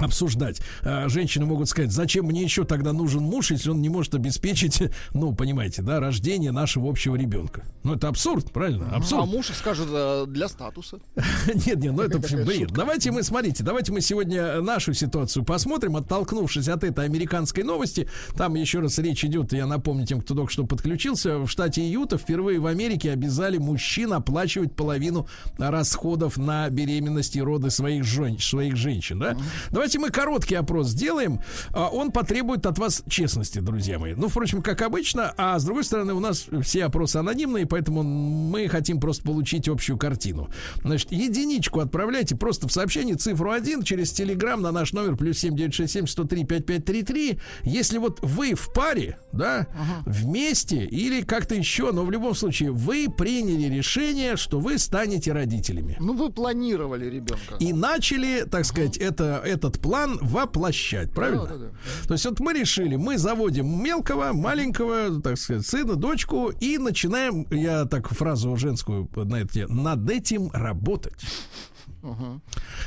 [0.00, 0.60] обсуждать.
[0.82, 4.82] А, Женщины могут сказать, зачем мне еще тогда нужен муж, если он не может обеспечить,
[5.14, 7.64] ну, понимаете, да, рождение нашего общего ребенка.
[7.82, 8.88] Ну, это абсурд, правильно?
[8.92, 9.26] А Абсурд.
[9.26, 10.98] муж скажет э, для статуса.
[11.66, 12.70] Нет, нет, ну это бред.
[12.72, 18.08] Давайте мы, смотрите, давайте мы сегодня нашу ситуацию посмотрим, оттолкнувшись от этой американской новости.
[18.36, 22.18] Там еще раз речь идет, я напомню тем, кто только что подключился, в штате Юта
[22.18, 25.26] впервые в Америке обязали мужчин оплачивать половину
[25.58, 29.18] расходов на беременность и роды своих, жен, своих женщин.
[29.18, 29.36] Да?
[29.70, 31.40] Давайте давайте мы короткий опрос сделаем.
[31.72, 34.14] А, Он потребует от вас честности, друзья мои.
[34.14, 35.34] Ну, впрочем, как обычно.
[35.36, 39.98] А с другой стороны, у нас все опросы анонимные, поэтому мы хотим просто получить общую
[39.98, 40.48] картину.
[40.84, 46.06] Значит, единичку отправляйте просто в сообщение цифру 1 через телеграм на наш номер плюс 7967
[46.06, 47.38] 103 5533.
[47.64, 49.66] Если вот вы в паре, да,
[50.06, 55.96] вместе или как-то еще, но в любом случае вы приняли решение, что вы станете родителями.
[55.98, 57.56] Ну, вы планировали ребенка.
[57.58, 61.46] И начали, так сказать, это, этот план воплощать, правильно?
[61.46, 62.06] Да, да, да.
[62.06, 67.46] То есть вот мы решили, мы заводим мелкого, маленького, так сказать, сына, дочку и начинаем,
[67.50, 71.24] я так фразу женскую на это, над этим работать.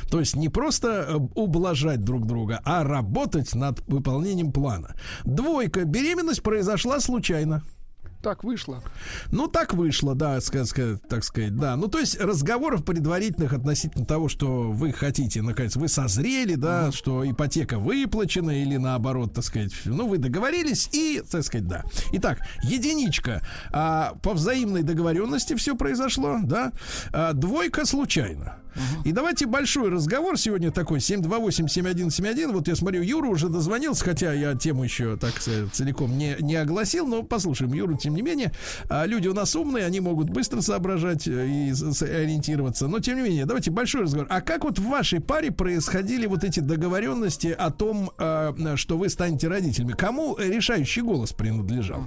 [0.09, 4.95] То есть не просто э, ублажать друг друга, а работать над выполнением плана.
[5.23, 5.85] Двойка.
[5.85, 7.63] Беременность произошла случайно.
[8.23, 8.81] Так вышло.
[9.31, 11.75] Ну, так вышло, да, ска- ска- так сказать, да.
[11.75, 17.29] Ну, то есть разговоров предварительных относительно того, что вы хотите, наконец, вы созрели, да, что
[17.29, 21.83] ипотека выплачена или наоборот, так сказать, ну, вы договорились и, так сказать, да.
[22.13, 23.41] Итак, единичка.
[23.73, 26.71] А, по взаимной договоренности все произошло, да.
[27.11, 28.62] А, двойка случайно.
[29.05, 32.51] И давайте большой разговор сегодня такой 728-7171.
[32.51, 37.07] Вот я смотрю, Юра уже дозвонился, хотя я тему еще так целиком не, не огласил,
[37.07, 38.51] но послушаем Юру, тем не менее.
[38.89, 42.87] А, люди у нас умные, они могут быстро соображать э, и ориентироваться.
[42.87, 44.27] Но тем не менее, давайте большой разговор.
[44.29, 49.09] А как вот в вашей паре происходили вот эти договоренности о том, э, что вы
[49.09, 49.93] станете родителями?
[49.93, 52.03] Кому решающий голос принадлежал?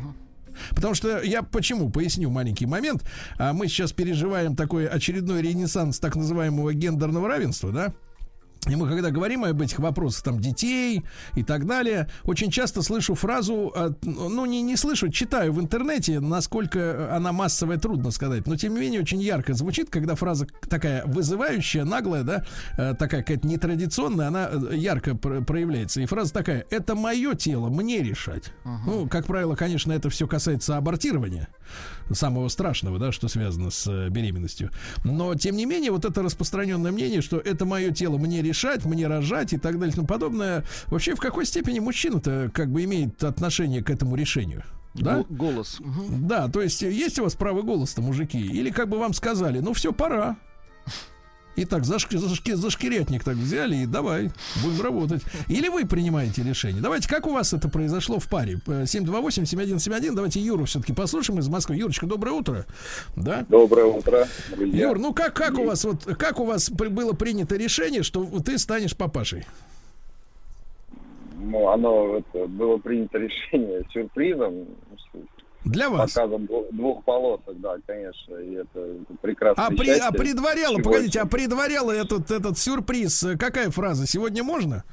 [0.71, 3.05] Потому что я почему поясню маленький момент.
[3.39, 7.95] А мы сейчас переживаем такой очередной ренессанс так называемого гендерного равенства, да?
[8.69, 11.05] И мы, когда говорим об этих вопросах там детей
[11.35, 16.21] и так далее, очень часто слышу фразу, э, ну не, не слышу, читаю в интернете,
[16.21, 21.05] насколько она массовая, трудно сказать, но тем не менее очень ярко звучит, когда фраза такая
[21.07, 22.45] вызывающая, наглая, да,
[22.77, 26.01] э, такая какая-то нетрадиционная, она э, ярко пр- проявляется.
[26.01, 28.53] И фраза такая, это мое тело, мне решать.
[28.87, 31.49] Ну, как правило, конечно, это все касается абортирования,
[32.13, 34.71] самого страшного, да, что связано с э, беременностью.
[35.05, 39.07] Но, тем не менее, вот это распространенное мнение, что это мое тело, мне решать, мне
[39.07, 40.65] рожать и так далее и тому подобное.
[40.87, 44.63] Вообще, в какой степени мужчина-то как бы имеет отношение к этому решению?
[44.95, 45.19] Да?
[45.19, 45.79] Го- Голос.
[46.09, 48.41] Да, то есть э, есть у вас право голоса, мужики?
[48.41, 50.37] Или как бы вам сказали, ну все, пора.
[51.57, 54.31] И так зашки, зашки, зашкирятник так взяли и давай,
[54.63, 55.23] будем работать.
[55.49, 56.83] Или вы принимаете решение.
[56.83, 58.61] Давайте, как у вас это произошло в паре?
[58.67, 61.77] Э, 728-7171, давайте Юру все-таки послушаем из Москвы.
[61.77, 62.67] Юрочка, доброе утро.
[63.17, 63.47] Да?
[63.49, 64.89] Доброе утро, друзья.
[64.89, 68.59] Юр, ну как, как у вас вот как у вас было принято решение, что ты
[68.59, 69.47] станешь папашей?
[71.39, 74.67] Ну, оно это, было принято решение сюрпризом,
[75.67, 76.13] Для вас.
[76.13, 78.89] показом двух, двух полосок, да, конечно, и это
[79.21, 79.67] прекрасно.
[79.67, 84.07] А, при, а предваряла, погодите, а предваряла этот, этот сюрприз, какая фраза?
[84.07, 84.85] Сегодня можно?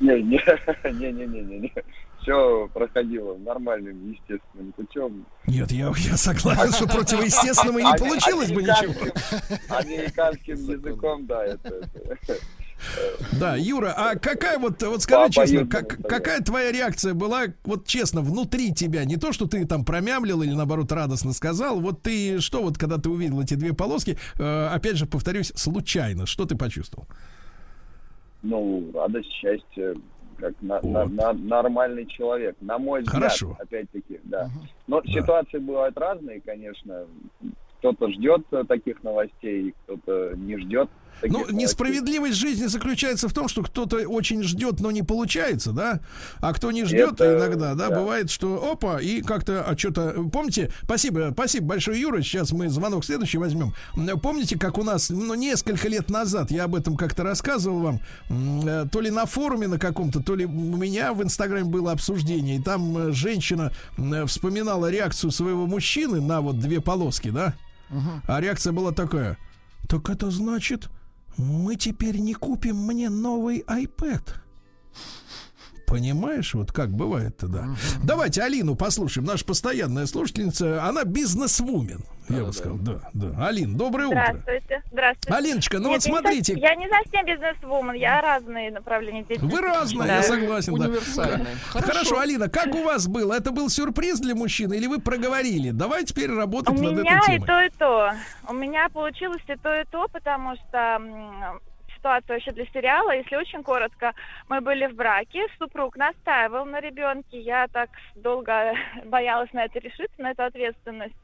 [0.00, 0.40] Не, не,
[0.92, 1.72] не, не, не, не, не.
[2.20, 5.24] Все проходило нормальным, естественным путем.
[5.46, 8.94] Нет, я, я согласен, что противоестественного и не получилось бы ничего.
[9.68, 11.88] Американским языком, да, это.
[13.40, 16.08] Да, Юра, а какая вот, вот скажи По честно, как, да.
[16.08, 19.04] какая твоя реакция была, вот честно, внутри тебя?
[19.04, 22.98] Не то, что ты там промямлил или наоборот радостно сказал, вот ты что вот, когда
[22.98, 27.06] ты увидел эти две полоски, э, опять же, повторюсь, случайно, что ты почувствовал?
[28.42, 29.94] Ну, радость, счастье,
[30.38, 31.12] как на- на- Вот.
[31.12, 33.56] на- нормальный человек, на мой взгляд, Хорошо.
[33.60, 34.50] опять-таки, да.
[34.88, 37.06] Но ситуации бывают разные, конечно.
[37.78, 40.88] Кто-то ждет э, таких новостей, кто-то не ждет.
[41.22, 46.00] Ну, несправедливость жизни заключается в том, что кто-то очень ждет, но не получается, да?
[46.40, 48.00] А кто не ждет, Это, иногда, да, да.
[48.00, 53.04] бывает, что опа, и как-то, а что-то, помните, спасибо, спасибо большое, Юра, сейчас мы звонок
[53.04, 53.72] следующий возьмем.
[54.22, 58.00] Помните, как у нас, ну, несколько лет назад, я об этом как-то рассказывал вам,
[58.66, 62.56] э, то ли на форуме на каком-то, то ли у меня в Инстаграме было обсуждение,
[62.56, 67.54] и там э, женщина м, вспоминала реакцию своего мужчины на вот две полоски, да?
[68.26, 69.36] А реакция была такая,
[69.88, 70.88] так это значит,
[71.36, 74.22] мы теперь не купим мне новый iPad.
[75.92, 77.64] Понимаешь, вот как бывает-то, да.
[78.02, 80.82] Давайте Алину послушаем, наша постоянная слушательница.
[80.84, 82.78] Она бизнесвумен, я бы сказал.
[82.78, 83.46] Да, да.
[83.46, 84.24] Алин, доброе утро.
[84.30, 84.82] Здравствуйте.
[84.90, 85.34] Здравствуйте.
[85.38, 89.54] Алиночка, ну Нет, вот смотрите, Я не совсем бизнес-вумен, я разные направления деятельности.
[89.54, 90.16] вы разные, Да.
[90.16, 90.86] я согласен, да.
[90.86, 91.56] Универсальные.
[91.72, 92.18] Хорошо.
[92.20, 93.34] Алина, как у вас было?
[93.34, 95.72] Это был сюрприз для мужчины или вы проговорили?
[95.72, 97.46] Давай теперь У работать над меня этой и темой.
[97.46, 98.10] то, и то.
[98.48, 100.98] У меня получилось и то, и то, потому что
[102.02, 104.12] м, ситуация вообще для сериала, если очень коротко,
[104.48, 108.74] мы были в браке, супруг настаивал на ребенке, я так долго
[109.04, 111.14] боялась на это решиться, на эту ответственность.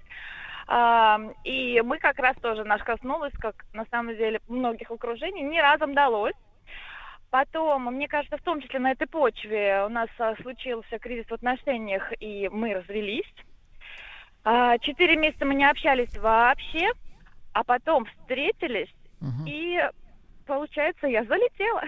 [1.45, 5.95] И мы как раз тоже, наш коснулось, как на самом деле многих окружений, не разом
[5.95, 6.35] далось.
[7.31, 11.33] Потом, мне кажется, в том числе на этой почве у нас а, случился кризис в
[11.35, 13.31] отношениях, и мы развелись.
[14.45, 16.91] А, Четыре месяца мы не общались вообще,
[17.53, 18.93] а потом встретились,
[19.47, 19.79] и,
[20.49, 21.83] получается, я залетела.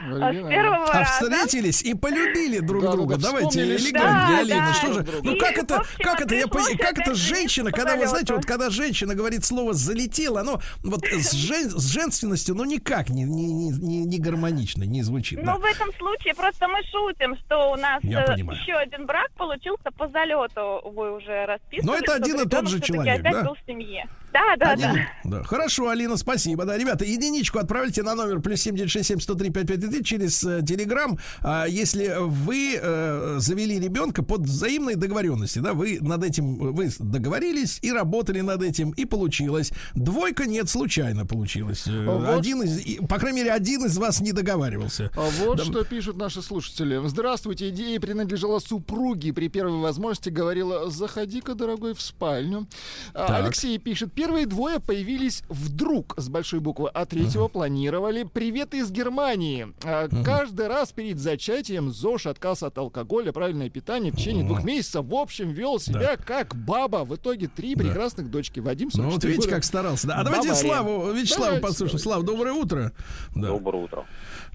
[0.00, 1.04] А, С первого А раза.
[1.12, 3.16] встретились и полюбили друг Да, да, друга.
[3.16, 4.66] да, Давайте элегантнее, Да, Алина.
[4.66, 4.74] да.
[4.74, 5.06] Что же?
[5.22, 8.34] Ну как И, это, общем, как это, я пони- как это женщина, когда вы знаете,
[8.34, 13.22] вот когда женщина говорит слово залетела, оно вот с, жен- с женственностью, ну никак не,
[13.22, 15.38] не, не, не, не гармонично, не звучит.
[15.38, 15.56] Ну, да.
[15.58, 18.58] в этом случае просто мы шутим, что у нас Я э, понимаю.
[18.60, 20.80] еще один брак получился по залету.
[20.92, 21.86] Вы уже расписывали.
[21.86, 23.44] Но это один и тот же человек, опять да?
[23.44, 24.08] был в семье.
[24.34, 24.94] Да, да, Один.
[24.94, 25.38] да.
[25.38, 25.44] Да.
[25.44, 26.64] Хорошо, Алина, спасибо.
[26.64, 31.16] Да, ребята, единичку отправьте на номер плюс 7967 103 5533 через э, Телеграм.
[31.40, 37.78] А, если вы э, завели ребенка под взаимной договоренности, да, вы над этим, вы договорились
[37.80, 39.70] и работали над этим, и получилось.
[39.94, 41.84] Двойка нет, случайно получилось.
[41.86, 45.12] Э, вот- Один из, по крайней мере, один из вас не договаривался.
[45.16, 45.64] А вот Да.
[45.64, 47.00] что пишут наши слушатели.
[47.06, 49.32] Здравствуйте, идея принадлежала супруге.
[49.32, 52.66] При первой возможности говорила, заходи-ка, дорогой, в спальню.
[53.14, 53.44] А, Так.
[53.44, 58.22] Алексей пишет, первые двое появились вдруг с большой буквы, а третьего планировали.
[58.22, 59.74] Привет из Германии.
[59.84, 65.04] А, Каждый раз перед зачатием ЗОЖ, отказ от алкоголя, правильное питание в течение двух месяцев.
[65.04, 67.04] В общем, вел себя как баба.
[67.04, 68.60] В итоге три прекрасных дочки.
[68.60, 69.56] Вадим, Ну, вот 44 видите, года.
[69.56, 70.06] как старался.
[70.06, 70.14] Да.
[70.20, 70.54] А давайте.
[70.54, 71.98] Славу, Вячеславу Давайте, послушаем.
[71.98, 72.92] Слава, доброе утро.
[73.34, 73.48] Да.
[73.48, 74.06] Доброе утро.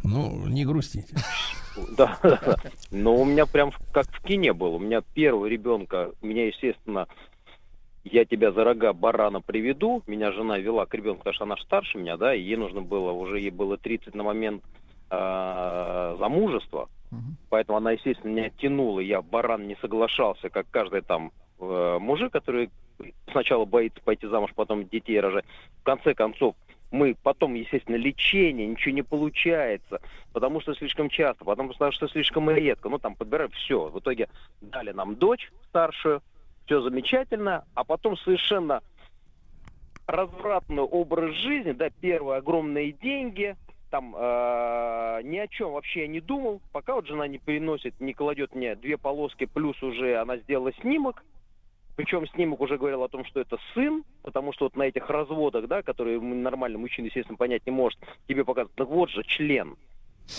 [0.04, 1.16] Ну, не грустите.
[1.96, 2.58] Да, да, да.
[2.90, 4.78] Но у меня прям как в кине было.
[4.78, 7.08] У меня первого ребенка, меня, естественно,
[8.04, 10.04] я тебя за рога барана приведу.
[10.08, 13.12] Меня жена вела к ребенку, потому что она старше меня, да, и ей нужно было,
[13.12, 14.64] уже ей было 30 на момент
[15.10, 16.90] э, замужества.
[17.50, 19.00] Поэтому она, естественно, меня тянула.
[19.00, 22.70] Я баран не соглашался, как каждый там э, мужик, который
[23.32, 25.46] сначала боится пойти замуж, потом детей рожать.
[25.82, 26.56] В конце концов,
[26.92, 30.02] мы потом, естественно, лечение, ничего не получается,
[30.34, 32.90] потому что слишком часто, потому что, слишком редко.
[32.90, 33.88] Ну, там подбираем все.
[33.88, 34.28] В итоге
[34.62, 36.22] дали нам дочь старшую,
[36.70, 38.84] все замечательно, а потом совершенно
[40.06, 43.56] развратный образ жизни, да, первые огромные деньги,
[43.90, 48.14] там э, ни о чем вообще я не думал, пока вот жена не переносит, не
[48.14, 51.26] кладет мне две полоски, плюс уже она сделала снимок,
[51.96, 55.68] причем снимок уже говорил о том, что это сын, потому что вот на этих разводах,
[55.68, 59.76] да, которые нормальный мужчина, естественно, понять не может, тебе показывают, ну вот же член.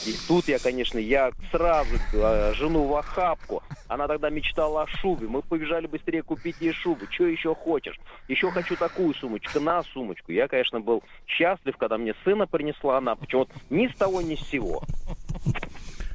[0.07, 3.63] И тут я, конечно, я сразу э, жену в охапку.
[3.89, 5.27] Она тогда мечтала о шубе.
[5.27, 7.07] Мы побежали быстрее купить ей шубу.
[7.11, 7.99] Что еще хочешь?
[8.29, 9.61] Еще хочу такую сумочку.
[9.61, 10.33] На сумочку.
[10.33, 13.15] Я, конечно, был счастлив, когда мне сына принесла она.
[13.17, 14.83] Почему-то ни с того, ни с сего.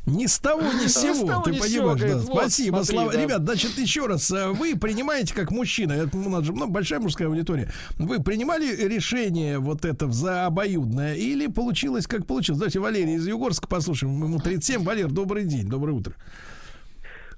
[0.06, 1.96] Ни с того, ни с сего, ты ни понимаешь, сего, да.
[1.96, 3.14] говорит, вот, Спасибо, смотри, Слава.
[3.14, 3.22] да.
[3.22, 7.00] Ребят, значит, еще раз, э, вы принимаете как мужчина, это у нас же ну, большая
[7.00, 12.60] мужская аудитория, вы принимали решение вот это за обоюдное или получилось, как получилось?
[12.60, 14.84] Давайте Валерий из Югорска послушаем, ему 37.
[14.84, 16.14] Валер, добрый день, доброе утро.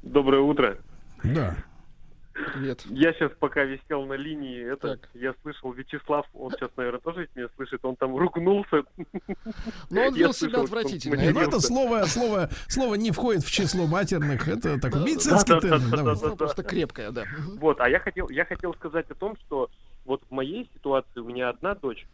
[0.03, 0.77] Доброе утро.
[1.23, 1.55] Да.
[2.53, 2.83] Привет.
[2.85, 5.09] Я сейчас пока висел на линии, это Так.
[5.15, 8.83] я слышал Вячеслав, он сейчас, наверное, тоже меня слышит, он там ругнулся.
[9.89, 11.31] Но он вел себя отвратительно.
[11.31, 16.37] Ну, это слово, слово, слово не входит в число матерных, это такой медицинский термин.
[16.37, 17.25] просто крепкая, да.
[17.59, 19.69] Вот, а я хотел, я хотел сказать о том, что
[20.05, 22.05] вот в моей ситуации у меня одна дочь,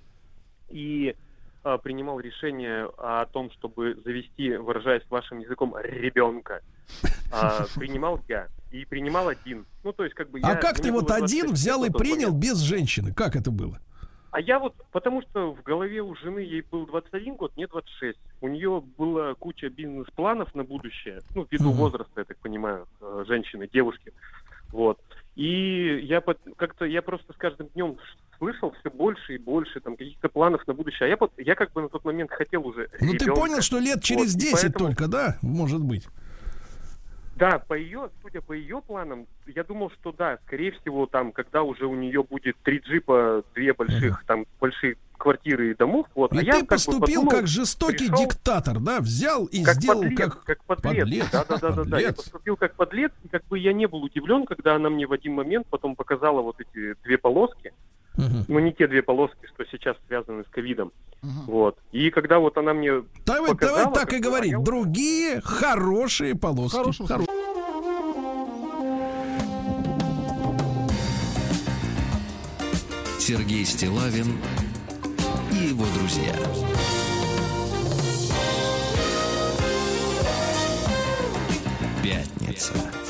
[0.70, 1.16] и
[1.64, 6.62] принимал решение о том, чтобы завести, выражаясь вашим языком, ребенка.
[7.32, 8.48] А, принимал я.
[8.72, 9.66] И принимал один.
[9.84, 12.30] Ну, то есть, как бы А я- как ты вот один 26 взял и принял
[12.32, 12.44] момент.
[12.44, 13.14] без женщины?
[13.14, 13.80] Как это было?
[14.32, 18.18] А я вот, потому что в голове у жены ей был 21 год, мне 26.
[18.42, 21.78] У нее была куча бизнес-планов на будущее, ну, ввиду Мгм.
[21.78, 24.12] возраста, я так понимаю, э, женщины, девушки.
[24.72, 25.00] Вот.
[25.36, 27.98] И я под- как-то, я просто с каждым днем
[28.38, 31.08] слышал все больше и больше там каких-то планов на будущее.
[31.08, 33.80] А я, под- я как бы на тот момент хотел уже Ну ты понял, что
[33.80, 35.38] лет через Вот, и 10 поэтому- только, да?
[35.42, 36.08] Может быть.
[37.36, 41.64] Да, по ее, судя по ее планам, я думал, что да, скорее всего, там, когда
[41.64, 46.34] уже у нее будет три джипа, две больших, там, большие квартиры и домов, вот.
[46.34, 49.00] И а я ты как бы поступил подумал, как жестокий пришел- диктатор, да?
[49.00, 50.44] Взял и как сделал подлец, как...
[50.44, 51.00] как подлец.
[51.04, 52.00] подлец, Да, да, да, да, да.
[52.00, 55.14] Я поступил как подлец, и как бы я не был удивлен, когда она мне в
[55.14, 57.74] один момент потом показала вот эти две полоски.
[58.18, 58.46] Мгм.
[58.48, 60.92] Ну, не те две полоски, что сейчас связаны с ковидом.
[61.22, 61.46] Мгм.
[61.48, 61.78] Вот.
[61.94, 64.52] И когда вот она мне Давай, показала, давай так и бы, а говорить.
[64.52, 66.76] я Другие хорошие полоски.
[66.78, 67.26] Хорошим Хоро-
[73.20, 74.38] Сергей Стилавин
[75.70, 76.36] его друзья.
[82.04, 83.03] Пятница.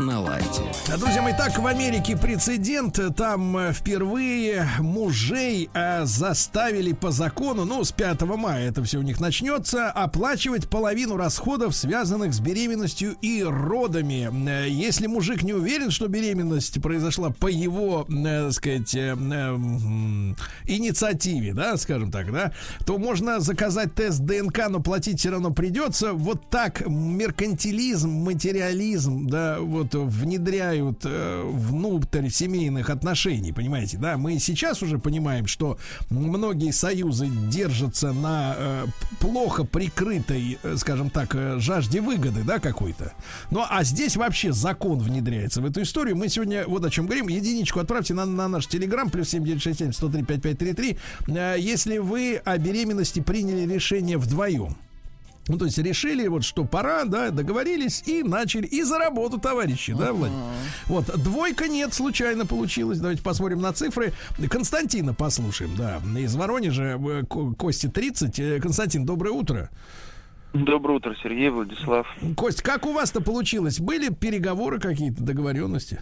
[0.00, 0.62] На лайте.
[0.98, 2.98] Друзья мои, так в Америке прецедент.
[3.16, 9.02] Там э, впервые мужей э, заставили по закону, ну, с 5 мая это все у
[9.02, 14.30] них начнется, оплачивать половину расходов, связанных с беременностью и родами.
[14.48, 19.56] Э, Если мужик не уверен, что беременность произошла по его, э, так сказать, э, э,
[20.66, 22.52] инициативе, да, скажем так, да,
[22.86, 26.12] то можно заказать тест ДНК, но платить все равно придется.
[26.12, 34.82] Вот так меркантилизм, материализм, да, вот внедряют э, внутрь семейных отношений, понимаете, да, мы сейчас
[34.82, 35.78] уже понимаем, что
[36.10, 38.86] многие союзы держатся на э,
[39.20, 43.12] плохо прикрытой, э, скажем так, э, жажде выгоды, да, какой-то.
[43.50, 46.16] Ну, а здесь вообще закон внедряется в эту историю.
[46.16, 47.28] Мы сегодня вот о чем говорим.
[47.28, 50.98] Единичку отправьте на, на наш телеграм, плюс 7967 103 5533,
[51.28, 54.76] э, если вы о беременности приняли решение вдвоем.
[55.48, 58.66] Ну, то есть решили, вот что пора, да, договорились и начали.
[58.66, 60.42] И за работу, товарищи, да, Владимир?
[60.86, 62.98] Вот, двойка нет, случайно получилось.
[62.98, 64.12] Давайте посмотрим на цифры.
[64.50, 68.38] Константина послушаем, да, из Воронежа, э, Ко- Кости 30.
[68.38, 69.70] Э, Константин, доброе утро.
[70.52, 72.06] Доброе утро, Сергей Владислав.
[72.36, 73.80] Кость, как у вас-то получилось?
[73.80, 76.00] Были переговоры какие-то, договоренности?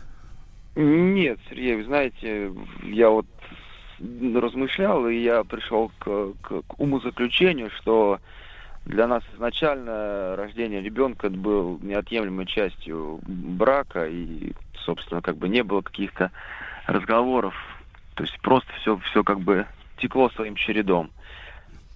[0.77, 2.53] Нет, Сергей, вы знаете,
[2.85, 3.27] я вот
[3.99, 8.21] размышлял, и я пришел к, к, к умозаключению, что
[8.87, 14.53] для нас изначально рождение ребенка был неотъемлемой частью брака, и,
[14.85, 16.31] собственно, как бы не было каких-то
[16.87, 17.55] разговоров.
[18.15, 19.67] То есть просто все, все как бы
[19.99, 21.11] текло своим чередом.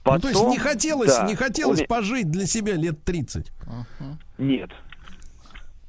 [0.04, 3.52] ну, то есть Потом- не хотелось, да, не хотелось ме- пожить для себя лет 30.
[4.38, 4.70] Нет.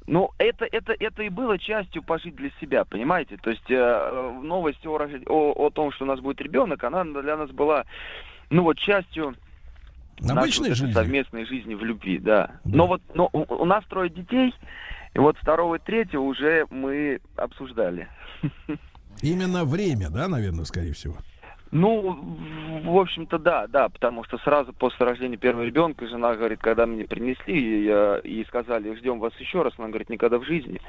[0.06, 3.36] Ну, это, это, это и было частью пожить для себя, понимаете?
[3.38, 7.36] То есть э, новость о, о, о том, что у нас будет ребенок, она для
[7.36, 7.84] нас была,
[8.50, 9.34] ну вот, частью
[10.20, 10.92] Обычной жизни.
[10.92, 12.60] совместной жизни в любви, да.
[12.64, 14.54] Но вот но у, у нас трое детей,
[15.14, 18.08] и вот второго и третьего уже мы обсуждали.
[19.22, 21.16] Именно время, да, наверное, скорее всего.
[21.70, 22.12] Ну,
[22.84, 27.04] в- общем-то, да, да, потому что сразу после рождения первого ребенка жена говорит, когда мне
[27.04, 30.80] принесли и, я- и сказали, ждем вас еще раз, она говорит, никогда в жизни.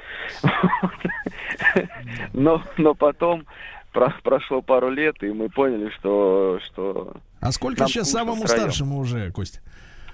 [2.32, 3.46] Но, но потом
[3.92, 6.58] про- прошло пару лет, и мы поняли, что...
[6.64, 7.14] что
[7.44, 8.62] А сколько нам сейчас самому втроем.
[8.62, 9.60] старшему уже, Кость?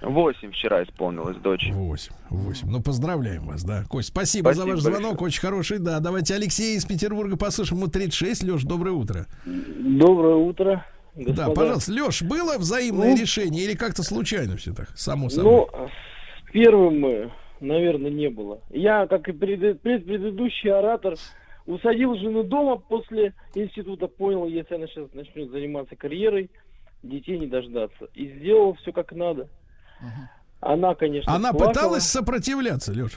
[0.03, 1.69] Восемь вчера исполнилось дочь.
[1.73, 2.69] Восемь, восемь.
[2.71, 3.85] Ну, поздравляем вас, да.
[3.89, 4.97] Кость, спасибо, за Спасибо ваш большое.
[5.03, 6.01] звонок, очень хороший, да.
[6.01, 7.81] Давайте Алексея из Петербурга послушаем.
[7.83, 8.43] Ему 36.
[8.43, 9.27] Леш, доброе утро.
[9.45, 10.87] Доброе утро.
[11.15, 11.51] Да, господа.
[11.55, 11.93] пожалуйста.
[11.93, 15.53] Леш, было взаимное Ну, решение или как-то случайно все так, само собой?
[15.53, 15.69] Ну,
[16.49, 17.31] с первым, э,
[17.61, 18.61] наверное, не было.
[18.71, 21.15] Я, как и пред- пред- предыдущий оратор,
[21.67, 26.49] усадил жену дома после института, понял, если она сейчас начнет заниматься карьерой,
[27.03, 28.07] детей не дождаться.
[28.15, 29.49] И сделал все как надо.
[30.61, 31.69] Она, конечно, Она плакала.
[31.73, 33.13] пыталась сопротивляться, Леш.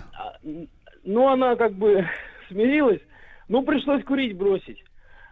[1.03, 2.05] Ну, она как бы
[2.49, 3.01] смирилась.
[3.49, 4.81] Ну, пришлось курить бросить.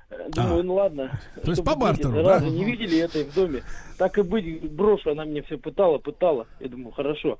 [0.09, 0.63] Э, Думаю, А.
[0.63, 1.19] ну ладно.
[1.43, 2.23] То есть по бартеру, да?
[2.23, 3.61] заразы не видели этой в доме.
[3.97, 5.11] Так и быть, брошу.
[5.11, 6.47] Она мне все пытала, пытала.
[6.59, 7.39] Я думаю, хорошо.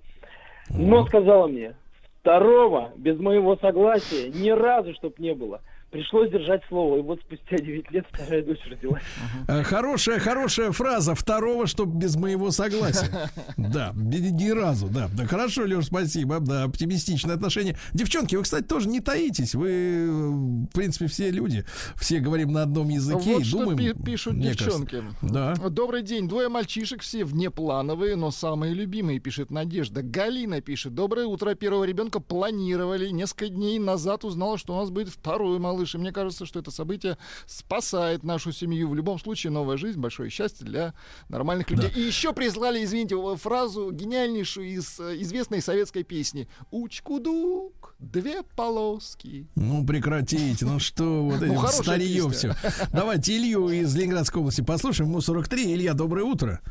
[0.69, 1.75] Но сказала мне,
[2.21, 5.59] второго, без моего согласия, ни разу, чтоб не было.
[5.91, 6.99] Пришлось держать слово.
[6.99, 9.03] И вот спустя 9 лет вторая дочь родилась.
[9.49, 11.15] Э, Хорошая, хорошая фраза.
[11.15, 13.29] Второго, чтобы без моего согласия.
[13.57, 15.09] Да, ни разу, да.
[15.15, 16.39] Да, хорошо, Леш, спасибо.
[16.39, 17.77] Да, оптимистичное отношение.
[17.93, 19.53] Девчонки, вы, кстати, тоже не таитесь.
[19.53, 21.65] Вы, в принципе, все люди.
[21.95, 23.77] Все говорим на одном языке Вот и что думаем.
[23.95, 24.95] пи- пишут девчонки.
[24.95, 25.15] кажется.
[25.21, 25.55] Да.
[25.69, 26.27] Добрый день.
[26.29, 30.01] Двое мальчишек, все внеплановые, но самые любимые, пишет Надежда.
[30.01, 30.95] Галина пишет.
[30.95, 31.53] Доброе утро.
[31.55, 33.09] Первого ребенка планировали.
[33.09, 35.80] Несколько дней назад узнала, что у нас будет второй малыш.
[35.95, 38.89] И мне кажется, что это событие спасает нашу семью.
[38.89, 40.93] В любом случае, новая жизнь, большое счастье для
[41.29, 41.91] нормальных людей.
[41.95, 46.47] И еще прислали, извините, фразу гениальнейшую из э, известной советской песни.
[46.71, 49.47] Учкудук, две полоски.
[49.55, 50.65] Ну, прекратите.
[50.65, 52.55] Ну что, вот Ну, это старье все.
[52.93, 55.09] Давайте Илью из Ленинградской области послушаем.
[55.09, 55.73] Ему 43.
[55.73, 56.61] Илья, доброе утро.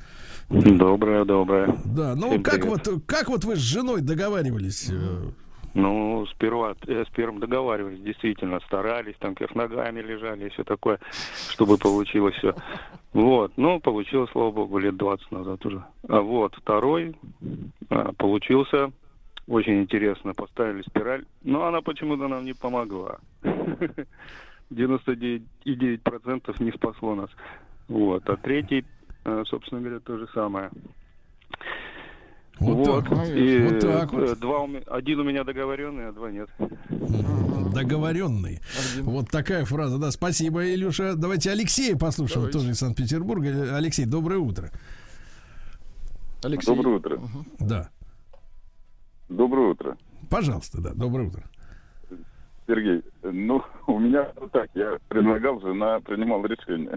[0.49, 1.77] Доброе, доброе.
[1.85, 2.87] Да, ну Всем как привет.
[2.87, 4.87] вот, как вот вы с женой договаривались?
[4.91, 5.31] э,
[5.75, 10.99] Ну, сперва э, с первым договаривались, действительно, старались, там кверх ногами лежали и все такое,
[11.51, 12.55] чтобы получилось все.
[13.13, 15.85] Вот, ну, получилось, слава богу, лет 20 назад уже.
[16.09, 17.15] А вот, второй
[17.89, 18.91] а, получился
[19.47, 23.19] очень интересно, поставили спираль, но она почему-то нам не помогла.
[24.71, 27.31] 99,9% не спасло нас.
[27.89, 28.85] Вот, а третий,
[29.25, 30.71] э, собственно говоря, то же самое.
[32.61, 33.29] Вот так вот.
[33.29, 34.39] И Вот так вот.
[34.39, 36.49] два один у меня договоренный, а два нет.
[37.73, 38.61] Договоренный.
[39.01, 40.11] Вот такая фраза, да.
[40.11, 41.15] Спасибо, Илюша.
[41.17, 42.59] Давайте Алексея послушаем, Давайте.
[42.59, 43.77] тоже из Санкт-Петербурга.
[43.77, 44.71] Алексей, доброе утро.
[46.43, 46.75] Алексей.
[46.75, 47.21] Доброе утро.
[47.59, 47.91] Да.
[49.29, 49.97] Доброе утро.
[50.29, 51.45] Пожалуйста, да, доброе утро.
[52.67, 56.97] Сергей, ну, у меня вот так, я предлагал, жена принимала решение.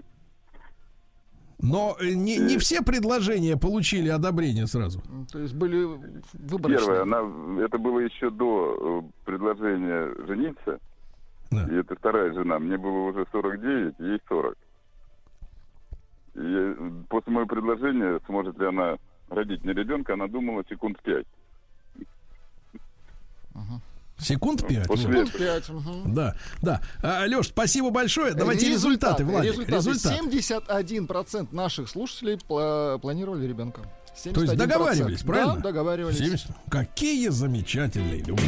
[1.60, 5.02] Но э, не, не все предложения получили одобрение сразу.
[5.30, 5.84] То есть были
[6.34, 6.78] выборочные.
[6.78, 10.78] Первое, она, это было еще до э, предложения жениться.
[11.52, 12.58] И это вторая жена.
[12.58, 14.56] Мне было уже 49, ей 40.
[16.34, 16.76] И
[17.08, 18.96] после моего предложения, сможет ли она
[19.28, 21.26] родить мне ребенка, она думала секунд пять.
[24.18, 24.86] Секунд пять.
[24.86, 25.26] После вот.
[25.28, 26.14] Секунд пять, мгм.
[26.14, 26.80] Да, да.
[27.02, 28.32] А, Леш, спасибо большое.
[28.34, 29.52] Давайте результаты, Владик.
[29.52, 29.74] результаты.
[29.76, 30.12] Результат.
[30.12, 33.82] 71% наших слушателей пла- планировали ребенка.
[33.82, 34.56] То есть 71%.
[34.56, 35.54] договаривались, правильно?
[35.56, 36.18] Да, договаривались.
[36.18, 36.46] 70.
[36.70, 38.42] Какие замечательные люди.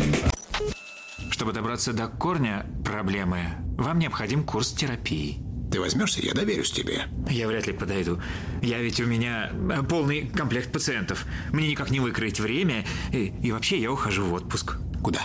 [1.30, 3.40] Чтобы добраться до корня проблемы,
[3.76, 5.42] вам необходим курс терапии.
[5.72, 7.06] Ты возьмешься, я доверюсь тебе.
[7.28, 8.20] Я вряд ли подойду.
[8.62, 11.26] Я ведь у меня э, полный комплект пациентов.
[11.52, 12.84] Мне никак не выкроить время.
[13.12, 14.76] И, и вообще я ухожу в отпуск.
[15.02, 15.20] Куда?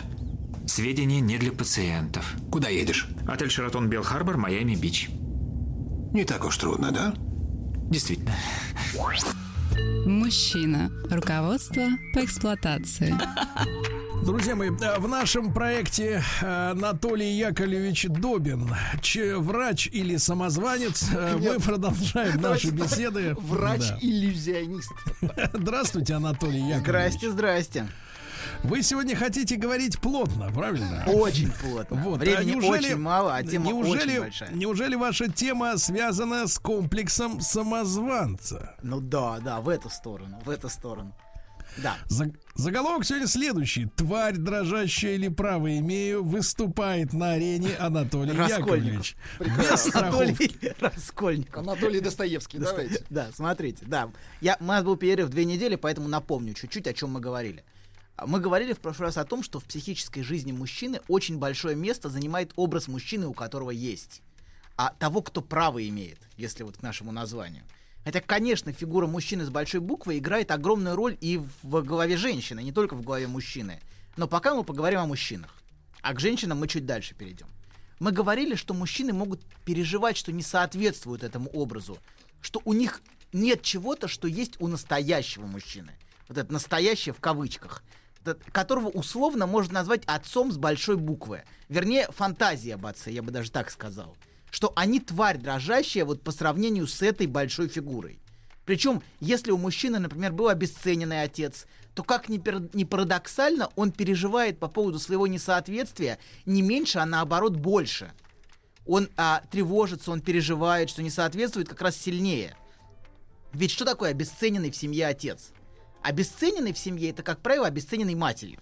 [0.67, 2.35] Сведения не для пациентов.
[2.51, 3.07] Куда едешь?
[3.27, 5.09] Отель Шератон Белл Харбор, Майами Бич.
[6.13, 7.13] Не так уж трудно, да?
[7.89, 8.35] Действительно.
[10.05, 10.89] Мужчина.
[11.09, 11.83] Руководство
[12.13, 13.13] по эксплуатации.
[14.23, 18.69] Друзья мои, э, в нашем проекте э, Анатолий Яковлевич Добин,
[19.01, 23.33] ч- врач или самозванец, э, мы продолжаем наши беседы.
[23.33, 23.41] Да.
[23.41, 24.91] Врач-иллюзионист.
[25.53, 26.83] Здравствуйте, Анатолий Яковлевич.
[26.85, 27.87] Здрасте, здрасте.
[28.63, 31.03] Вы сегодня хотите говорить плотно, правильно?
[31.07, 31.97] Очень плотно.
[32.03, 32.19] Вот.
[32.19, 34.51] Времени а неужели, очень мало, а тема неужели, очень большая.
[34.51, 38.75] Неужели ваша тема связана с комплексом самозванца?
[38.83, 41.15] Ну да, да, в эту сторону, в эту сторону.
[41.77, 41.95] Да.
[42.07, 43.85] За- заголовок сегодня следующий.
[43.87, 48.67] Тварь, дрожащая или право имею, выступает на арене Анатолий Раскольников.
[48.75, 49.15] Яковлевич.
[49.39, 49.95] Без страховки.
[49.97, 51.57] Анатолий Раскольников.
[51.63, 53.05] Анатолий Достоевский, Доста- давайте.
[53.09, 54.09] Да, смотрите, да.
[54.41, 57.63] Я, у нас был перерыв две недели, поэтому напомню чуть-чуть, о чем мы говорили.
[58.23, 62.07] Мы говорили в прошлый раз о том, что в психической жизни мужчины очень большое место
[62.07, 64.21] занимает образ мужчины, у которого есть.
[64.77, 67.63] А того, кто право имеет, если вот к нашему названию.
[68.03, 72.71] Хотя, конечно, фигура мужчины с большой буквы играет огромную роль и в голове женщины, не
[72.71, 73.79] только в голове мужчины.
[74.17, 75.55] Но пока мы поговорим о мужчинах.
[76.01, 77.47] А к женщинам мы чуть дальше перейдем.
[77.99, 81.97] Мы говорили, что мужчины могут переживать, что не соответствуют этому образу,
[82.39, 83.01] что у них
[83.33, 85.91] нет чего-то, что есть у настоящего мужчины.
[86.27, 87.83] Вот это настоящее в кавычках,
[88.51, 91.43] которого условно можно назвать отцом с большой буквы.
[91.69, 94.15] Вернее, фантазия об отце, я бы даже так сказал.
[94.49, 98.19] Что они тварь дрожащая вот по сравнению с этой большой фигурой.
[98.65, 103.91] Причем, если у мужчины, например, был обесцененный отец, то как ни, пер- ни парадоксально, он
[103.91, 108.11] переживает по поводу своего несоответствия не меньше, а наоборот больше.
[108.85, 112.55] Он а, тревожится, он переживает, что не соответствует как раз сильнее.
[113.53, 115.51] Ведь что такое обесцененный в семье отец?
[116.01, 118.59] Обесцененный в семье это, как правило, обесцененный матерью.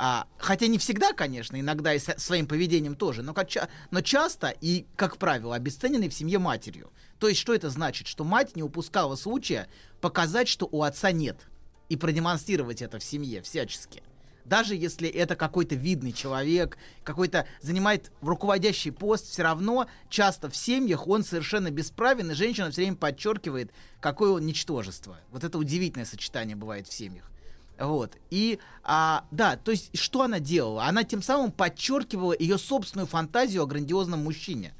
[0.00, 3.48] А, хотя не всегда, конечно, иногда и со- своим поведением тоже, но, как
[3.90, 6.92] но часто и, как правило, обесцененный в семье матерью.
[7.18, 8.06] То есть, что это значит?
[8.06, 9.66] Что мать не упускала случая
[10.00, 11.48] показать, что у отца нет,
[11.88, 14.04] и продемонстрировать это в семье всячески.
[14.48, 21.06] Даже если это какой-то видный человек, какой-то занимает руководящий пост, все равно часто в семьях
[21.06, 23.70] он совершенно бесправен, и женщина все время подчеркивает,
[24.00, 25.18] какое он ничтожество.
[25.30, 27.30] Вот это удивительное сочетание бывает в семьях.
[27.78, 28.16] Вот.
[28.30, 30.84] И, а, да, то есть, что она делала?
[30.84, 34.74] Она тем самым подчеркивала ее собственную фантазию о грандиозном мужчине,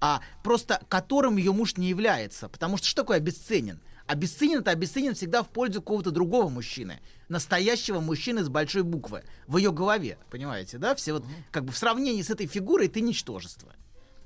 [0.00, 2.48] а просто которым ее муж не является.
[2.48, 3.80] Потому что что такое обесценен?
[4.12, 7.00] Обесценен это обесценен всегда в пользу какого-то другого мужчины.
[7.30, 9.24] Настоящего мужчины с большой буквы.
[9.46, 10.94] В ее голове, понимаете, да?
[10.94, 13.72] Все вот как бы в сравнении с этой фигурой ты ничтожество.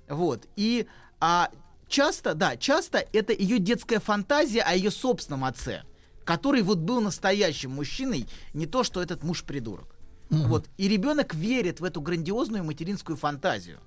[0.09, 0.49] Вот.
[0.57, 0.89] И
[1.21, 1.53] а,
[1.87, 5.85] часто, да, часто это ее детская фантазия о ее собственном отце,
[6.25, 9.97] который вот был настоящим мужчиной, не то, что этот муж придурок.
[10.31, 10.69] Вот.
[10.79, 13.79] И ребенок верит в эту грандиозную материнскую фантазию.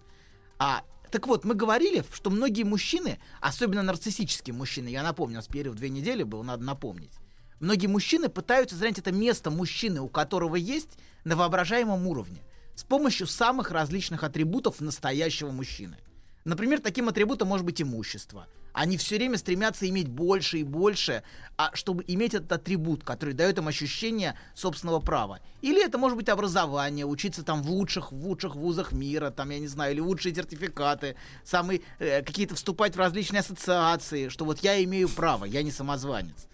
[0.60, 5.48] А так вот, мы говорили, что многие мужчины, особенно нарциссические мужчины, я напомню, у нас
[5.48, 7.14] перерыв две недели был, надо напомнить.
[7.60, 12.42] Многие мужчины пытаются занять это место мужчины, у которого есть на воображаемом уровне,
[12.76, 15.98] с помощью самых различных атрибутов настоящего мужчины.
[16.46, 18.48] Например, таким атрибутом может быть имущество.
[18.74, 21.24] Они все время стремятся иметь больше и больше,
[21.58, 25.40] а чтобы иметь этот атрибут, который дает им ощущение собственного права.
[25.62, 29.60] Или это может быть образование, учиться там в лучших, в лучших вузах мира, там, я
[29.60, 34.84] не знаю, или лучшие сертификаты, самые, э, какие-то вступать в различные ассоциации, что вот я
[34.84, 36.48] имею право, я не самозванец.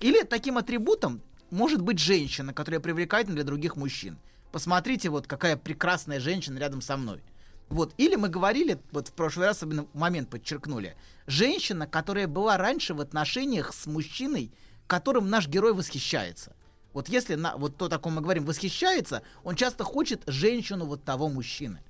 [0.00, 1.20] Или таким атрибутом
[1.50, 4.18] может быть женщина, которая привлекательна для других мужчин.
[4.52, 7.20] Посмотрите, вот какая прекрасная женщина рядом со мной.
[7.68, 7.92] Вот.
[7.98, 10.96] Или мы говорили, вот в прошлый раз особенно момент подчеркнули,
[11.26, 14.52] женщина, которая была раньше в отношениях с мужчиной,
[14.86, 16.54] которым наш герой восхищается.
[16.94, 21.04] Вот если на, вот то, о ком мы говорим, восхищается, он часто хочет женщину вот
[21.04, 21.80] того мужчины.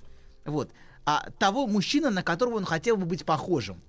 [0.45, 0.71] Вот.
[1.05, 3.81] А того мужчины, на которого он хотел бы быть похожим.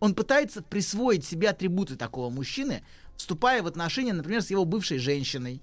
[0.00, 2.84] Он пытается присвоить себе атрибуты такого мужчины,
[3.16, 5.62] вступая в отношения, например, с его бывшей женщиной.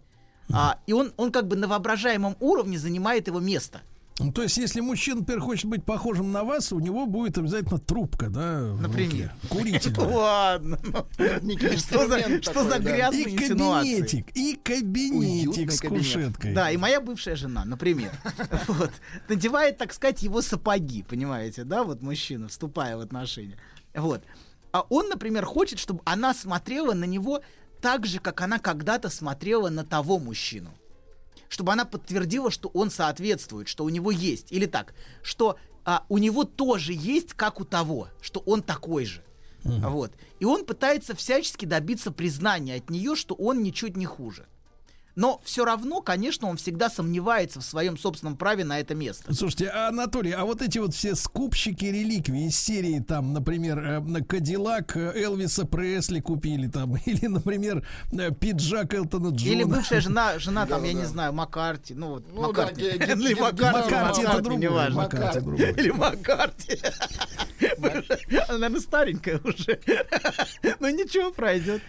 [0.51, 3.81] А, и он, он как бы на воображаемом уровне занимает его место.
[4.19, 7.79] Ну, то есть, если мужчина, например, хочет быть похожим на вас, у него будет обязательно
[7.79, 8.73] трубка, да?
[8.79, 9.33] Например.
[9.41, 9.49] руке.
[9.49, 9.93] Куритель.
[9.97, 10.79] Ладно.
[11.17, 16.53] ну, Что за, что за грязные И кабинетик, и кабинетик с кушеткой.
[16.53, 18.11] Да, и моя бывшая жена, например,
[18.67, 18.91] вот,
[19.27, 23.57] надевает, так сказать, его сапоги, понимаете, да, вот мужчина, вступая в отношения.
[23.93, 24.23] Вот.
[24.71, 27.41] А он, например, хочет, чтобы она смотрела на него
[27.81, 30.73] так же, как она когда-то смотрела на того мужчину.
[31.49, 34.51] Чтобы она подтвердила, что он соответствует, что у него есть.
[34.51, 39.23] Или так, что а, у него тоже есть, как у того, что он такой же.
[39.63, 40.11] Вот.
[40.39, 44.45] И он пытается всячески добиться признания от нее, что он ничуть не хуже.
[45.15, 49.33] Но все равно, конечно, он всегда сомневается в своем собственном праве на это место.
[49.33, 53.99] Слушайте, а, Анатолий, а вот эти вот все скупщики реликвий из серии, там, например, э,
[53.99, 59.51] на Кадиллак э, Элвиса Пресли купили там, или, например, э, пиджак Элтона Джона.
[59.51, 62.99] Или бывшая жена, жена там, я не знаю, Маккарти, ну вот Ну да, Маккарти.
[63.39, 64.89] Маккарти, это другой.
[64.89, 65.39] Маккарти.
[65.79, 66.79] Или Маккарти.
[68.47, 69.79] Она, наверное, старенькая уже.
[70.79, 71.81] Но ничего, пройдет.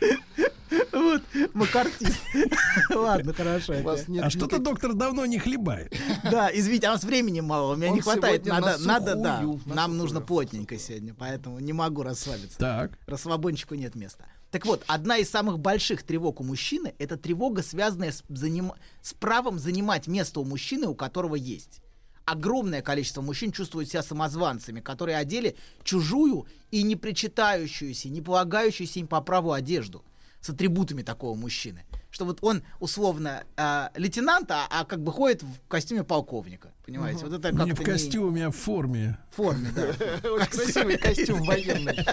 [0.92, 1.22] Вот,
[1.54, 2.18] Маккартист.
[2.94, 3.74] Ладно, хорошо.
[4.22, 5.94] А что-то доктор давно не хлебает.
[6.24, 8.46] Да, извините, а у нас времени мало, у меня не хватает.
[8.46, 9.44] Надо, на надо, да.
[9.66, 12.58] Нам нужно плотненько сегодня, поэтому не могу расслабиться.
[12.58, 12.98] Так.
[13.06, 14.26] Расслабончику нет места.
[14.50, 19.12] Так вот, одна из самых больших тревог у мужчины— это тревога, связанная с, заним- с
[19.12, 21.80] правом занимать место у мужчины, у которого есть.
[22.24, 29.06] Огромное количество мужчин чувствуют себя самозванцами, которые одели чужую и не причитающуюся, не полагающуюся им
[29.08, 30.04] по праву одежду
[30.46, 31.84] с атрибутами такого мужчины.
[32.10, 36.72] Что вот он условно э, лейтенант, а, а как бы ходит в костюме полковника.
[36.86, 37.26] Понимаете?
[37.26, 39.18] Вот это Не как-то в костюме, а в форме.
[39.32, 39.82] В форме, да.
[40.30, 41.98] Очень красивый костюм военный.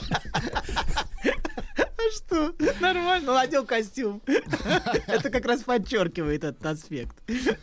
[1.76, 2.54] А что?
[2.82, 4.22] Нормально, он одел костюм.
[5.08, 7.16] Это как раз подчеркивает этот аспект.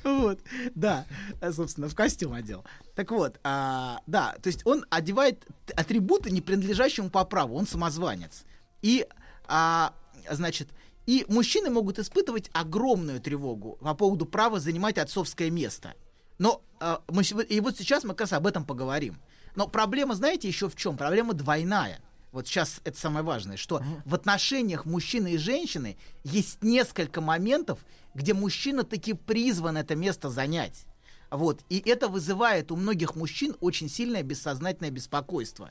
[0.03, 0.41] Вот,
[0.75, 1.05] да,
[1.53, 2.65] собственно, в костюм одел.
[2.95, 5.45] Так вот, а, да, то есть он одевает
[5.77, 8.45] атрибуты, не принадлежащие ему по праву, он самозванец.
[8.81, 9.07] И,
[9.47, 9.93] а,
[10.31, 10.69] значит,
[11.07, 15.95] и мужчины могут испытывать огромную тревогу по поводу права занимать отцовское место.
[16.39, 19.21] Но а, мы и вот сейчас мы как раз об этом поговорим.
[19.57, 20.97] Но проблема, знаете, еще в чем?
[20.97, 22.01] Проблема двойная.
[22.33, 27.81] Вот сейчас это самое важное, что в отношениях мужчины и женщины есть несколько моментов,
[28.15, 30.87] где мужчина таки призван это место занять.
[31.31, 31.61] Вот.
[31.69, 35.71] И это вызывает у многих мужчин очень сильное бессознательное беспокойство.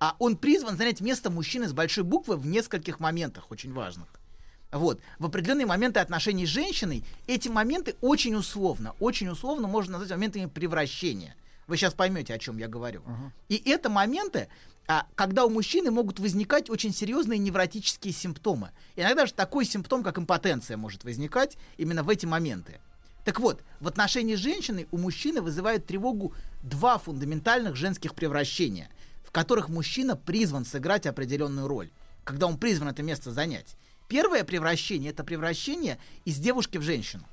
[0.00, 4.08] А он призван занять место мужчины с большой буквы в нескольких моментах очень важных.
[4.72, 5.00] Вот.
[5.18, 10.46] В определенные моменты отношений с женщиной эти моменты очень условно, очень условно можно назвать моментами
[10.46, 11.36] превращения.
[11.66, 13.02] Вы сейчас поймете, о чем я говорю.
[13.48, 14.48] И это моменты,
[14.88, 18.70] а, когда у мужчины могут возникать очень серьезные невротические симптомы.
[18.96, 22.80] Иногда же такой симптом, как импотенция, может возникать именно в эти моменты.
[23.24, 26.32] Так вот, в отношении с женщиной у мужчины вызывает тревогу
[26.62, 28.90] два фундаментальных женских превращения,
[29.32, 31.90] которых мужчина призван сыграть определенную роль,
[32.24, 33.76] когда он призван это место занять.
[34.08, 37.24] Первое превращение это превращение из девушки в женщину.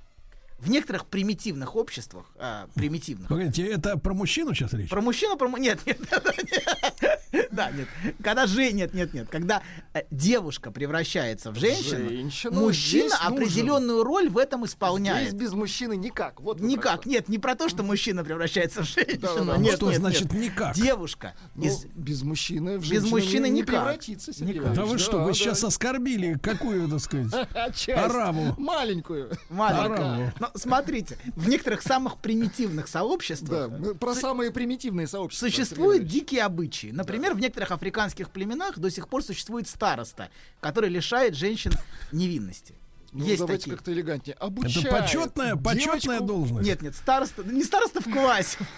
[0.59, 4.89] В некоторых примитивных обществах, а, примитивных, Погодите, это про мужчину сейчас речь?
[4.89, 5.99] про мужчину, про нет, нет,
[7.31, 7.87] нет, да, нет.
[8.23, 9.61] Когда же, нет, нет, нет, когда
[9.93, 13.33] э, девушка превращается в женщину, Женщину мужчина здесь нужен.
[13.37, 15.29] определенную роль в этом исполняет.
[15.29, 16.39] Здесь без мужчины никак.
[16.41, 19.19] Вот Никак, нет, не про то, что мужчина превращается в женщину.
[19.21, 19.57] Да-да-да.
[19.57, 20.43] Нет, Что нет, значит нет.
[20.43, 20.75] никак?
[20.75, 21.35] Девушка.
[21.55, 24.73] Ну, из- без мужчины в без мужчины не, не превратится, Никак.
[24.73, 25.33] Да вы что, вы да.
[25.33, 27.89] сейчас оскорбили какую, так сказать, Часть.
[27.89, 28.55] араву?
[28.57, 29.31] Маленькую.
[29.49, 30.33] Маленькая.
[30.53, 35.47] Но смотрите, в некоторых самых примитивных Да, сообществах мы про самые примитивные сообщества.
[35.47, 36.87] Существуют дикие обычаи.
[36.91, 40.29] Например, в некоторых африканских племенах до сих пор существует староста,
[40.59, 41.71] который лишает женщин
[42.11, 42.75] невинности.
[43.13, 43.75] Ну, Есть давайте такие.
[43.75, 44.35] как-то элегантнее.
[44.35, 46.67] Это Обучает почетная, почетная девочку- должность.
[46.67, 48.57] Нет, нет, староста, не староста в классе.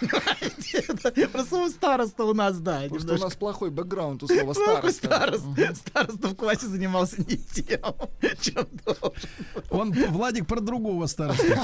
[0.72, 2.80] Это Просто слово староста у нас, да.
[2.88, 3.24] Просто у немножко.
[3.26, 4.92] нас плохой бэкграунд у слова староста.
[4.92, 5.74] староста.
[5.74, 7.80] Староста в классе занимался не тем,
[8.40, 9.12] чем должен.
[9.70, 11.60] Он, Владик, про другого староста.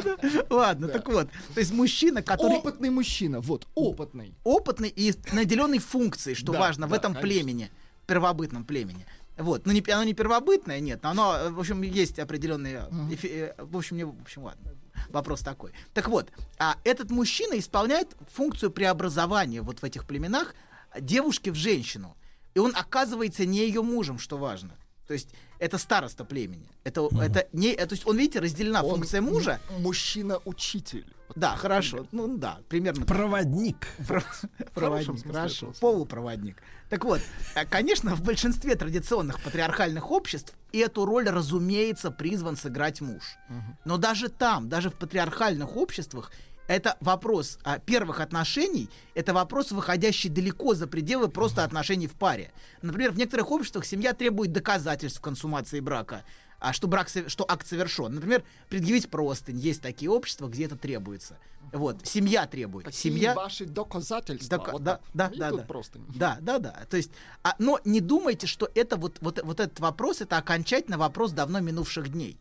[0.50, 1.28] Ладно, так вот.
[1.54, 4.34] То есть мужчина, который Опытный мужчина, вот, опытный.
[4.44, 7.22] опытный и наделенный функцией, что Да, важно в этом конечно.
[7.40, 7.70] племени,
[8.06, 9.06] первобытном племени.
[9.38, 13.54] Вот, ну не, оно не первобытное, нет, но оно, э, в общем, есть определенные, эфи-
[13.56, 14.74] э, в общем, не, в общем, ладно,
[15.10, 15.72] вопрос такой.
[15.94, 20.54] Так вот, а этот мужчина исполняет функцию преобразования вот в этих племенах
[21.00, 22.16] девушки в женщину,
[22.54, 24.74] и он оказывается не ее мужем, что важно.
[25.06, 25.28] То есть
[25.58, 26.68] это староста племени.
[26.84, 29.60] Это, это не, э, то есть он, видите, разделена Он функция мужа.
[29.78, 31.06] Мужчина-учитель.
[31.36, 32.06] Да, хорошо.
[32.12, 33.04] Ну да, примерно.
[33.04, 33.86] Проводник.
[34.06, 34.22] Про-
[34.74, 35.72] Проводник, хорошо.
[35.72, 35.74] слова.
[35.80, 36.62] Полупроводник.
[36.88, 37.20] Так вот,
[37.54, 43.36] э, конечно, в большинстве традиционных патриархальных обществ эту роль, разумеется, призван сыграть муж.
[43.84, 46.32] Но даже там, даже в патриархальных обществах,
[46.68, 52.52] это вопрос а, первых отношений, это вопрос, выходящий далеко за пределы просто отношений в паре.
[52.82, 56.24] Например, в некоторых обществах семья требует доказательств консумации брака,
[56.60, 58.14] а что брак, что акт совершен.
[58.14, 59.58] Например, предъявить простынь.
[59.58, 61.38] Есть такие общества, где это требуется.
[61.72, 62.86] Вот, семья требует.
[62.86, 63.34] Какие семья...
[63.34, 64.58] ваши доказательства?
[64.58, 65.02] Дока- Вот да, так.
[65.14, 65.62] да, да, да.
[65.62, 65.98] просто.
[66.14, 66.86] Да, да, да.
[66.90, 67.10] То есть,
[67.42, 71.60] а, но не думайте, что это вот, вот, вот этот вопрос, это окончательно вопрос давно
[71.60, 72.38] минувших дней.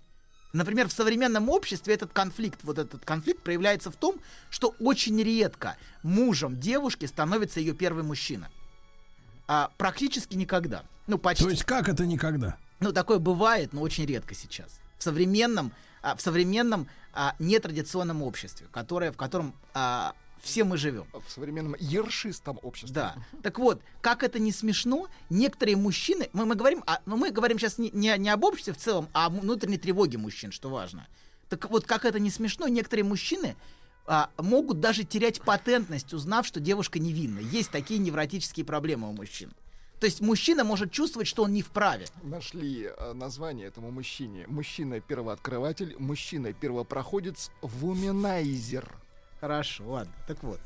[0.53, 4.15] Например, в современном обществе этот конфликт, вот этот конфликт проявляется в том,
[4.49, 8.49] что очень редко мужем девушки становится ее первый мужчина.
[9.47, 10.83] А практически никогда.
[11.07, 11.43] Ну, почти.
[11.43, 12.57] То есть как это никогда?
[12.79, 14.79] Ну, такое бывает, но очень редко сейчас.
[14.97, 15.71] В современном,
[16.01, 21.05] а, в современном а, нетрадиционном обществе, которое, в котором а, все мы живем.
[21.13, 22.93] В современном ершистом обществе.
[22.93, 23.15] Да.
[23.43, 27.59] Так вот, как это не смешно, некоторые мужчины, мы, мы говорим, о, ну, мы говорим
[27.59, 31.07] сейчас не, не, не об обществе в целом, а о внутренней тревоге мужчин, что важно.
[31.49, 33.55] Так вот, как это не смешно, некоторые мужчины
[34.05, 37.39] а, могут даже терять патентность, узнав, что девушка невинна.
[37.39, 39.53] Есть такие невротические проблемы у мужчин.
[39.99, 42.05] То есть мужчина может чувствовать, что он не вправе.
[42.21, 44.45] Нашли э, название этому мужчине.
[44.47, 48.87] Мужчина-первооткрыватель, мужчина-первопроходец, вуминайзер.
[49.39, 50.13] Хорошо, ладно.
[50.27, 50.59] Так вот.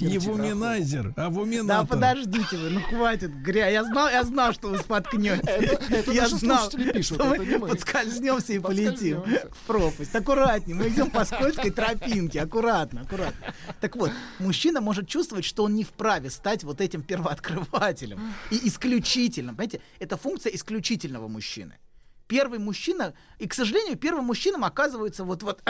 [0.00, 1.86] Не вуминайзер, а Да вуминатор.
[1.86, 3.68] подождите вы, ну хватит, гря.
[3.68, 4.78] Я знал, я знал, что вы
[5.90, 6.78] это я знал, что
[7.24, 10.14] мы подскользнемся и полетим в пропасть.
[10.14, 12.40] Аккуратнее, мы идем по скользкой тропинке.
[12.40, 13.54] Аккуратно, аккуратно.
[13.80, 14.10] Так вот,
[14.40, 18.34] мужчина может чувствовать, что он не вправе стать вот этим первооткрывателем.
[18.50, 19.54] И исключительным.
[19.54, 21.78] Понимаете, это функция исключительного мужчины.
[22.26, 25.60] Первый мужчина, и, к сожалению, первым мужчинам оказываются вот, вот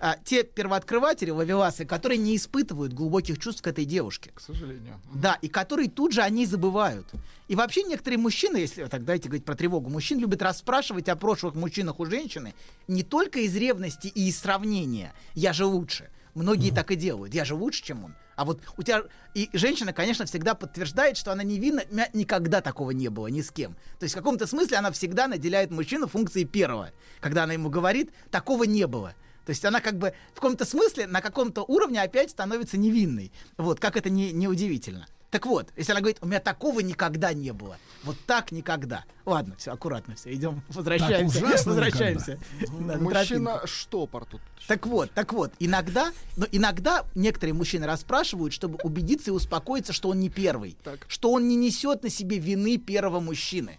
[0.00, 4.30] а, те первооткрыватели, ловеласы, которые не испытывают глубоких чувств к этой девушке.
[4.34, 5.00] К сожалению.
[5.12, 7.06] Да, и которые тут же они забывают.
[7.48, 11.54] И вообще некоторые мужчины, если так давайте говорить про тревогу, мужчин любят расспрашивать о прошлых
[11.54, 12.54] мужчинах у женщины
[12.86, 15.14] не только из ревности и из сравнения.
[15.34, 16.10] Я же лучше.
[16.34, 17.34] Многие так и делают.
[17.34, 18.14] Я же лучше, чем он.
[18.36, 19.02] А вот у тебя...
[19.34, 21.82] И женщина, конечно, всегда подтверждает, что она невинна.
[22.12, 23.74] Никогда такого не было ни с кем.
[23.98, 26.90] То есть в каком-то смысле она всегда наделяет мужчину функцией первого.
[27.20, 29.14] Когда она ему говорит, такого не было.
[29.48, 33.32] То есть она как бы в каком-то смысле на каком-то уровне опять становится невинной.
[33.56, 35.06] Вот, как это не, не удивительно.
[35.30, 37.78] Так вот, если она говорит, у меня такого никогда не было.
[38.04, 39.06] Вот так никогда.
[39.24, 41.38] Ладно, все, аккуратно, все, идем, возвращаемся.
[41.38, 42.38] ужасно возвращаемся.
[42.78, 43.14] на- на тропинку.
[43.14, 44.42] Мужчина штопор тут.
[44.66, 50.10] Так вот, так вот, иногда, но иногда некоторые мужчины расспрашивают, чтобы убедиться и успокоиться, что
[50.10, 50.76] он не первый,
[51.06, 53.78] что он не несет на себе вины первого мужчины.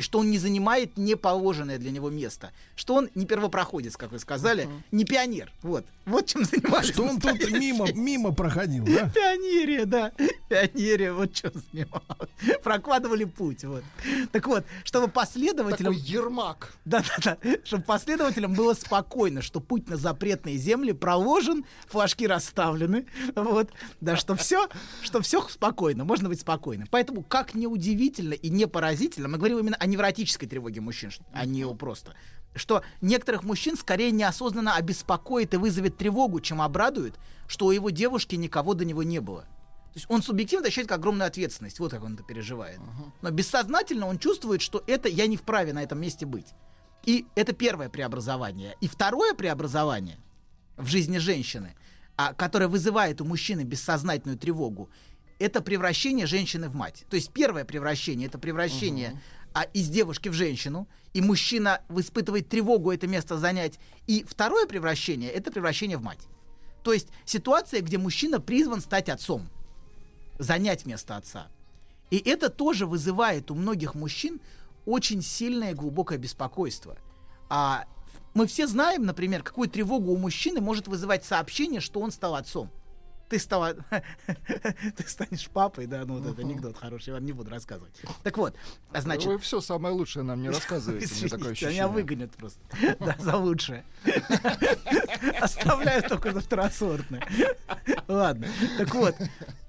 [0.00, 2.52] И что он не занимает неположенное для него место.
[2.74, 5.52] Что он не первопроходец, как вы сказали, не пионер.
[5.60, 5.84] Вот.
[6.06, 6.88] Вот чем занимались.
[6.88, 9.10] Что он тут мимо, мимо проходил, да?
[9.14, 10.12] Пионерия, да.
[10.48, 12.30] Пионерия, вот что занималась.
[12.62, 13.84] Прокладывали путь, вот.
[14.32, 15.92] Так вот, чтобы последователям...
[15.92, 16.72] Такой Ермак.
[16.86, 17.36] Да-да-да.
[17.64, 23.04] Чтобы последователям было спокойно, что путь на запретные земли проложен, флажки расставлены.
[23.36, 23.70] Вот.
[24.00, 24.66] Да, что все,
[25.02, 26.88] что все спокойно, можно быть спокойным.
[26.90, 31.64] Поэтому, как неудивительно и не поразительно, мы говорим именно о невротической тревоге мужчин, а не
[31.64, 32.14] о просто
[32.54, 37.14] что некоторых мужчин скорее неосознанно обеспокоит и вызовет тревогу, чем обрадует,
[37.46, 39.42] что у его девушки никого до него не было.
[39.42, 42.78] То есть он субъективно ощущает огромную ответственность, вот как он это переживает.
[43.22, 46.46] Но бессознательно он чувствует, что это я не вправе на этом месте быть.
[47.04, 48.76] И это первое преобразование.
[48.80, 50.18] И второе преобразование
[50.76, 51.74] в жизни женщины,
[52.16, 54.90] а, которое вызывает у мужчины бессознательную тревогу,
[55.40, 57.04] это превращение женщины в мать.
[57.08, 59.20] То есть первое превращение это превращение
[59.52, 63.78] а, из девушки в женщину, и мужчина испытывает тревогу это место занять.
[64.06, 66.20] И второе превращение это превращение в мать.
[66.82, 69.48] То есть ситуация, где мужчина призван стать отцом,
[70.38, 71.48] занять место отца.
[72.10, 74.40] И это тоже вызывает у многих мужчин
[74.86, 76.96] очень сильное глубокое беспокойство.
[77.48, 77.84] А
[78.34, 82.70] мы все знаем, например, какую тревогу у мужчины может вызывать сообщение, что он стал отцом.
[83.30, 83.76] Ты стала...
[84.96, 87.94] Ты станешь папой, да, ну вот это анекдот хороший, я вам не буду рассказывать.
[88.24, 88.56] Так вот,
[88.90, 89.26] а значит...
[89.28, 91.74] Вы все самое лучшее нам не рассказываете, у меня такое Извините, ощущение.
[91.74, 92.60] Меня выгонят просто.
[92.98, 93.84] Да, за лучшее.
[95.40, 97.24] Оставляю только за второсортное.
[98.08, 98.48] Ладно.
[98.78, 99.14] Так вот,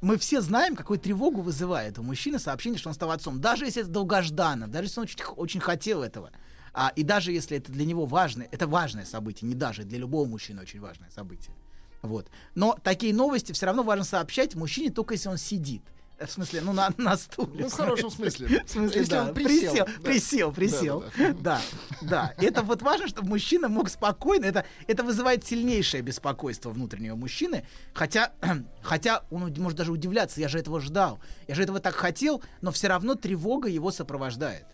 [0.01, 3.39] мы все знаем, какую тревогу вызывает у мужчины сообщение, что он стал отцом.
[3.39, 6.31] Даже если это долгожданно, даже если он очень, очень хотел этого.
[6.73, 10.27] А, и даже если это для него важно, это важное событие, не даже, для любого
[10.27, 11.53] мужчины очень важное событие.
[12.01, 12.27] Вот.
[12.55, 15.83] Но такие новости все равно важно сообщать мужчине только если он сидит.
[16.25, 17.63] В смысле, ну на, на стуле.
[17.63, 18.63] Ну, в хорошем смысле.
[18.63, 19.27] В смысле, Если да.
[19.27, 20.01] он присел, Присел, да.
[20.03, 21.03] присел, присел.
[21.39, 21.61] Да,
[22.01, 22.33] да.
[22.37, 24.45] Это вот важно, чтобы мужчина мог спокойно.
[24.45, 27.65] Это, это вызывает сильнейшее беспокойство внутреннего мужчины.
[27.93, 28.33] Хотя,
[28.83, 30.39] хотя он может даже удивляться.
[30.41, 31.19] Я же этого ждал.
[31.47, 34.65] Я же этого так хотел, но все равно тревога его сопровождает.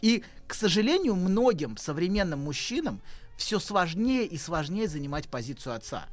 [0.00, 3.02] И, к сожалению, многим современным мужчинам
[3.36, 6.06] все сложнее и сложнее занимать позицию отца.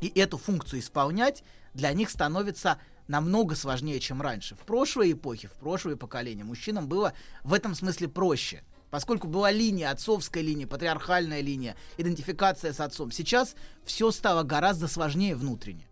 [0.00, 4.54] И эту функцию исполнять для них становится намного сложнее, чем раньше.
[4.54, 7.12] В прошлой эпохе, в прошлое поколение мужчинам было
[7.42, 8.64] в этом смысле проще.
[8.90, 13.10] Поскольку была линия, отцовская линия, патриархальная линия, идентификация с отцом.
[13.10, 15.88] Сейчас все стало гораздо сложнее внутренне.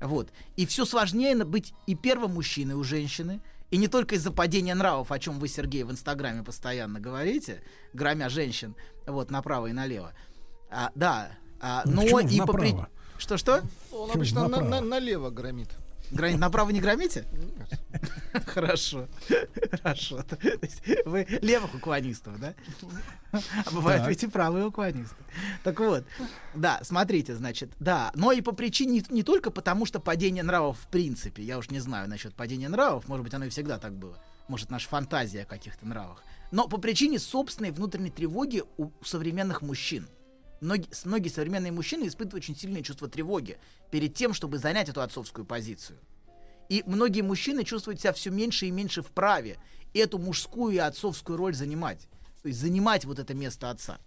[0.00, 0.32] Вот.
[0.56, 3.40] И все сложнее быть и первым мужчиной у женщины,
[3.70, 7.62] и не только из-за падения нравов, о чем вы, Сергей, в Инстаграме постоянно говорите,
[7.92, 8.74] громя женщин
[9.06, 10.12] вот направо и налево.
[10.70, 11.30] А, да,
[11.60, 12.74] а, Ну, но почему и по при-?
[13.18, 13.62] Что-что?
[13.92, 15.68] Он обычно на- на- налево громит.
[16.10, 17.24] Грани- Направо не громите?
[18.46, 19.06] Хорошо.
[19.82, 20.22] Хорошо.
[20.22, 22.54] То есть Вы левых уклонистов, да?
[23.32, 24.08] А бывают Так.
[24.10, 25.14] ведь и правые уклонисты.
[25.62, 26.04] Так вот,
[26.54, 30.88] да, смотрите, значит, да, но и по причине не только потому, что падение нравов в
[30.88, 34.18] принципе, я уж не знаю насчет падения нравов, может быть, оно и всегда так было,
[34.48, 40.08] может, наша фантазия о каких-то нравах, но по причине собственной внутренней тревоги у современных мужчин.
[40.60, 43.58] Многие, многие современные мужчины испытывают очень сильное чувство тревоги
[43.90, 45.98] перед тем, чтобы занять эту отцовскую позицию.
[46.68, 49.58] И многие мужчины чувствуют себя все меньше и меньше вправе
[49.94, 52.06] эту мужскую и отцовскую роль занимать.
[52.42, 53.98] То есть занимать вот это место отца.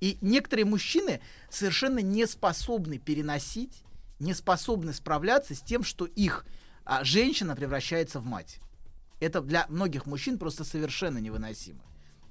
[0.00, 1.20] И некоторые мужчины
[1.50, 3.84] совершенно не способны переносить,
[4.18, 6.44] не способны справляться с тем, что их
[6.84, 8.58] а, женщина превращается в мать.
[9.20, 11.82] Это для многих мужчин просто совершенно невыносимо.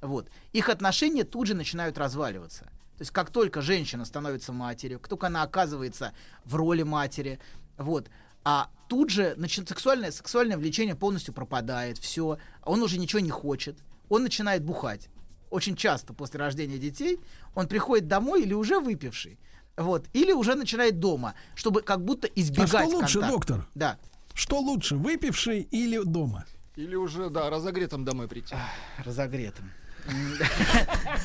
[0.01, 0.29] Вот.
[0.51, 2.69] Их отношения тут же начинают разваливаться.
[2.97, 6.13] То есть как только женщина становится матерью, как только она оказывается
[6.45, 7.39] в роли матери,
[7.77, 8.09] вот,
[8.43, 13.77] а тут же начи- сексуальное, сексуальное влечение полностью пропадает, все, он уже ничего не хочет,
[14.09, 15.09] он начинает бухать.
[15.49, 17.19] Очень часто после рождения детей
[17.55, 19.39] он приходит домой или уже выпивший,
[19.75, 23.27] вот, или уже начинает дома, чтобы как будто избегать А что лучше, контакта.
[23.31, 23.67] доктор?
[23.75, 23.97] Да.
[24.33, 26.45] Что лучше, выпивший или дома?
[26.75, 28.55] Или уже, да, разогретым домой прийти.
[29.03, 29.71] Разогретым.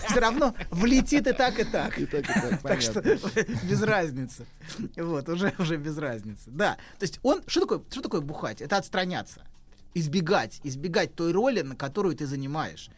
[0.08, 1.98] Все равно влетит и так, и так.
[1.98, 4.46] И так, и так, Так что без разницы.
[4.96, 6.44] Вот, уже, уже без разницы.
[6.46, 6.76] Да.
[6.98, 7.42] То есть он.
[7.46, 8.60] Что такое, что такое бухать?
[8.60, 9.42] Это отстраняться.
[9.94, 10.60] Избегать.
[10.64, 12.90] Избегать той роли, на которую ты занимаешь.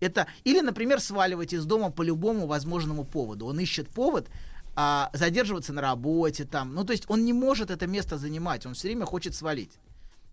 [0.00, 0.26] Это.
[0.44, 3.46] Или, например, сваливать из дома по любому возможному поводу.
[3.46, 4.28] Он ищет повод.
[4.76, 6.74] а, задерживаться на работе там.
[6.74, 9.72] Ну, то есть он не может это место занимать, он все время хочет свалить.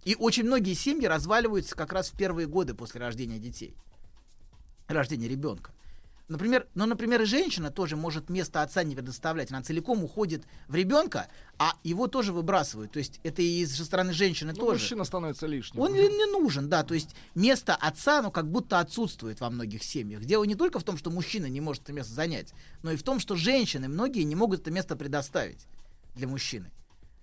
[0.03, 3.73] И очень многие семьи разваливаются как раз в первые годы после рождения детей
[4.87, 5.71] рождения ребенка.
[6.29, 9.51] Например, ну, например, и женщина тоже может место отца не предоставлять.
[9.51, 11.27] Она целиком уходит в ребенка,
[11.59, 12.93] а его тоже выбрасывают.
[12.93, 14.79] То есть это и со стороны женщины Ну, тоже.
[14.79, 15.81] мужчина становится лишним.
[15.81, 16.83] Он не, не нужен, да.
[16.83, 20.23] То есть место отца, ну, как будто отсутствует во многих семьях.
[20.23, 22.53] Дело не только в том, что мужчина не может это место занять,
[22.83, 25.67] но и в том, что женщины многие не могут это место предоставить
[26.15, 26.71] для мужчины.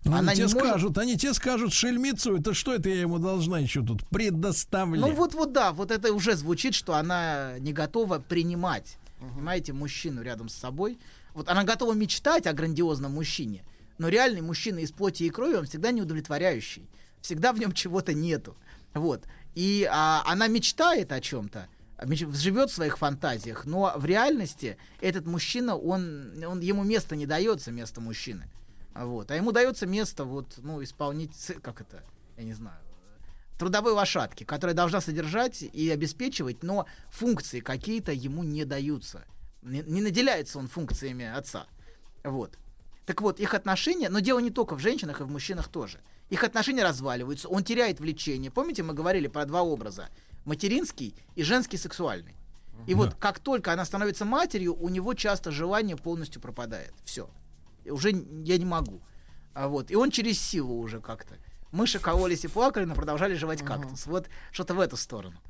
[0.04, 3.18] Ну, Она тебе не может- скажут, они тебе скажут шельмицу, это что это я ему
[3.18, 5.00] должна еще тут предоставлять?
[5.00, 10.22] Ну вот, вот да, вот это уже звучит, что она не готова принимать, понимаете, мужчину
[10.22, 10.98] рядом с собой.
[11.34, 13.62] Вот она готова мечтать о грандиозном мужчине,
[13.98, 16.88] но реальный мужчина из плоти и крови, он всегда неудовлетворяющий,
[17.20, 18.56] всегда в нем чего-то нету.
[18.94, 19.24] Вот.
[19.54, 21.68] И а, она мечтает о чем-то,
[22.08, 27.70] живет в своих фантазиях, но в реальности этот мужчина, он, он ему место не дается,
[27.70, 28.48] место мужчины.
[28.94, 29.30] Вот.
[29.30, 32.02] А ему дается место, вот, ну, исполнить, как это,
[32.36, 32.80] я не знаю,
[33.60, 39.24] трудовой лошадки, которая должна содержать и обеспечивать, но функции какие-то ему не даются.
[39.62, 41.66] Не, не наделяется он функциями отца.
[42.24, 42.58] Вот.
[43.04, 46.00] Так вот, их отношения, но дело не только в женщинах, и в мужчинах тоже.
[46.30, 48.50] Их отношения разваливаются, он теряет влечение.
[48.50, 50.08] Помните, мы говорили про два образа.
[50.46, 52.36] Материнский и женский сексуальный.
[52.86, 56.94] И вот как только она становится матерью, у него часто желание полностью пропадает.
[57.04, 57.28] Все.
[57.86, 59.00] Уже я не могу.
[59.54, 59.90] А вот.
[59.90, 61.36] И он через силу уже как-то.
[61.72, 64.06] Мыши кололись и плакали, но продолжали жевать кактус.
[64.06, 65.40] Вот что-то в эту сторону.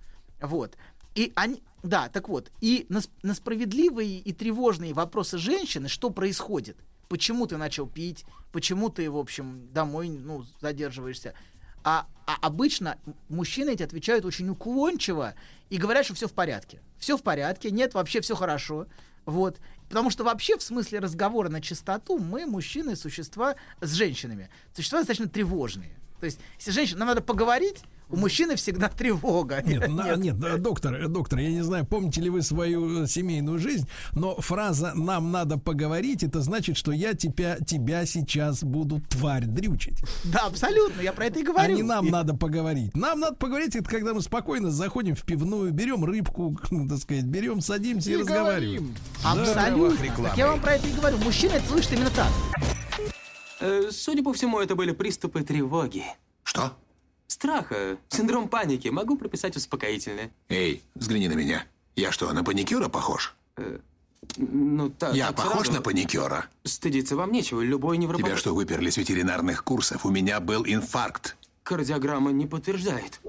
[0.41, 0.77] Вот.
[1.15, 6.77] И они, да, так вот, и на, на справедливые и тревожные вопросы женщины, что происходит?
[7.09, 8.25] Почему ты начал пить?
[8.53, 11.35] Почему ты, в общем, домой, ну, задерживаешься?
[11.83, 12.99] А, а обычно
[13.29, 15.35] мужчины эти отвечают очень уклончиво
[15.71, 16.81] и говорят, что все в порядке.
[16.99, 18.87] Все в порядке, нет, вообще все хорошо.
[19.27, 19.59] Вот.
[19.89, 24.51] Потому что вообще в смысле разговора на чистоту мы, мужчины, существа с женщинами.
[24.75, 25.97] Существа достаточно тревожные.
[26.21, 29.63] То есть, если женщина, нам надо поговорить, У мужчины всегда тревога.
[29.65, 33.07] Нет, на- нет, да, доктор, э, доктор, я не знаю, помните ли вы свою э,
[33.07, 39.01] семейную жизнь, но фраза «нам надо поговорить» это значит, что я тебя, тебя сейчас буду
[39.09, 39.99] тварь дрючить.
[40.25, 41.77] Да, абсолютно, я про это и А говорю.
[41.77, 42.95] не нам надо поговорить.
[42.97, 46.57] Нам надо поговорить, это когда мы спокойно заходим в пивную, берем рыбку,
[46.89, 48.95] так сказать, берем, садимся и, И разговариваем.
[49.25, 50.25] Абсолютно.
[50.25, 51.19] Так я вам про это и говорю.
[51.19, 52.29] Мужчина это слышит именно так.
[53.61, 56.05] Э, Судя по всему, это были приступы тревоги.
[56.43, 56.73] Что?
[57.31, 58.89] Страха, синдром паники.
[58.89, 60.33] Могу прописать успокоительное.
[60.49, 61.65] Эй, взгляни на меня.
[61.95, 63.37] Я что, на паникюра похож?
[64.37, 65.15] Ну, так.
[65.15, 65.73] Я так похож сразу.
[65.75, 66.47] на паникюра?
[66.65, 67.61] Стыдиться вам нечего.
[67.61, 68.27] Любой невропат...
[68.27, 70.05] Тебя что, выперли с ветеринарных курсов?
[70.05, 71.37] У меня был инфаркт.
[71.71, 73.21] Кардиограмма не подтверждает.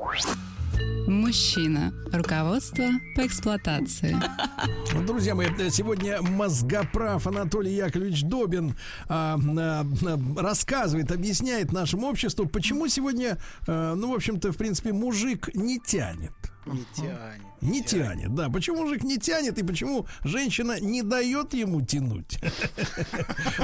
[1.05, 1.93] Мужчина.
[2.11, 2.85] Руководство
[3.15, 4.17] по эксплуатации.
[5.05, 8.75] Друзья мои, сегодня мозгоправ Анатолий Яковлевич Добин
[9.07, 13.37] а, а, а, рассказывает, объясняет нашему обществу, почему сегодня,
[13.67, 16.33] э, ну, в общем-то, в принципе, мужик не тянет.
[16.65, 17.61] Не тянет.
[17.61, 18.49] Не тянет, да.
[18.49, 22.39] Почему мужик не тянет и почему женщина не дает ему тянуть?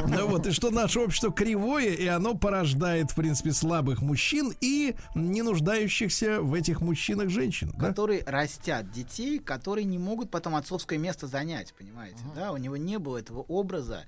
[0.07, 4.95] Ну вот, и что наше общество кривое, и оно порождает, в принципе, слабых мужчин и
[5.15, 7.71] не нуждающихся в этих мужчинах женщин.
[7.71, 12.19] Которые растят детей, которые не могут потом отцовское место занять, понимаете?
[12.35, 14.05] Да, у него не было этого образа,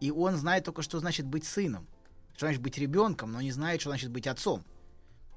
[0.00, 1.86] и он знает только, что значит быть сыном,
[2.36, 4.64] что значит быть ребенком, но не знает, что значит быть отцом.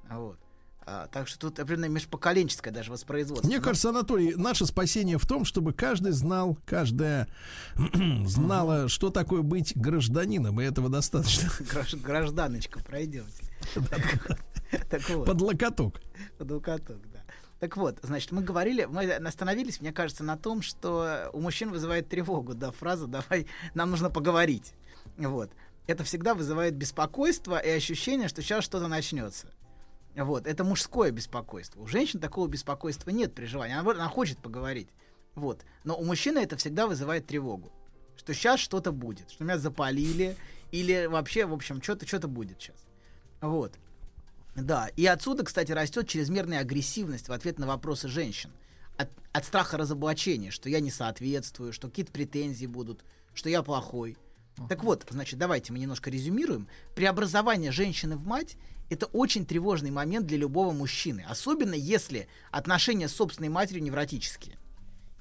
[0.08, 0.38] Вот.
[0.86, 3.46] А, так что тут определенно межпоколенческое даже воспроизводство.
[3.46, 7.26] Мне кажется, Анатолий, наше спасение в том, чтобы каждый знал, каждая
[8.26, 11.48] знала, что такое быть гражданином, и этого достаточно.
[11.60, 13.44] Гражд- Гражданочка, пройдемте.
[15.24, 16.00] Под локоток.
[16.38, 17.20] Под локоток, да.
[17.60, 22.08] Так вот, значит, мы говорили, мы остановились, мне кажется, на том, что у мужчин вызывает
[22.08, 24.74] тревогу, да, фраза «давай, нам нужно поговорить».
[25.16, 25.50] Вот.
[25.86, 29.46] Это всегда вызывает беспокойство и ощущение, что сейчас что-то начнется.
[30.16, 31.80] Вот, это мужское беспокойство.
[31.80, 33.76] У женщин такого беспокойства нет при желании.
[33.76, 34.88] Она, она хочет поговорить.
[35.34, 35.64] Вот.
[35.82, 37.72] Но у мужчины это всегда вызывает тревогу.
[38.16, 40.36] Что сейчас что-то будет, что меня запалили,
[40.70, 42.76] или вообще, в общем, что-то что-то будет сейчас.
[43.40, 43.74] Вот.
[44.54, 48.50] Да, и отсюда, кстати, растет чрезмерная агрессивность в ответ на вопросы женщин.
[48.96, 53.04] От, от страха разоблачения, что я не соответствую, что какие-то претензии будут,
[53.34, 54.16] что я плохой.
[54.68, 56.68] Так вот, значит, давайте мы немножко резюмируем.
[56.94, 58.56] Преобразование женщины в мать–
[58.90, 64.58] это очень тревожный момент для любого мужчины, особенно если отношения с собственной матерью невротические.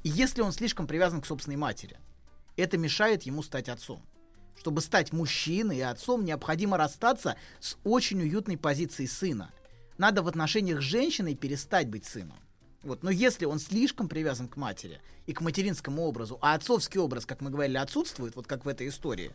[0.03, 1.97] И если он слишком привязан к собственной матери,
[2.57, 4.03] это мешает ему стать отцом.
[4.55, 9.51] Чтобы стать мужчиной и отцом, необходимо расстаться с очень уютной позицией сына.
[9.97, 12.37] Надо в отношениях с женщиной перестать быть сыном.
[12.83, 13.01] Вот.
[13.03, 17.41] Но если он слишком привязан к матери и к материнскому образу, а отцовский образ, как
[17.41, 19.31] мы говорили, отсутствует, вот как в этой истории,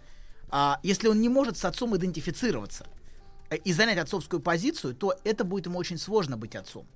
[0.50, 2.86] а если он не может с отцом идентифицироваться
[3.50, 6.86] э, и занять отцовскую позицию, то это будет ему очень сложно быть отцом.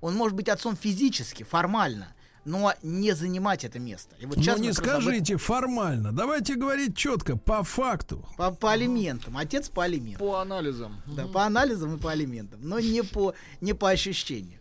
[0.00, 2.14] Он может быть отцом физически, формально,
[2.44, 4.16] но не занимать это место.
[4.18, 7.36] И вот Ну сейчас не мы как раз об этом- скажите формально, давайте говорить четко,
[7.36, 8.26] по факту.
[8.36, 9.36] По, по алиментам.
[9.36, 10.26] Отец по алиментам.
[10.26, 11.00] По анализам.
[11.06, 14.58] Да, по анализам и по алиментам, но не по, не по ощущению.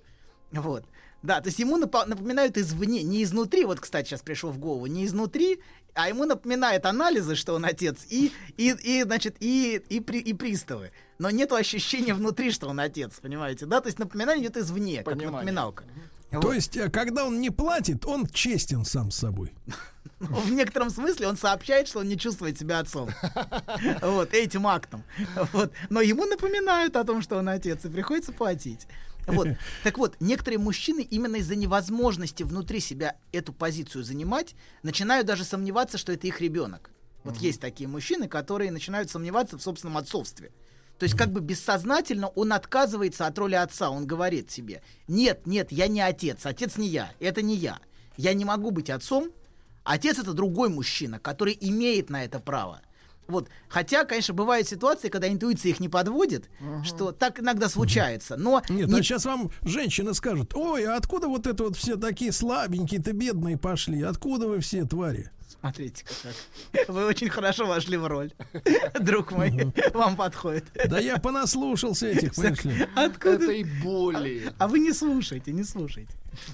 [0.52, 0.86] Вот.
[1.24, 4.88] Да, то есть ему напо- напоминают извне, не изнутри, вот, кстати, сейчас пришел в голову,
[4.88, 5.60] не изнутри,
[5.94, 10.34] а ему напоминают анализы, что он отец, и, и, и значит, и, и, при- и
[10.34, 10.92] приставы.
[11.20, 13.82] Но нету ощущения внутри, что он отец, понимаете, да?
[13.82, 15.84] То есть напоминание идет извне, как напоминалка.
[16.42, 19.54] То есть, э, когда он не платит, он честен сам с собой.
[20.20, 23.10] Ну, В некотором смысле он сообщает, что он не чувствует себя отцом.
[24.02, 25.04] Вот, этим актом.
[25.52, 25.72] Вот.
[25.90, 28.88] Но ему напоминают о том, что он отец, и приходится платить.
[29.28, 29.48] Вот.
[29.84, 35.98] Так вот, некоторые мужчины именно из-за невозможности внутри себя эту позицию занимать, начинают даже сомневаться,
[35.98, 36.92] что это их ребенок.
[37.24, 40.52] Вот есть такие мужчины, которые начинают сомневаться в собственном отцовстве.
[40.98, 43.90] То есть как бы бессознательно он отказывается от роли отца.
[43.90, 47.80] Он говорит себе, нет, нет, я не отец, отец не я, это не я.
[48.18, 49.32] Я не могу быть отцом,
[49.84, 52.82] Отец это другой мужчина, который имеет на это право.
[53.28, 53.50] Вот.
[53.70, 56.50] Хотя, конечно, бывают ситуации, когда интуиция их не подводит,
[56.84, 58.36] что так иногда случается.
[58.36, 61.96] Но Нет, не- а сейчас вам женщины скажут, ой, а откуда вот это вот все
[61.96, 64.02] такие слабенькие-то бедные пошли?
[64.02, 65.32] Откуда вы все, твари?
[65.60, 66.06] Смотрите,
[66.74, 66.88] как.
[66.88, 68.32] Вы очень хорошо вошли в роль.
[69.00, 70.66] Друг мой, вам подходит.
[70.88, 72.88] Да я понаслушался этих, понимаешь ли.
[72.96, 73.36] Откуда?
[73.44, 74.52] Этой боли.
[74.58, 76.12] А вы не слушайте, не слушайте.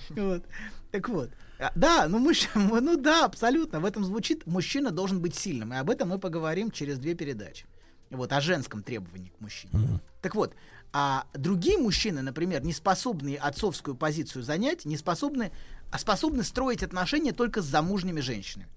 [0.10, 0.44] Вот.
[0.91, 1.30] Так вот.
[1.60, 3.80] А, Да, ну мужчина, ну да, абсолютно.
[3.80, 5.74] В этом звучит, мужчина должен быть сильным.
[5.74, 7.66] И об этом мы поговорим через две передачи.
[8.10, 10.00] Вот, о женском требовании к мужчине.
[10.22, 10.56] Так вот,
[10.94, 15.52] а другие мужчины, например, не способные отцовскую позицию занять, не способны,
[15.92, 18.70] а способны строить отношения только с замужними женщинами.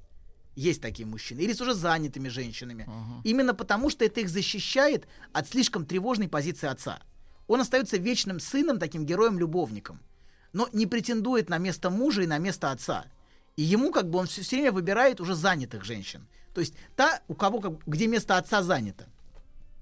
[0.56, 1.40] Есть такие мужчины.
[1.40, 2.88] Или с уже занятыми женщинами.
[3.24, 7.00] Именно потому, что это их защищает от слишком тревожной позиции отца.
[7.46, 10.00] Он остается вечным сыном, таким героем-любовником,
[10.52, 13.06] но не претендует на место мужа и на место отца.
[13.56, 16.26] И ему как бы он все, время выбирает уже занятых женщин.
[16.54, 19.06] То есть та, у кого, как, где место отца занято.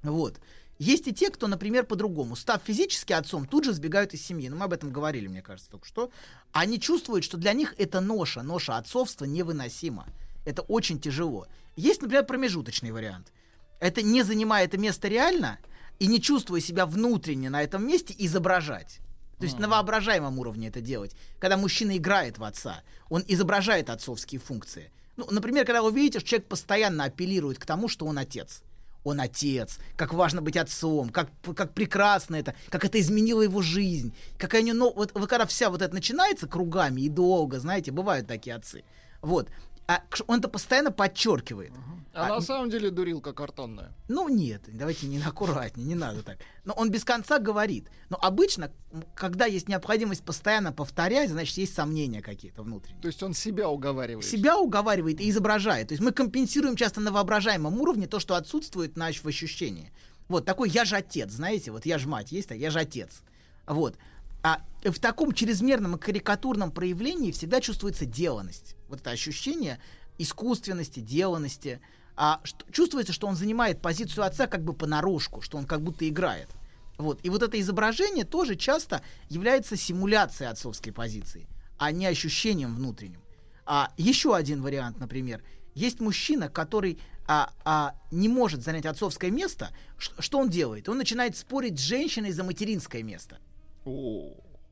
[0.03, 0.41] Вот.
[0.79, 4.49] Есть и те, кто, например, по-другому, став физически отцом, тут же сбегают из семьи.
[4.49, 6.11] Ну, мы об этом говорили, мне кажется, только что.
[6.53, 10.07] Они чувствуют, что для них это ноша, ноша отцовства невыносима.
[10.45, 11.47] Это очень тяжело.
[11.75, 13.33] Есть, например, промежуточный вариант.
[13.81, 15.59] Это не занимая это место реально
[15.99, 19.01] и не чувствуя себя внутренне на этом месте, изображать.
[19.39, 21.15] То есть на воображаемом уровне это делать.
[21.39, 24.91] Когда мужчина играет в отца, он изображает отцовские функции.
[25.17, 28.63] Ну, например, когда вы видите, что человек постоянно апеллирует к тому, что он отец.
[29.05, 34.13] Он отец, как важно быть отцом, как, как прекрасно это, как это изменило его жизнь,
[34.37, 37.93] какая у него, ну, вот, вот когда вся вот это начинается кругами и долго, знаете,
[37.93, 38.85] бывают такие отцы,
[39.23, 39.49] вот,
[39.89, 41.73] а он это постоянно подчеркивает.
[42.13, 43.95] А, а на самом деле дурилка картонная.
[44.09, 46.39] Ну нет, давайте не аккуратнее, не надо так.
[46.65, 47.89] Но он без конца говорит.
[48.11, 48.71] Но обычно,
[49.15, 53.01] когда есть необходимость постоянно повторять, значит, есть сомнения какие-то внутренние.
[53.01, 54.27] То есть он себя уговаривает.
[54.27, 55.89] Себя уговаривает и изображает.
[55.89, 59.93] То есть мы компенсируем часто на воображаемом уровне то, что отсутствует в ощущении.
[60.29, 63.23] Вот такой я же отец, знаете, вот я же мать, есть, а я же отец.
[63.67, 63.97] Вот.
[64.43, 68.77] А в таком чрезмерном и карикатурном проявлении всегда чувствуется деланность.
[68.89, 69.81] Вот это ощущение
[70.19, 71.81] искусственности, деланности.
[72.17, 76.09] А что, чувствуется, что он занимает позицию отца как бы понарошку, что он как будто
[76.09, 76.49] играет.
[76.97, 77.21] Вот.
[77.25, 81.49] И вот это изображение тоже часто является симуляцией отцовской позиции,
[81.79, 83.23] а не ощущением внутренним.
[83.65, 85.45] А еще один вариант, например,
[85.75, 89.71] есть мужчина, который а, а, не может занять отцовское место.
[89.97, 90.89] Ш- что он делает?
[90.89, 93.39] Он начинает спорить с женщиной за материнское место.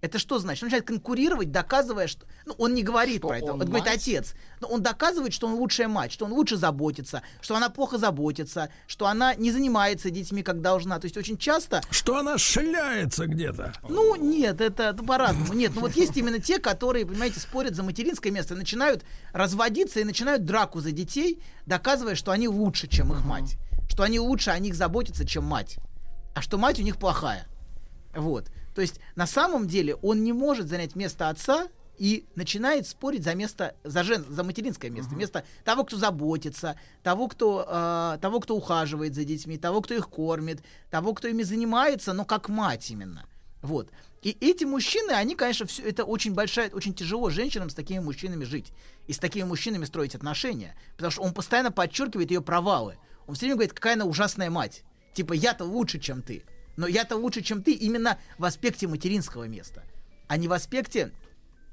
[0.02, 0.62] Это что значит?
[0.62, 2.26] Он начинает конкурировать, доказывая, что...
[2.44, 4.34] Ну, он не говорит что про это, он, он говорит отец.
[4.60, 8.68] Но он доказывает, что он лучшая мать, что он лучше заботится, что она плохо заботится,
[8.86, 11.00] что она не занимается детьми, как должна.
[11.00, 11.80] То есть очень часто...
[11.90, 13.72] Что она шляется где-то.
[13.88, 15.54] Ну, нет, это, это по-разному.
[15.54, 19.02] Нет, ну вот есть именно те, которые, понимаете, спорят за материнское место, начинают
[19.32, 23.56] разводиться и начинают драку за детей, доказывая, что они лучше, чем их мать.
[23.88, 25.78] Что они лучше о них заботятся, чем мать.
[26.34, 27.46] А что мать у них плохая.
[28.14, 28.50] Вот.
[28.76, 33.34] То есть на самом деле он не может занять место отца и начинает спорить за
[33.34, 35.18] место, за, жен, за материнское место, uh-huh.
[35.18, 40.10] место того, кто заботится, того кто, э, того, кто ухаживает за детьми, того, кто их
[40.10, 43.24] кормит, того, кто ими занимается, но как мать именно.
[43.62, 43.88] Вот.
[44.20, 48.44] И эти мужчины, они, конечно, все это очень большая, очень тяжело женщинам с такими мужчинами
[48.44, 48.72] жить
[49.06, 52.98] и с такими мужчинами строить отношения, потому что он постоянно подчеркивает ее провалы.
[53.26, 54.82] Он все время говорит, какая она ужасная мать.
[55.14, 56.44] Типа, я-то лучше, чем ты.
[56.76, 59.84] Но я-то лучше, чем ты, именно в аспекте материнского места,
[60.28, 61.12] а не в аспекте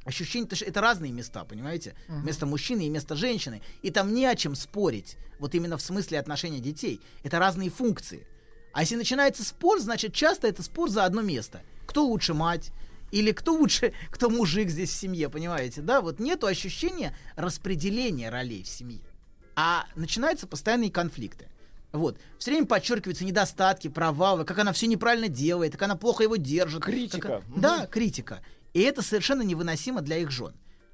[0.05, 1.95] ощущения, что это разные места, понимаете?
[2.07, 2.23] Uh-huh.
[2.23, 3.61] Место мужчины и место женщины.
[3.81, 7.01] И там не о чем спорить, вот именно в смысле отношения детей.
[7.23, 8.27] Это разные функции.
[8.73, 11.61] А если начинается спор, значит, часто это спор за одно место.
[11.85, 12.71] Кто лучше мать?
[13.11, 15.81] Или кто лучше, кто мужик здесь в семье, понимаете?
[15.81, 19.01] Да, вот нету ощущения распределения ролей в семье.
[19.55, 21.47] А начинаются постоянные конфликты.
[21.93, 22.17] Вот.
[22.39, 26.83] Все время подчеркиваются недостатки, провалы, как она все неправильно делает, как она плохо его держит.
[26.83, 27.27] Критика.
[27.27, 27.49] Как...
[27.49, 27.61] Угу.
[27.61, 28.41] Да, критика.
[28.73, 30.53] И это совершенно невыносимо для их жен.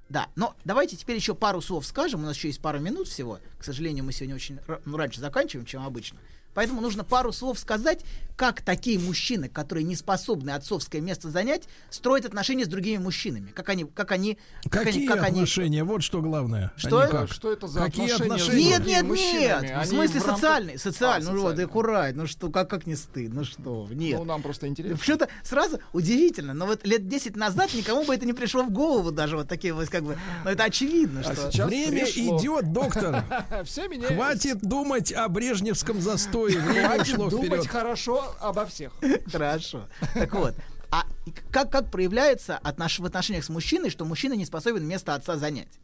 [0.09, 2.21] Да, но давайте теперь еще пару слов скажем.
[2.21, 3.39] У нас еще есть пару минут всего.
[3.57, 6.19] К сожалению, мы сегодня очень ну, раньше заканчиваем, чем обычно.
[6.59, 8.03] Поэтому нужно пару слов сказать,
[8.35, 13.51] как такие мужчины, которые не способны отцовское место занять, строят отношения с другими мужчинами.
[13.51, 15.81] Как они, как они, как Какие они, как отношения?
[15.81, 15.89] Они...
[15.89, 16.71] Вот что главное.
[16.77, 17.27] Что, это?
[17.27, 18.33] что это за Какие отношения?
[18.33, 18.69] отношения?
[18.69, 19.71] Нет, нет, нет.
[19.71, 20.35] Они в смысле в рамках...
[20.35, 21.29] социальный, социальный.
[21.29, 22.15] А, ну вот, аккурат.
[22.15, 23.33] Ну что, как, как не стыд?
[23.33, 24.17] Ну что, нет.
[24.17, 24.97] Ну нам просто интересно.
[25.01, 26.53] Что-то сразу удивительно.
[26.53, 29.73] Но вот лет 10 назад никому бы это не пришло в голову даже вот такие
[29.73, 30.17] вот как бы.
[30.45, 31.67] Но это очевидно, а что.
[31.67, 32.37] Время пришло.
[32.37, 33.25] идет, доктор.
[33.65, 36.48] Все Хватит думать о брежневском застое.
[36.57, 37.67] Время ушло думать вперед.
[37.67, 38.93] хорошо обо всех.
[39.31, 39.87] Хорошо.
[40.13, 40.55] Так вот,
[40.91, 41.03] а
[41.51, 45.79] как, как проявляется отнош, в отношениях с мужчиной, что мужчина не способен место отца занять?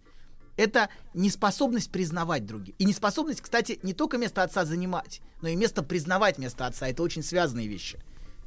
[0.57, 2.75] Это неспособность признавать других.
[2.79, 6.87] И неспособность, кстати, не только место отца занимать, но и место признавать место отца.
[6.87, 7.99] Это очень связанные вещи.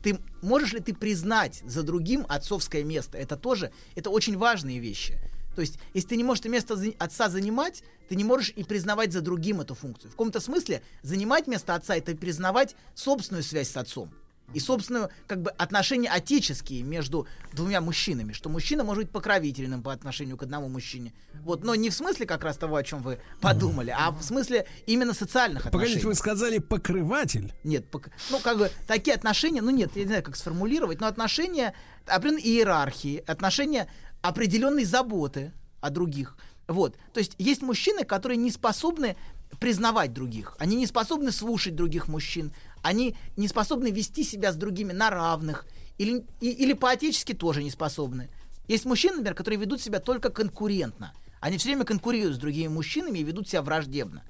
[0.03, 3.19] Ты можешь ли ты признать за другим отцовское место?
[3.19, 5.19] Это тоже, это очень важные вещи.
[5.59, 9.13] То есть, если ты не можешь это место отца занимать, ты не можешь и признавать
[9.13, 10.09] за другим эту функцию.
[10.09, 14.09] В каком-то смысле занимать место отца это признавать собственную связь с отцом
[14.55, 19.93] и собственную как бы отношения отеческие между двумя мужчинами, что мужчина может быть покровительным по
[19.93, 21.13] отношению к одному мужчине.
[21.43, 24.65] Вот, но не в смысле как раз того, о чем вы подумали, а в смысле
[24.87, 25.87] именно социальных отношений.
[25.87, 27.53] Погодите, вы сказали покрыватель?
[27.65, 28.11] Нет, пок...
[28.31, 31.75] ну как бы такие отношения, ну нет, я не знаю, как сформулировать, но отношения
[32.07, 33.89] определенной иерархии, отношения
[34.23, 36.37] определенной заботы о других.
[36.67, 36.97] Вот.
[37.13, 39.17] То есть есть мужчины, которые не способны
[39.61, 40.55] признавать других.
[40.59, 42.53] Они не способны слушать других мужчин.
[42.83, 45.67] Они не способны вести себя с другими на равных.
[45.97, 48.29] Или, и- или по-отечески тоже не способны.
[48.69, 51.13] Есть мужчины, например, которые ведут себя только конкурентно.
[51.41, 54.23] Они все время конкурируют с другими мужчинами и ведут себя враждебно.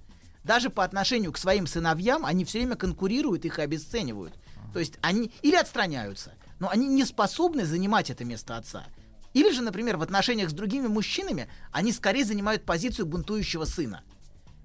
[0.44, 4.34] Даже по отношению к своим сыновьям они все время конкурируют, их обесценивают.
[4.72, 8.86] То есть они или отстраняются, но они не способны занимать это место отца.
[9.34, 14.02] Или же, например, в отношениях с другими мужчинами они скорее занимают позицию бунтующего сына,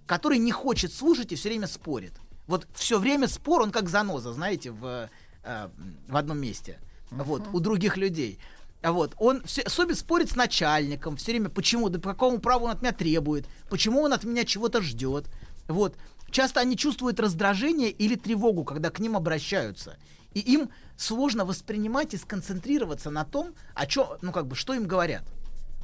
[0.06, 2.14] который не хочет слушать и все время спорит.
[2.48, 5.10] Вот все время спор, он как заноза, знаете, в,
[5.44, 5.70] э,
[6.08, 6.80] в одном месте.
[7.12, 8.40] Вот, у других людей.
[8.82, 12.72] Вот, он все, особенно спорит с начальником, все время, почему, да по какому праву он
[12.72, 15.28] от меня требует, почему он от меня чего-то ждет.
[15.68, 15.96] Вот.
[16.32, 19.98] Часто они чувствуют раздражение или тревогу, когда к ним обращаются.
[20.34, 24.88] И им сложно воспринимать и сконцентрироваться на том, о чем, ну как бы, что им
[24.88, 25.24] говорят.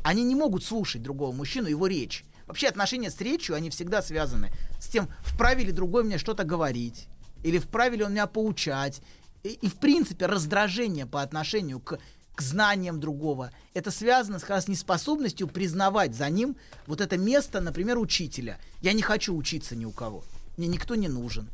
[0.03, 2.23] Они не могут слушать другого мужчину, его речь.
[2.47, 7.07] Вообще отношения с речью, они всегда связаны с тем, вправе ли другой мне что-то говорить,
[7.43, 9.01] или вправе ли он меня поучать.
[9.43, 11.99] И, и, в принципе, раздражение по отношению к,
[12.33, 16.55] к знаниям другого, это связано как раз с неспособностью признавать за ним
[16.87, 18.57] вот это место, например, учителя.
[18.81, 20.23] Я не хочу учиться ни у кого.
[20.57, 21.49] Мне никто не нужен.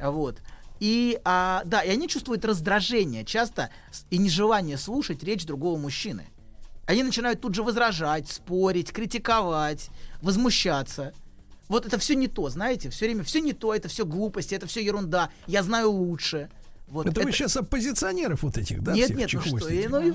[0.00, 0.38] Вот.
[0.80, 3.70] И, а, да, и они чувствуют раздражение часто
[4.08, 6.26] и нежелание слушать речь другого мужчины.
[6.86, 9.90] Они начинают тут же возражать, спорить, критиковать,
[10.22, 11.12] возмущаться.
[11.68, 14.66] Вот это все не то, знаете, все время все не то, это все глупости, это
[14.66, 15.30] все ерунда.
[15.46, 16.50] Я знаю лучше.
[16.90, 18.92] Вот это, вы сейчас оппозиционеров вот этих, да?
[18.92, 20.12] Нет, всех нет, ну что, я- ну, я-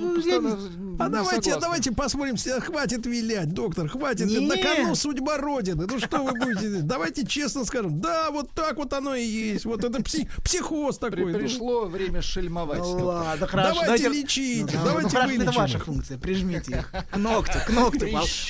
[0.99, 1.59] А не давайте, согласен.
[1.61, 4.27] давайте посмотрим, хватит вилять, доктор, хватит.
[4.27, 4.41] Нет.
[4.43, 5.87] На кону судьба Родины.
[5.89, 6.69] Ну что вы будете?
[6.69, 6.85] делать?
[6.87, 7.99] Давайте честно скажем.
[8.01, 9.63] Да, вот так вот оно и есть.
[9.65, 11.31] Вот это пси- психоз При- такой.
[11.33, 12.79] Ну, пришло время шельмовать.
[12.79, 13.81] Ну ладно, хорошо.
[13.81, 16.17] Давайте лечить, Ну, да, давайте ну, хорошо, это вылечим ваша функция.
[16.17, 18.07] Прижмите их к ногтю, к ногтю.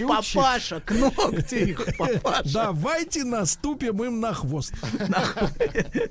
[0.07, 2.49] Папаша, к ногтю их, папаша.
[2.53, 4.73] Давайте наступим им на хвост.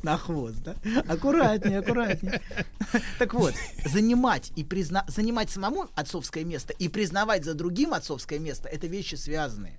[0.02, 0.74] На хвост, да?
[1.08, 2.03] Аккуратнее, аккуратнее.
[3.18, 3.54] Так вот,
[3.84, 5.04] занимать и призна...
[5.08, 9.78] занимать самому отцовское место и признавать за другим отцовское место это вещи связанные.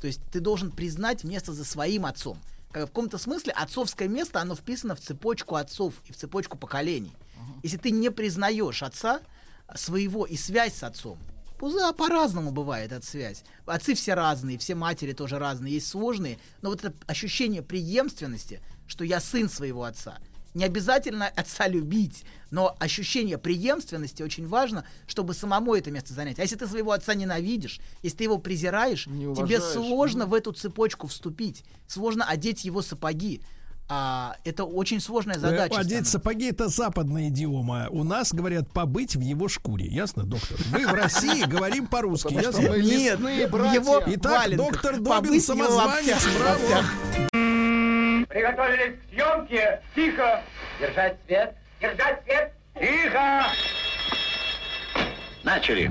[0.00, 2.38] То есть ты должен признать место за своим отцом.
[2.70, 7.12] Как В каком-то смысле отцовское место, оно вписано в цепочку отцов и в цепочку поколений.
[7.62, 9.20] Если ты не признаешь отца
[9.74, 11.18] своего и связь с отцом,
[11.58, 13.44] Пуза по-разному бывает эта связь.
[13.64, 19.04] Отцы все разные, все матери тоже разные, есть сложные, но вот это ощущение преемственности, что
[19.04, 20.18] я сын своего отца.
[20.54, 26.38] Не обязательно отца любить, но ощущение преемственности очень важно, чтобы самому это место занять.
[26.38, 31.08] А если ты своего отца ненавидишь, если ты его презираешь, тебе сложно в эту цепочку
[31.08, 33.40] вступить, сложно одеть его сапоги.
[33.86, 35.74] А, это очень сложная задача.
[35.74, 36.12] Э, Одеть становится.
[36.12, 37.88] сапоги это западная идиома.
[37.90, 39.86] У нас говорят побыть в его шкуре.
[39.86, 40.56] Ясно, доктор?
[40.72, 42.32] Мы в России говорим по-русски.
[42.32, 42.78] Ясно?
[42.78, 47.34] Нет, его Итак, доктор Добин, самозванец, браво.
[48.34, 49.80] Приготовились к съемке.
[49.94, 50.42] Тихо.
[50.80, 51.54] Держать свет.
[51.80, 52.52] Держать свет.
[52.80, 53.44] Тихо.
[55.44, 55.86] Начали.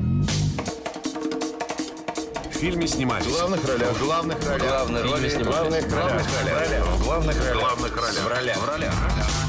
[2.52, 3.28] В фильме снимались.
[3.28, 3.92] В главных ролях.
[3.92, 4.68] В главных ролях.
[4.68, 5.86] Главные роли В снимались.
[5.86, 6.22] главных ролях.
[6.22, 7.56] В главных ролях.
[7.56, 8.24] В главных ролях.
[8.26, 8.58] В ролях.
[8.58, 8.94] В ролях.
[8.94, 9.43] В ролях.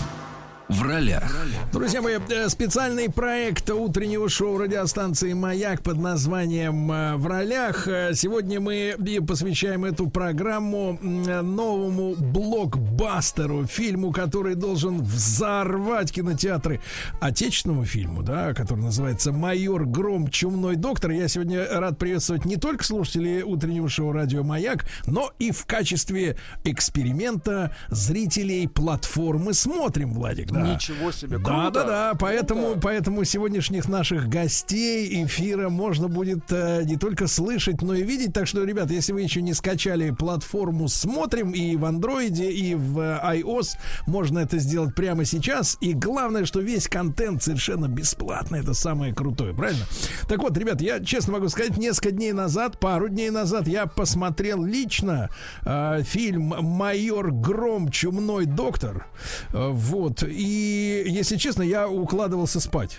[1.73, 7.87] Друзья мои, э, специальный проект утреннего шоу радиостанции «Маяк» под названием э, «В ролях».
[7.87, 8.97] Э, Сегодня мы
[9.27, 16.81] посвящаем эту программу новому блокбастеру, фильму, который должен взорвать кинотеатры.
[17.21, 20.29] Отечественному фильму, да, который называется «Майор Гром.
[20.29, 21.11] Чумной доктор».
[21.11, 26.39] Я сегодня рад приветствовать не только слушателей утреннего шоу «Радио Маяк», но и в качестве
[26.65, 30.54] эксперимента зрителей платформы «Смотрим», Владик.
[30.55, 30.75] Да.
[30.75, 31.71] Ничего себе, Да, круто.
[31.71, 32.15] да, да.
[32.19, 38.33] Поэтому, поэтому сегодняшних наших гостей эфира можно будет э, не только слышать, но и видеть.
[38.33, 42.99] Так что, ребят, если вы еще не скачали платформу «Смотрим» и в андроиде, и в
[43.01, 43.77] э, iOS,
[44.07, 45.77] можно это сделать прямо сейчас.
[45.81, 48.61] И главное, что весь контент совершенно бесплатный.
[48.61, 49.85] Это самое крутое, правильно?
[50.29, 54.65] Так вот, ребят, я честно могу сказать, несколько дней назад, пару дней назад я посмотрел
[54.65, 55.31] лично
[55.65, 57.91] э, фильм «Майор Гром.
[57.91, 59.07] Чумной доктор».
[59.53, 60.23] Э, вот.
[60.23, 62.99] И, если честно, я укладывался спать.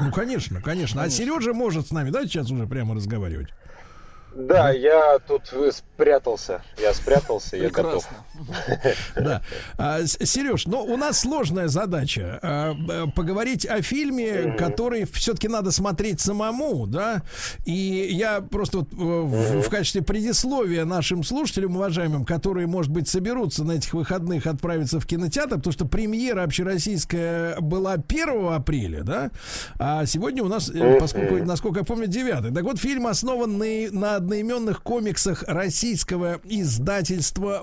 [0.00, 1.02] Ну, конечно, конечно.
[1.02, 3.48] А Сережа может с нами, да, сейчас уже прямо разговаривать?
[4.34, 6.62] Да, я тут э, спрятался.
[6.80, 8.08] Я спрятался, я готов.
[9.14, 9.42] Да.
[9.78, 12.74] А, Сереж, но у нас сложная задача а,
[13.14, 17.22] поговорить о фильме, который все-таки надо смотреть самому, да.
[17.64, 23.94] И я просто в, качестве предисловия нашим слушателям, уважаемым, которые, может быть, соберутся на этих
[23.94, 29.30] выходных отправиться в кинотеатр, потому что премьера общероссийская была 1 апреля, да,
[29.78, 32.54] а сегодня у нас, э, поскольку, насколько я помню, 9.
[32.54, 37.60] Так вот, фильм основан на, на одноименных комиксах российского издательства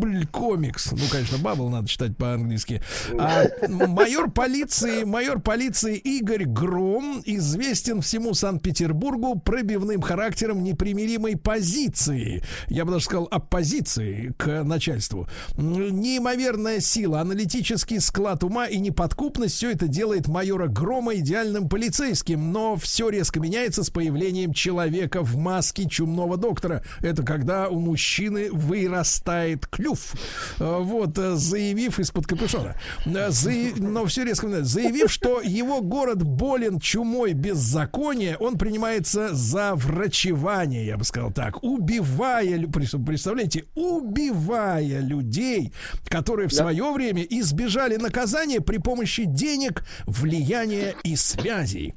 [0.00, 0.92] Бубль комикс.
[0.92, 2.80] Ну, конечно, Бабл надо читать по-английски.
[3.18, 12.42] А, майор полиции, майор полиции Игорь Гром известен всему Санкт-Петербургу пробивным характером непримиримой позиции.
[12.68, 15.28] Я бы даже сказал оппозиции к начальству.
[15.58, 22.76] Неимоверная сила, аналитический склад ума и неподкупность все это делает майора Грома идеальным полицейским, но
[22.76, 26.82] все резко меняется с появлением человека в маске чумного доктора.
[27.00, 30.14] Это когда у мужчины вырастает клюв.
[30.58, 32.74] Э, Вот, э, заявив из-под капюшона.
[33.06, 34.64] Э, заяв- Но все резко.
[34.64, 41.62] Заявив, что его город болен чумой беззакония, он принимается за врачевание, я бы сказал так,
[41.62, 45.72] убивая, представляете, убивая людей,
[46.08, 51.94] которые в свое время избежали наказания при помощи денег, влияния и связей.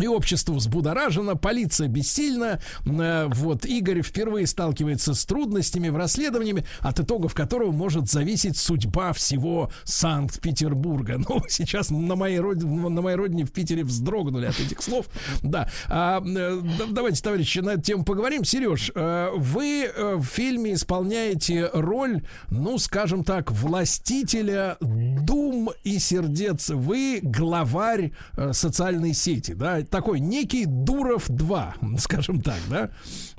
[0.00, 2.60] И общество взбудоражено, полиция бессильна.
[2.84, 9.12] Э, Вот Игорь впервые сталкивается с трудностями в расследованиями, от итогов которого может зависеть судьба
[9.12, 11.18] всего Санкт-Петербурга.
[11.28, 15.06] Ну, сейчас на моей родине, на моей родине в Питере вздрогнули от этих слов.
[15.42, 15.70] Да.
[15.88, 18.44] А, э, да- давайте, товарищи, на эту тему поговорим.
[18.44, 26.70] Сереж, э, вы в фильме исполняете роль, ну, скажем так, властителя дум и сердец.
[26.70, 28.12] Вы главарь
[28.52, 29.83] социальной сети, да?
[29.90, 32.90] Такой некий Дуров 2, скажем так, да?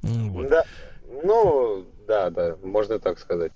[0.01, 0.49] Вот.
[0.49, 0.63] Да,
[1.23, 3.51] ну, да, да, можно так сказать.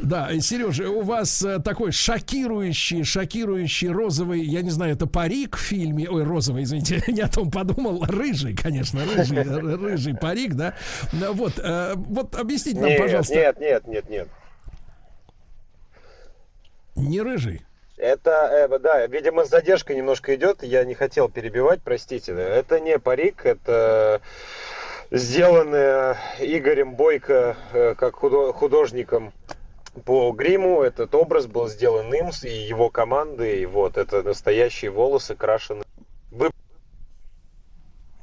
[0.00, 5.60] Да, Сережа, у вас э, такой шокирующий, шокирующий розовый, я не знаю, это парик в
[5.60, 10.74] фильме, ой, розовый, извините, не о том подумал, рыжий, конечно, рыжий, р- рыжий парик, да.
[11.12, 14.28] Вот, э, вот объясните нам, пожалуйста, нет, нет, нет, нет.
[16.96, 17.62] не рыжий.
[18.02, 20.64] Это, э, да, видимо, задержка немножко идет.
[20.64, 22.32] Я не хотел перебивать, простите.
[22.32, 24.20] Это не парик, это
[25.12, 29.32] сделанное Игорем Бойко э, как худо- художником
[30.04, 30.82] по гриму.
[30.82, 33.60] Этот образ был сделан им и его командой.
[33.60, 35.84] И вот это настоящие волосы крашены.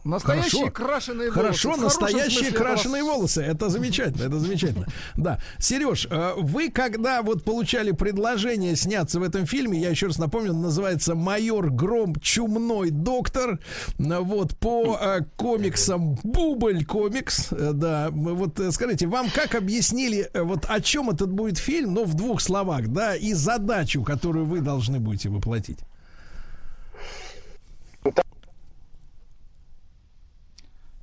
[0.10, 0.72] Настоящие Хорошо.
[0.72, 1.86] крашеные Хорошо, волосы.
[1.86, 3.41] В хорошем настоящие крашеные волосы.
[3.41, 4.88] Это замечательно, это замечательно.
[5.15, 5.40] Да.
[5.60, 10.52] Сереж, э, вы когда вот получали предложение сняться в этом фильме, я еще раз напомню,
[10.52, 12.15] он называется «Майор Гром.
[12.22, 13.60] Чумной доктор».
[13.98, 17.52] Вот, по э, комиксам «Бубль комикс».
[17.52, 22.15] Э, Да, вот скажите, вам как объяснили, вот о чем этот будет фильм, ну, в
[22.15, 25.80] двух словах, да, и задачу, которую вы должны будете воплотить?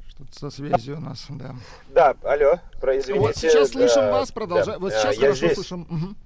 [0.08, 1.54] Что-то со связью у нас, да.
[1.88, 3.20] Да, алло, про, извините.
[3.20, 4.78] вот сейчас да, слышим вас, да, продолжай.
[4.78, 5.54] Вот а, сейчас я хорошо здесь.
[5.54, 6.16] слышим.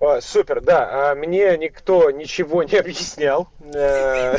[0.00, 1.10] А, супер, да.
[1.10, 3.48] А мне никто ничего не объяснял.
[3.72, 4.36] Э,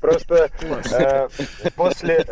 [0.00, 0.48] Просто
[0.90, 1.28] э,
[1.76, 2.24] после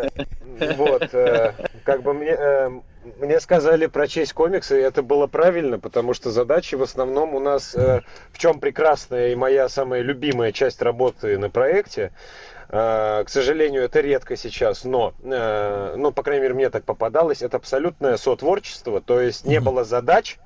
[0.76, 1.52] вот э,
[1.84, 2.82] как бы мне
[3.20, 7.74] мне сказали прочесть комиксы, и это было правильно, потому что задачи в основном у нас
[7.74, 12.12] в чем прекрасная и моя самая любимая часть работы на проекте.
[12.70, 17.42] Э, К сожалению, это редко сейчас, но, э, ну, по крайней мере, мне так попадалось,
[17.42, 20.38] это абсолютное сотворчество, то есть не было задач,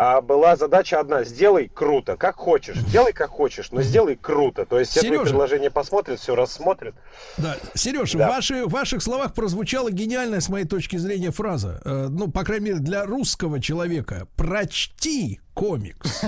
[0.00, 4.64] а была задача одна: сделай круто, как хочешь, делай как хочешь, но сделай круто.
[4.64, 5.24] То есть все твои Сережа.
[5.24, 6.94] предложения посмотрят, все рассмотрят.
[7.36, 8.28] Да, Сереж, Да.
[8.28, 11.80] в, ваши- в ваших словах прозвучала гениальная, с моей точки зрения, фраза.
[11.84, 14.28] Э, ну, по крайней мере, для русского человека.
[14.36, 16.22] Прочти комикс.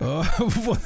[0.00, 0.78] Э, Вот.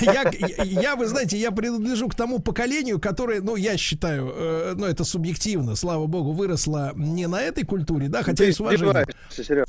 [0.00, 0.30] Я,
[0.62, 5.02] я, вы знаете, я принадлежу к тому поколению, которое, ну, я считаю, э, ну, это
[5.02, 9.06] субъективно, слава богу, выросло не на этой культуре, да, хотя и с уважением.
[9.28, 9.64] Серега.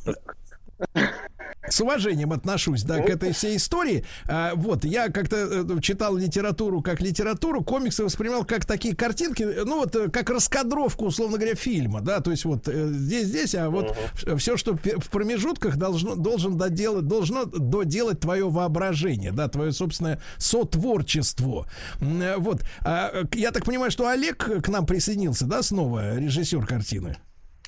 [1.70, 4.06] С уважением отношусь, да, к этой всей истории.
[4.28, 9.80] А, вот, я как-то э, читал литературу как литературу, комиксы воспринимал как такие картинки, ну
[9.80, 13.70] вот, э, как раскадровку, условно говоря, фильма, да, то есть вот э, здесь, здесь, а
[13.70, 13.96] вот
[14.38, 21.68] все, что в промежутках должно, должен доделать, должно доделать твое воображение, да, твое собственное сотворчество.
[22.00, 27.18] Вот, А, я так понимаю, что Олег к нам присоединился, да, снова, режиссер картины.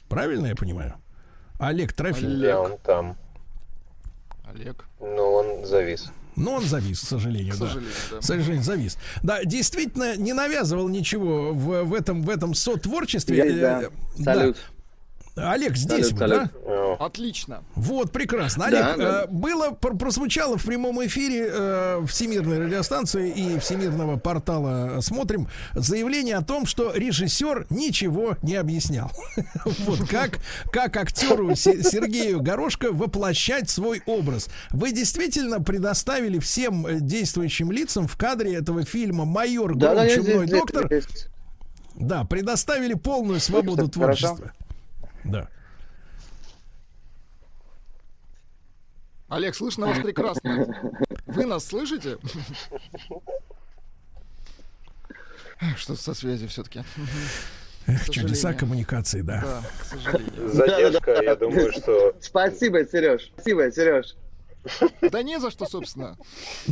[0.09, 0.95] Правильно я понимаю?
[1.59, 2.71] Олег Трофимов.
[2.71, 3.17] Он там.
[4.53, 4.85] Олег.
[4.99, 6.09] Но он завис.
[6.35, 7.67] Ну, он завис, к сожалению, К да.
[7.67, 8.17] сожалению, да.
[8.19, 8.97] К сожалению, завис.
[9.23, 13.37] Да, действительно, не навязывал ничего в, в этом, в этом сотворчестве.
[13.37, 13.81] Есть, да.
[13.83, 14.57] Э, Салют.
[15.37, 16.51] Олег здесь, Салют, вы, салют.
[16.65, 17.05] да?
[17.05, 17.63] Отлично.
[17.75, 18.65] Вот, прекрасно.
[18.71, 19.23] Да, Олег, да.
[19.23, 26.37] э, было, пр- прозвучало в прямом эфире э, Всемирной радиостанции и Всемирного портала «Смотрим» заявление
[26.37, 29.11] о том, что режиссер ничего не объяснял.
[29.85, 30.39] Вот как,
[30.71, 34.47] как актеру Се- Сергею Горошко воплощать свой образ.
[34.71, 40.05] Вы действительно предоставили всем э, действующим лицам в кадре этого фильма «Майор Да, да, Гром,
[40.05, 40.89] есть, чумной доктор».
[41.95, 44.27] Да, предоставили полную свободу кстати, хорошо.
[44.27, 44.51] творчества.
[45.23, 45.47] Да.
[49.29, 50.67] Олег, слышно вас прекрасно.
[51.25, 52.17] Вы нас слышите?
[55.75, 56.83] Что со связью все-таки?
[57.87, 59.41] Эх, чудеса коммуникации, да.
[59.41, 60.49] Да, к сожалению.
[60.49, 62.15] Задержка, я думаю, что...
[62.21, 63.31] Спасибо, Сереж.
[63.33, 64.15] Спасибо, Сереж.
[65.01, 66.17] Да не за что, собственно.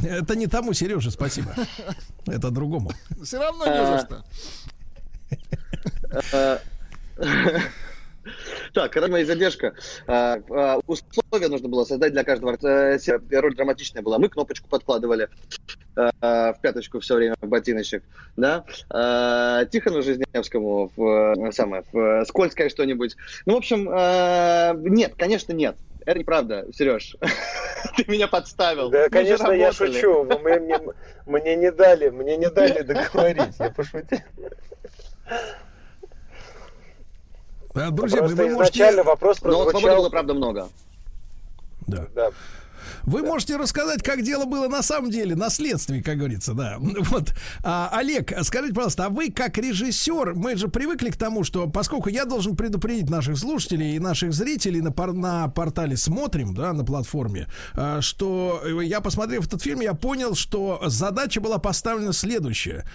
[0.03, 1.55] Это не тому, Сереже, спасибо.
[2.26, 2.91] Это другому.
[3.23, 3.99] Все равно не за
[6.22, 6.61] что.
[8.26, 8.30] Э,
[8.73, 9.73] Так, раз моя задержка.
[10.07, 12.57] А, а, Условия нужно было создать для каждого.
[12.61, 14.18] э, се- Роль драматичная была.
[14.19, 15.30] Мы кнопочку подкладывали
[15.95, 18.03] а, в пяточку все время, в ботиночек.
[18.35, 18.65] Да?
[19.72, 23.15] Тихону Жизневскому в, э, самое, в э, скользкое что-нибудь.
[23.45, 25.77] Ну, в общем, э, нет, конечно, нет.
[26.06, 27.15] Это неправда, Сереж.
[27.97, 28.89] Ты меня подставил.
[28.89, 30.23] Да, Мы конечно, я шучу.
[30.23, 30.80] Мне, мне-
[31.26, 33.56] мне не дали, мне не дали договорить.
[33.57, 34.19] Я пошутил.
[37.76, 39.97] А, Друзья, вы, Просто вы можете, изначально вопрос Но свободы прозвучал...
[39.97, 40.69] было, правда, много.
[41.88, 42.07] да.
[42.15, 42.30] Да.
[43.03, 46.77] вы можете рассказать, как дело было на самом деле, на следствии, как говорится, да.
[46.80, 47.34] Вот,
[47.64, 52.10] А, Олег, скажите, пожалуйста, а вы как режиссер, мы же привыкли к тому, что поскольку
[52.10, 56.85] я должен предупредить наших слушателей и наших зрителей на, пор- на портале «Смотрим», да, на
[56.85, 62.85] платформе, а, что я, посмотрев этот фильм, я понял, что задача была поставлена следующая.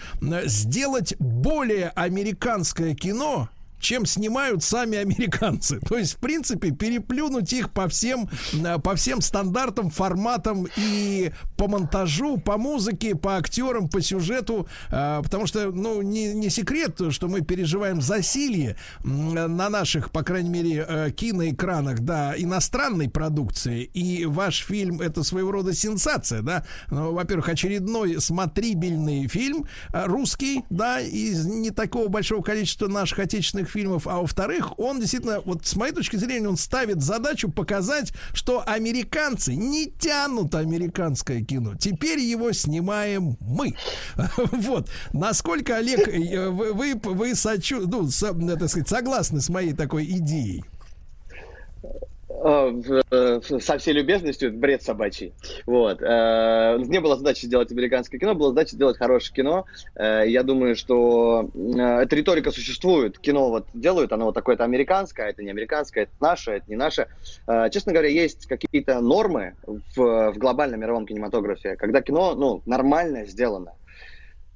[0.45, 3.47] Сделать более американское кино,
[3.81, 5.79] чем снимают сами американцы.
[5.79, 11.67] То есть, в принципе, переплюнуть их по всем, э, по всем стандартам, форматам и по
[11.67, 14.67] монтажу, по музыке, по актерам, по сюжету.
[14.89, 20.49] э, Потому что, ну, не, не секрет, что мы переживаем засилье на наших, по крайней
[20.49, 23.83] мере, э, киноэкранах, да, иностранной продукции.
[23.83, 26.65] И ваш фильм это своего рода сенсация, да.
[26.89, 34.07] Ну, во-первых, очередной смотрибельный фильм русский, да, из не такого большого количества наших отечественных фильмов,
[34.07, 39.55] а во-вторых, он действительно, вот с моей точки зрения, он ставит задачу показать, что американцы
[39.55, 41.75] не тянут американское кино.
[41.75, 43.75] Теперь его снимаем мы.
[44.51, 44.89] Вот.
[45.13, 49.73] Насколько, Олег, э, вы, вы, вы сочу- ну, со- э, так сказать, согласны с моей
[49.73, 50.63] такой идеей?
[52.43, 52.73] Э,
[53.11, 55.33] э, со всей любезностью, бред собачий.
[55.67, 56.01] Вот.
[56.01, 59.65] Э, Не было задачи сделать американское кино, была задача сделать хорошее кино.
[59.95, 63.19] Я думаю, что эта риторика существует.
[63.19, 66.75] Кино вот делают, оно вот такое-то американское, а это не американское, это наше, это не
[66.75, 67.07] наше.
[67.71, 73.73] Честно говоря, есть какие-то нормы в, в глобальном мировом кинематографе, когда кино, ну, нормально сделано.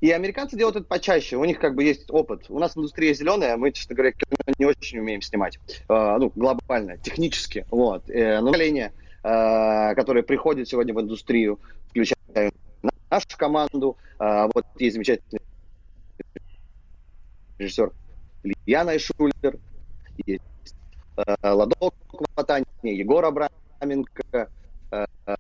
[0.05, 2.45] И американцы делают это почаще, у них как бы есть опыт.
[2.49, 5.57] У нас индустрия зеленая, мы, честно говоря, кино не очень умеем снимать,
[5.89, 8.07] Э, ну, глобально, технически, вот.
[8.11, 11.59] Э, Но поколение, э, которое приходит сегодня в индустрию,
[11.89, 12.51] включая
[13.09, 15.41] нашу команду, э, вот есть замечательный
[17.57, 17.91] режиссер
[18.43, 19.57] Илья Найшулер,
[20.27, 20.43] есть
[21.17, 21.95] э, Ладок
[22.35, 24.51] Ватани, Егор Абраменко,
[24.91, 25.35] э, э,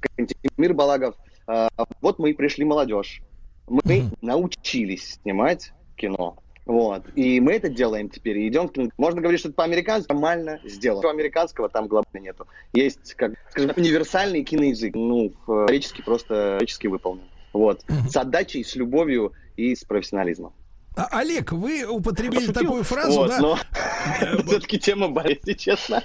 [0.00, 1.14] Кантемир Балагов.
[1.48, 1.68] Э,
[2.00, 3.22] Вот мы и пришли молодежь.
[3.66, 6.38] Мы научились снимать кино.
[6.64, 7.02] Вот.
[7.16, 8.38] И мы это делаем теперь.
[8.38, 8.90] И идем в кино.
[8.98, 10.98] Можно говорить, что это по-американски нормально сделано.
[10.98, 12.46] Ничего американского там главное нету.
[12.74, 14.94] Есть, как, скажем универсальный киноязык.
[14.94, 17.24] Ну, исторически просто исторически выполнен.
[17.54, 17.82] Вот.
[18.08, 20.52] С отдачей, с любовью и с профессионализмом.
[20.94, 22.54] А, Олег, вы употребили Пошутил.
[22.62, 23.38] такую фразу, Вот, да?
[23.40, 23.56] но
[24.46, 26.02] все-таки тема болит, если честно.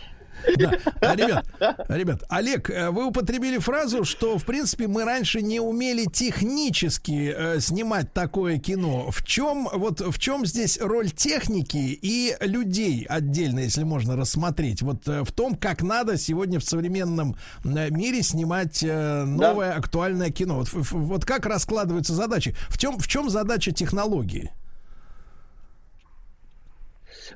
[0.57, 0.77] Да.
[1.01, 1.45] А, ребят,
[1.89, 7.59] ребят, Олег, э, вы употребили фразу, что, в принципе, мы раньше не умели технически э,
[7.59, 9.09] снимать такое кино.
[9.11, 14.81] В чем, вот, в чем здесь роль техники и людей отдельно, если можно рассмотреть?
[14.81, 19.77] Вот э, в том, как надо сегодня в современном э, мире снимать э, новое да.
[19.77, 20.59] актуальное кино.
[20.59, 22.55] Вот, вот как раскладываются задачи?
[22.69, 24.51] В чем, в чем задача технологии?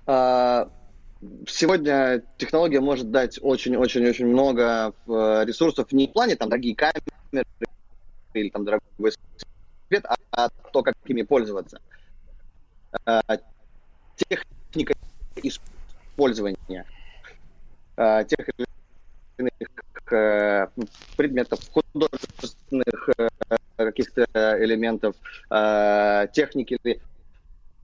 [0.06, 0.70] А,
[1.48, 7.46] сегодня технология может дать очень-очень-очень много э, ресурсов не в плане там дорогие камеры
[8.34, 9.12] или там дорогой
[9.90, 11.80] свет, а, а то, как ими пользоваться.
[13.06, 13.22] А,
[14.16, 14.94] техника
[15.38, 16.86] использования
[17.96, 18.68] а, тех или
[19.38, 19.52] иных
[20.12, 20.68] э,
[21.16, 23.10] предметов, художественных
[23.76, 25.16] каких-то элементов,
[26.34, 26.80] техники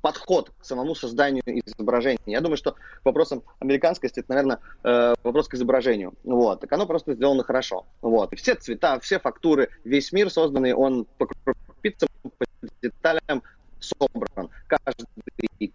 [0.03, 2.19] подход к самому созданию изображения.
[2.25, 2.75] Я думаю, что
[3.05, 6.13] вопросом американскости это, наверное, э, вопрос к изображению.
[6.25, 6.59] Вот.
[6.59, 7.85] Так оно просто сделано хорошо.
[8.01, 8.35] Вот.
[8.35, 12.45] Все цвета, все фактуры, весь мир созданный, он по крупицам, по
[12.81, 13.43] деталям
[13.79, 14.49] собран.
[14.67, 15.71] Каждый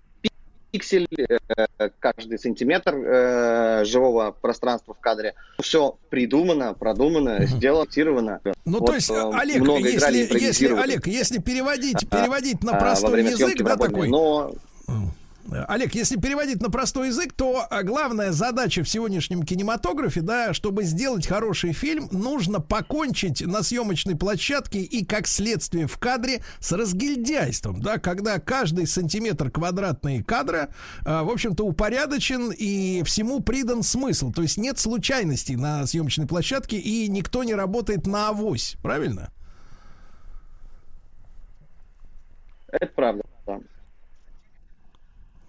[0.70, 5.35] пиксель, э, каждый сантиметр э, живого пространства в кадре.
[5.61, 8.40] Все придумано, продумано, сделано.
[8.65, 13.62] Ну, вот, то есть, э, Олег, если, если, Олег, если переводить, переводить на простой язык,
[13.62, 14.09] да, такой...
[14.09, 14.53] Но...
[15.51, 20.85] Олег, если переводить на простой язык, то а, главная задача в сегодняшнем кинематографе, да, чтобы
[20.85, 27.81] сделать хороший фильм, нужно покончить на съемочной площадке и, как следствие, в кадре с разгильдяйством,
[27.81, 30.69] да, когда каждый сантиметр квадратный кадра,
[31.05, 34.33] в общем-то, упорядочен и всему придан смысл.
[34.33, 39.31] То есть нет случайностей на съемочной площадке и никто не работает на авось, правильно?
[42.70, 43.61] Это правда, да.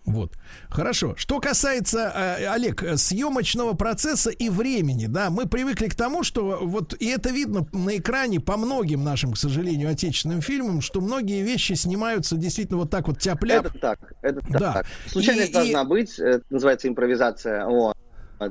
[0.09, 0.33] Вот.
[0.69, 1.13] Хорошо.
[1.17, 6.95] Что касается, э, Олег, съемочного процесса и времени, да, мы привыкли к тому, что вот,
[6.99, 11.73] и это видно на экране по многим нашим, к сожалению, отечественным фильмам, что многие вещи
[11.73, 14.73] снимаются действительно вот так вот тяп Это так, это да.
[14.73, 14.85] так.
[15.05, 15.85] Случайность и, должна и...
[15.85, 17.95] быть, это называется импровизация, вот.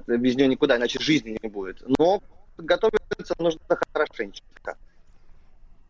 [0.06, 1.82] Без нее никуда, иначе жизни не будет.
[1.98, 2.22] Но
[2.56, 3.60] готовиться нужно
[3.92, 4.76] хорошенечко.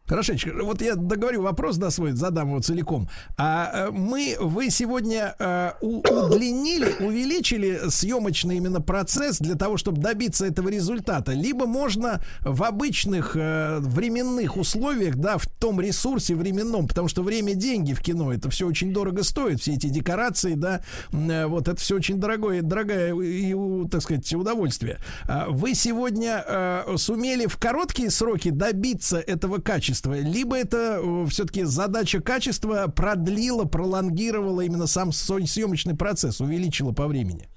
[0.09, 0.53] Хорошечко.
[0.63, 3.11] Вот я договорю вопрос, да, свой, задам его целиком.
[3.37, 10.47] А э, мы, вы сегодня э, удлинили, увеличили съемочный именно процесс для того, чтобы добиться
[10.47, 11.33] этого результата.
[11.33, 17.53] Либо можно в обычных э, временных условиях, да, в том ресурсе временном, потому что время
[17.53, 20.81] деньги в кино, это все очень дорого стоит, все эти декорации, да,
[21.13, 23.55] вот это все очень дорогое, дорогое и,
[23.89, 24.99] так сказать, удовольствие.
[25.25, 31.27] А вы сегодня э, сумели в короткие сроки добиться этого качества качества, либо это э,
[31.29, 37.49] все-таки задача качества продлила, пролонгировала именно сам съемочный процесс, увеличила по времени?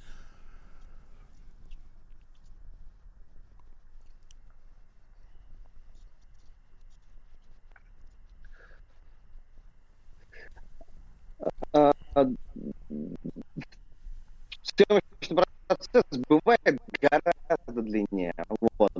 [14.63, 18.33] съемочный процесс бывает гораздо длиннее.
[18.77, 18.91] Вот.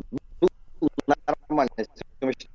[1.50, 2.01] Нормальный съемочный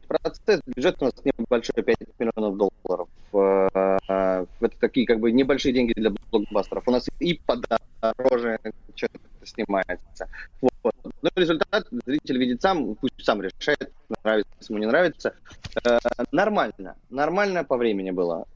[0.08, 3.08] процесс, бюджет у нас небольшой, 5 миллионов долларов.
[3.32, 6.86] Э, это такие как бы небольшие деньги для блокбастеров.
[6.86, 8.58] У нас и подороже
[8.94, 10.28] что-то снимается.
[10.60, 10.94] Вот.
[11.22, 15.34] Но результат зритель видит сам, пусть сам решает, нравится ему, не нравится.
[15.84, 15.98] Э,
[16.32, 16.96] нормально.
[17.10, 18.46] Нормально по времени было.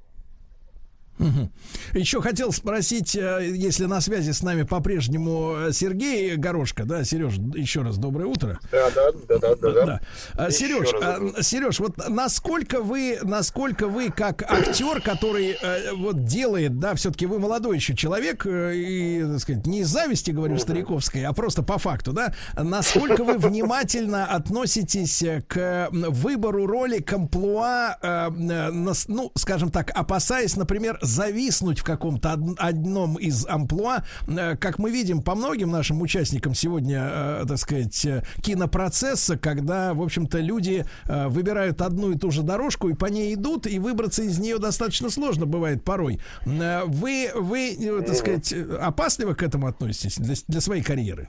[1.93, 7.35] Еще хотел спросить, э, если на связи с нами по-прежнему э, Сергей Горошко, да, Сереж,
[7.55, 8.59] еще раз доброе утро.
[8.71, 9.87] Да, да, да, да, да.
[9.87, 10.01] да.
[10.35, 16.79] А, Сереж, а, Сереж, вот насколько вы, насколько вы как актер, который э, вот делает,
[16.79, 21.33] да, все-таки вы молодой еще человек, и, так сказать, не из зависти, говорю, стариковской, а
[21.33, 27.97] просто по факту, да, насколько вы внимательно относитесь к выбору роли, к амплуа,
[28.31, 34.05] ну, скажем так, опасаясь, например, зависнуть в каком-то одном из амплуа.
[34.29, 39.95] Э, как мы видим по многим нашим участникам сегодня, э, так сказать, э, кинопроцесса, когда,
[39.95, 44.23] в общем-то, люди выбирают одну и ту же дорожку и по ней идут, и выбраться
[44.23, 46.21] из нее достаточно сложно бывает порой.
[46.45, 51.29] Вы, вы так сказать, опасливо к этому относитесь для, для своей карьеры?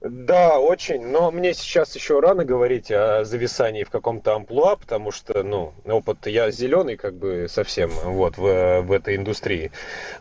[0.00, 1.06] Да, очень.
[1.08, 6.26] Но мне сейчас еще рано говорить о зависании в каком-то амплуа, потому что, ну, опыт
[6.26, 9.72] я зеленый как бы совсем вот в, в этой индустрии.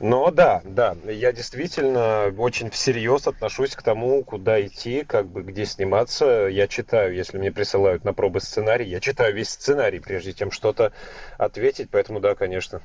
[0.02, 5.66] Но да, да, я действительно очень всерьез отношусь к тому, куда идти, как бы где
[5.66, 6.50] сниматься.
[6.52, 10.92] Я читаю, если мне присылают на пробы сценарий, я читаю весь сценарий, прежде чем что-то
[11.38, 12.82] ответить, поэтому да, конечно.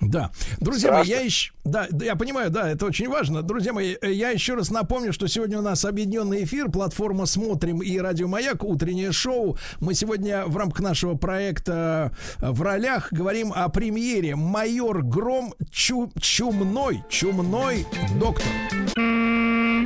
[0.00, 0.30] Да.
[0.58, 1.52] Друзья мои, я еще...
[1.64, 3.42] Да, я понимаю, да, это очень важно.
[3.42, 7.82] Друзья мои, э, я еще раз напомню, что сегодня у нас объединенный эфир, платформа «Смотрим»
[7.82, 9.58] и «Радио Маяк», утреннее шоу.
[9.78, 16.10] Мы сегодня в рамках нашего проекта э, в ролях говорим о премьере «Майор Гром Чу-
[16.18, 17.86] Чумной, Чумной
[18.18, 18.46] доктор».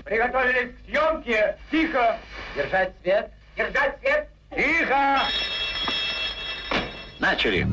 [0.05, 1.57] Приготовились к съемке.
[1.71, 2.19] Тихо.
[2.57, 3.31] Держать свет.
[3.57, 4.29] Держать свет.
[4.55, 5.23] Тихо.
[7.19, 7.67] Начали.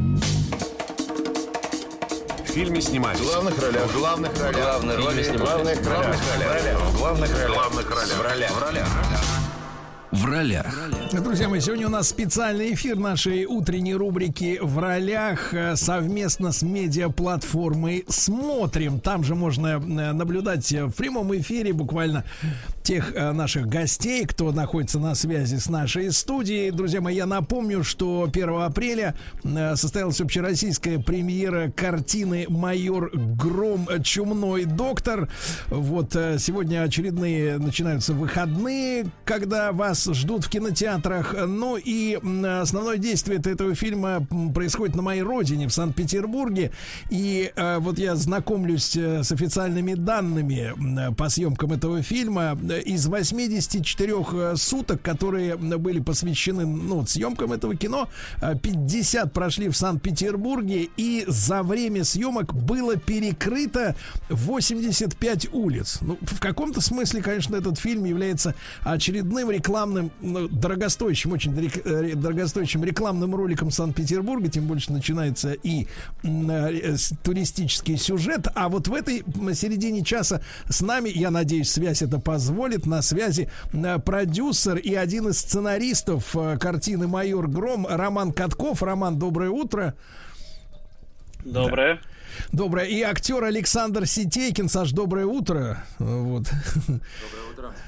[2.52, 3.22] В фильме снимались.
[3.22, 3.84] В главных ролях.
[3.84, 4.62] В главных ролях.
[4.62, 5.78] Главные роли снимались.
[5.78, 6.80] В главных ролях.
[6.82, 7.50] В главных ролях.
[7.50, 8.18] В главных ролях.
[8.18, 8.52] В ролях.
[8.52, 9.31] В ролях.
[10.22, 10.92] В ролях.
[11.12, 16.62] Друзья мои, сегодня у нас специальный эфир нашей утренней рубрики «В ролях» э, совместно с
[16.62, 19.00] медиаплатформой «Смотрим».
[19.00, 19.78] Там же можно э,
[20.14, 22.24] наблюдать в прямом эфире буквально
[22.84, 26.72] тех э, наших гостей, кто находится на связи с нашей студией.
[26.72, 29.16] Друзья мои, я напомню, что 1 апреля
[29.76, 33.88] состоялась общероссийская премьера картины «Майор Гром.
[34.04, 35.30] Чумной доктор».
[35.68, 41.36] Вот сегодня очередные начинаются выходные, когда вас ждут в кинотеатрах.
[41.48, 46.72] Ну и основное действие этого фильма происходит на моей родине, в Санкт-Петербурге.
[47.10, 52.58] И э, вот я знакомлюсь э, с официальными данными по съемкам этого фильма.
[52.86, 58.10] Из 84 э, суток, которые были посвящены ну, съемкам этого кино,
[58.42, 60.90] э, 50 прошли в Санкт-Петербурге.
[60.98, 63.96] И за время съемок было перекрыто
[64.30, 66.00] 85 улиц.
[66.02, 69.91] Ну, в каком-то смысле, конечно, этот фильм является очередным рекламным,
[70.22, 71.54] ну, дорогостоящим, очень
[71.86, 75.88] э, дорогостоящим рекламным роликом Санкт-Петербурга, тем больше начинается и
[76.24, 78.48] э, с- туристический сюжет.
[78.56, 79.24] А вот в этой
[79.54, 85.28] середине часа с нами, я надеюсь, связь это позволит, на связи э, продюсер и один
[85.30, 88.82] из сценаристов э, картины «Майор Гром» Роман Катков.
[88.84, 89.96] Роман, доброе утро.
[91.44, 92.00] Доброе.
[92.52, 92.86] Доброе.
[92.86, 94.70] И актер Александр Ситейкин.
[94.70, 95.84] Саш, доброе утро.
[96.00, 96.46] Вот.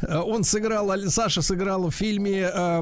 [0.07, 2.82] Он сыграл, Саша сыграл в фильме э,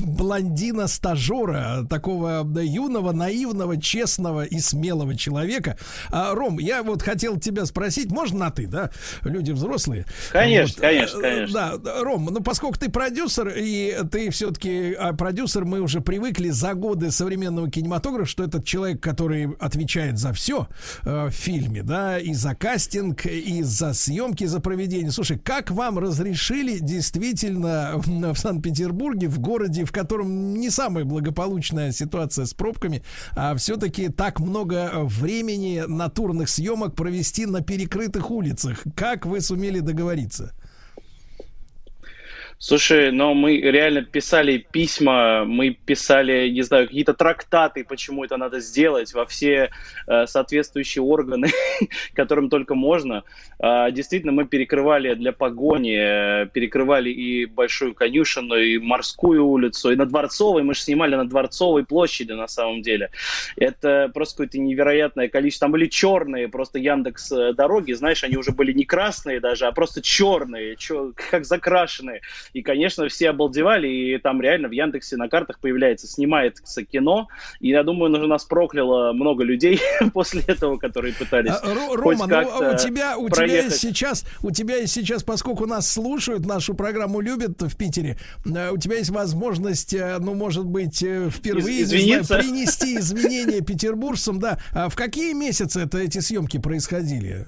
[0.00, 5.76] блондина-стажера, такого юного, наивного, честного и смелого человека.
[6.10, 8.90] А, Ром, я вот хотел тебя спросить, можно на ты, да?
[9.22, 10.06] Люди взрослые.
[10.32, 11.78] Конечно, Вот, э, конечно, конечно.
[11.78, 16.74] Да, Ром, ну поскольку ты продюсер, и ты все-таки а, продюсер, мы уже привыкли за
[16.74, 20.68] годы современного кинематографа, что этот человек, который отвечает за все
[21.04, 25.10] э, в фильме, да, и за кастинг, и за съемки, за проведение.
[25.10, 32.46] Слушай, как вам разрешили действительно в Санкт-Петербурге, в городе, в котором не самая благополучная ситуация
[32.46, 33.02] с пробками,
[33.36, 38.84] а все-таки так много времени натурных съемок провести на перекрытых улицах?
[38.94, 40.52] Как вы сумели договориться?
[42.62, 48.60] Слушай, но мы реально писали письма, мы писали, не знаю, какие-то трактаты, почему это надо
[48.60, 49.70] сделать во все
[50.06, 51.48] э, соответствующие органы,
[52.14, 53.24] которым только можно.
[53.58, 59.96] А, действительно, мы перекрывали для погони, э, перекрывали и Большую конюшину, и Морскую улицу, и
[59.96, 60.62] на Дворцовой.
[60.62, 63.08] Мы же снимали на Дворцовой площади на самом деле.
[63.56, 65.64] Это просто какое-то невероятное количество.
[65.64, 69.72] Там были черные просто Яндекс э, дороги, знаешь, они уже были не красные даже, а
[69.72, 72.20] просто черные, чё- как закрашенные.
[72.52, 77.28] И, конечно, все обалдевали, и там реально в Яндексе на картах появляется, снимается кино.
[77.60, 79.80] И я думаю, уже нас прокляло много людей
[80.12, 83.70] после этого, которые пытались А, хоть Рома, ну как-то у тебя, у тебя проехать.
[83.72, 88.70] есть сейчас, у тебя есть сейчас, поскольку нас слушают, нашу программу любят в Питере, э,
[88.70, 94.38] у тебя есть возможность, э, ну, может быть, э, впервые Из- знаю, принести извинения петербуржцам,
[94.38, 94.58] да.
[94.72, 97.46] А в какие месяцы это эти съемки происходили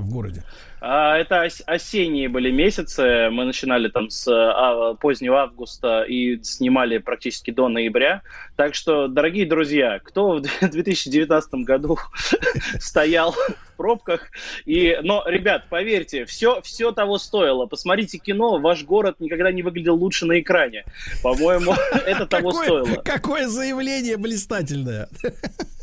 [0.00, 0.42] в городе?
[0.80, 3.28] А, Это ос- осенние были месяцы.
[3.30, 8.22] Мы начинали там с а, позднего августа и снимали практически до ноября.
[8.56, 11.98] Так что, дорогие друзья, кто в 2019 году
[12.80, 14.30] стоял в пробках.
[14.64, 17.66] И, но, ребят, поверьте, все, все того стоило.
[17.66, 20.84] Посмотрите кино, ваш город никогда не выглядел лучше на экране.
[21.22, 21.74] По-моему,
[22.06, 23.02] это того стоило.
[23.04, 25.08] Какое заявление блистательное.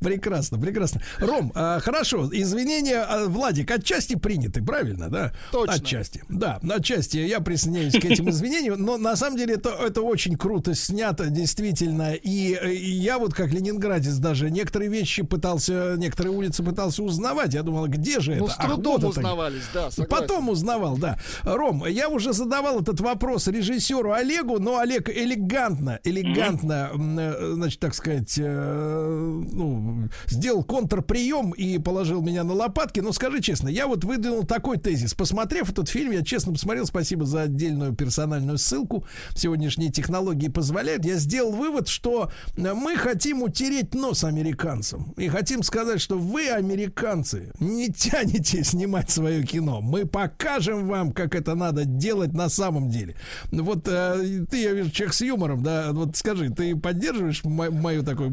[0.00, 1.02] Прекрасно, прекрасно.
[1.18, 5.32] Ром, а, хорошо, извинения, а, Владик, отчасти приняты, правильно, да?
[5.52, 5.74] Точно.
[5.74, 10.36] Отчасти, да, отчасти я присоединяюсь к этим извинениям, но на самом деле это, это очень
[10.36, 16.62] круто снято, действительно, и, и я вот как ленинградец даже некоторые вещи пытался, некоторые улицы
[16.62, 18.54] пытался узнавать, я думал, где же Ну, это?
[18.54, 19.06] с Ах, трудом это.
[19.08, 20.06] узнавались, да, согласен.
[20.10, 21.18] Потом узнавал, да.
[21.44, 27.94] Ром, я уже задавал этот вопрос режиссеру Олегу, но Олег элегантно, элегантно, э, значит, так
[27.94, 33.00] сказать, э, ну, сделал контрприем и положил меня на лопатки.
[33.00, 35.14] Но скажи честно, я вот выдвинул такой тезис.
[35.14, 39.04] Посмотрев этот фильм, я честно посмотрел, спасибо за отдельную персональную ссылку.
[39.34, 41.04] Сегодняшние технологии позволяют.
[41.04, 45.12] Я сделал вывод, что мы хотим утереть нос американцам.
[45.16, 49.80] И хотим сказать, что вы, американцы, не тянете снимать свое кино.
[49.80, 53.16] Мы покажем вам, как это надо делать на самом деле.
[53.50, 58.30] Вот э, ты, я вижу, человек с юмором, да, вот скажи, ты поддерживаешь мою такой,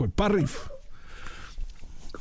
[0.00, 0.79] такой порыв?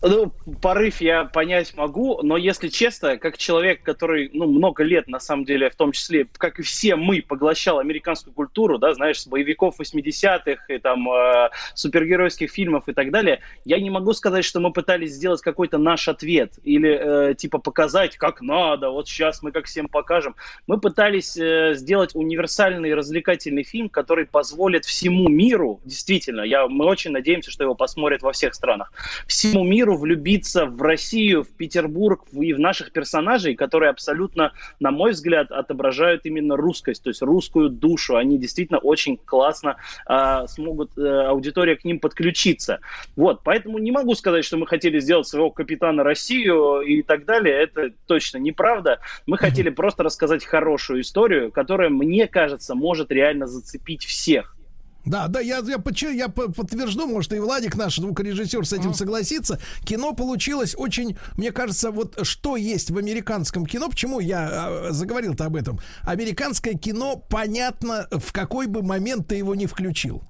[0.02, 0.32] Ну,
[0.62, 5.44] порыв я понять могу, но если честно, как человек, который, ну, много лет, на самом
[5.44, 9.80] деле, в том числе, как и все мы, поглощал американскую культуру, да, знаешь, с боевиков
[9.80, 14.72] 80-х и там э, супергеройских фильмов и так далее, я не могу сказать, что мы
[14.72, 19.66] пытались сделать какой-то наш ответ или, э, типа, показать, как надо, вот сейчас мы как
[19.66, 20.36] всем покажем.
[20.66, 27.12] Мы пытались э, сделать универсальный развлекательный фильм, который позволит всему миру, действительно, я, мы очень
[27.12, 28.94] надеемся, что его посмотрят во всех странах,
[29.28, 34.92] всему миру миру влюбиться в Россию, в Петербург и в наших персонажей, которые абсолютно, на
[34.92, 38.16] мой взгляд, отображают именно русскость, то есть русскую душу.
[38.16, 42.80] Они действительно очень классно э, смогут, э, аудитория к ним подключиться.
[43.16, 47.56] Вот, поэтому не могу сказать, что мы хотели сделать своего капитана Россию и так далее.
[47.56, 49.00] Это точно неправда.
[49.26, 54.59] Мы хотели просто рассказать хорошую историю, которая, мне кажется, может реально зацепить всех.
[55.06, 59.60] Да, да, я, я, я подтвержду, может, и Владик, наш звукорежиссер, с этим согласится.
[59.86, 65.46] Кино получилось очень, мне кажется, вот что есть в американском кино, почему я а, заговорил-то
[65.46, 65.80] об этом.
[66.04, 70.24] Американское кино, понятно, в какой бы момент ты его не включил.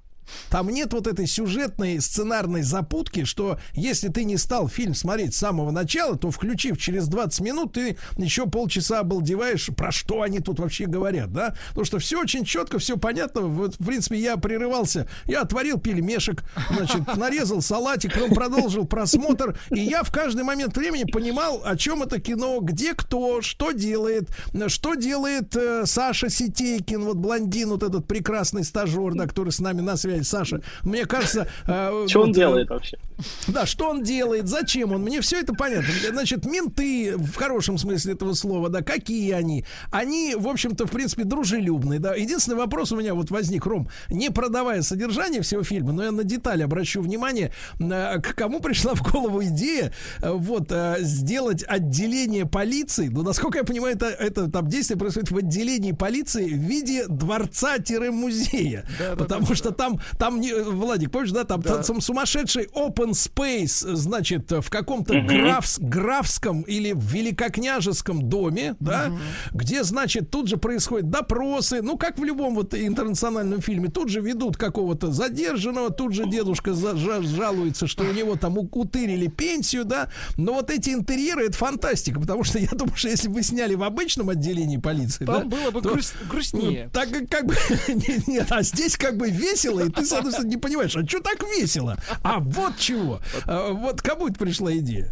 [0.50, 5.38] Там нет вот этой сюжетной сценарной запутки, что если ты не стал фильм смотреть с
[5.38, 10.60] самого начала, то включив через 20 минут, ты еще полчаса обалдеваешь, про что они тут
[10.60, 11.56] вообще говорят, да?
[11.70, 13.42] Потому что все очень четко, все понятно.
[13.42, 16.44] Вот, в принципе, я прерывался, я отварил пельмешек,
[16.76, 22.04] значит, нарезал салатик, потом продолжил просмотр, и я в каждый момент времени понимал, о чем
[22.04, 24.30] это кино, где кто, что делает,
[24.68, 29.82] что делает э, Саша Ситейкин, вот блондин, вот этот прекрасный стажер, да, который с нами
[29.82, 30.62] на связи Саша.
[30.84, 31.48] Мне кажется...
[31.68, 32.98] Э, что он делает вообще?
[33.48, 35.92] Да, что он делает, зачем он, мне все это понятно.
[36.12, 39.66] Значит, менты, в хорошем смысле этого слова, да, какие они?
[39.92, 42.16] Они, в общем-то, в принципе, дружелюбные, да.
[42.16, 46.24] Единственный вопрос у меня вот возник, Ром, не продавая содержание всего фильма, но я на
[46.24, 53.08] детали обращу внимание, э, к кому пришла в голову идея э, вот сделать отделение полиции,
[53.08, 58.86] ну, насколько я понимаю, это, это там действие происходит в отделении полиции в виде дворца-музея,
[59.00, 59.76] да, потому да, что да.
[59.76, 61.82] там там, не, Владик, помнишь, да, там, да.
[61.82, 65.28] там сумасшедший open space, значит, в каком-то угу.
[65.28, 69.20] графс, графском или в великокняжеском доме, да, угу.
[69.52, 74.22] где, значит, тут же происходят допросы, ну, как в любом вот интернациональном фильме, тут же
[74.22, 80.10] ведут какого-то задержанного, тут же дедушка за, жалуется, что у него там утырили пенсию, да,
[80.38, 83.84] но вот эти интерьеры, это фантастика, потому что я думаю, что если бы сняли в
[83.84, 86.86] обычном отделении полиции, там да, было бы то, груст, грустнее.
[86.86, 87.56] Ну, так как бы,
[88.28, 91.98] нет, а здесь как бы весело, и ты, соответственно, не понимаешь, а что так весело?
[92.24, 92.99] А вот чего.
[93.46, 95.12] А, вот кому это пришла идея?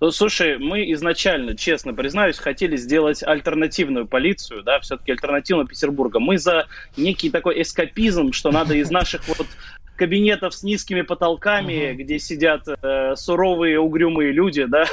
[0.00, 6.18] Ну, слушай, мы изначально, честно признаюсь, хотели сделать альтернативную полицию, да, все-таки альтернативную Петербурга.
[6.20, 6.66] Мы за
[6.96, 9.46] некий такой эскапизм, что надо из наших вот
[9.96, 11.94] кабинетов с низкими потолками, uh-huh.
[11.94, 14.84] где сидят э, суровые, угрюмые люди, да,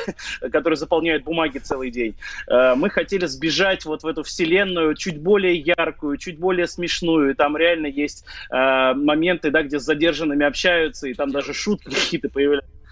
[0.52, 2.16] которые заполняют бумаги целый день.
[2.48, 7.36] Э, мы хотели сбежать вот в эту вселенную, чуть более яркую, чуть более смешную.
[7.36, 12.30] Там реально есть э, моменты, да, где с задержанными общаются, и там даже шутки какие-то
[12.30, 12.83] появляются.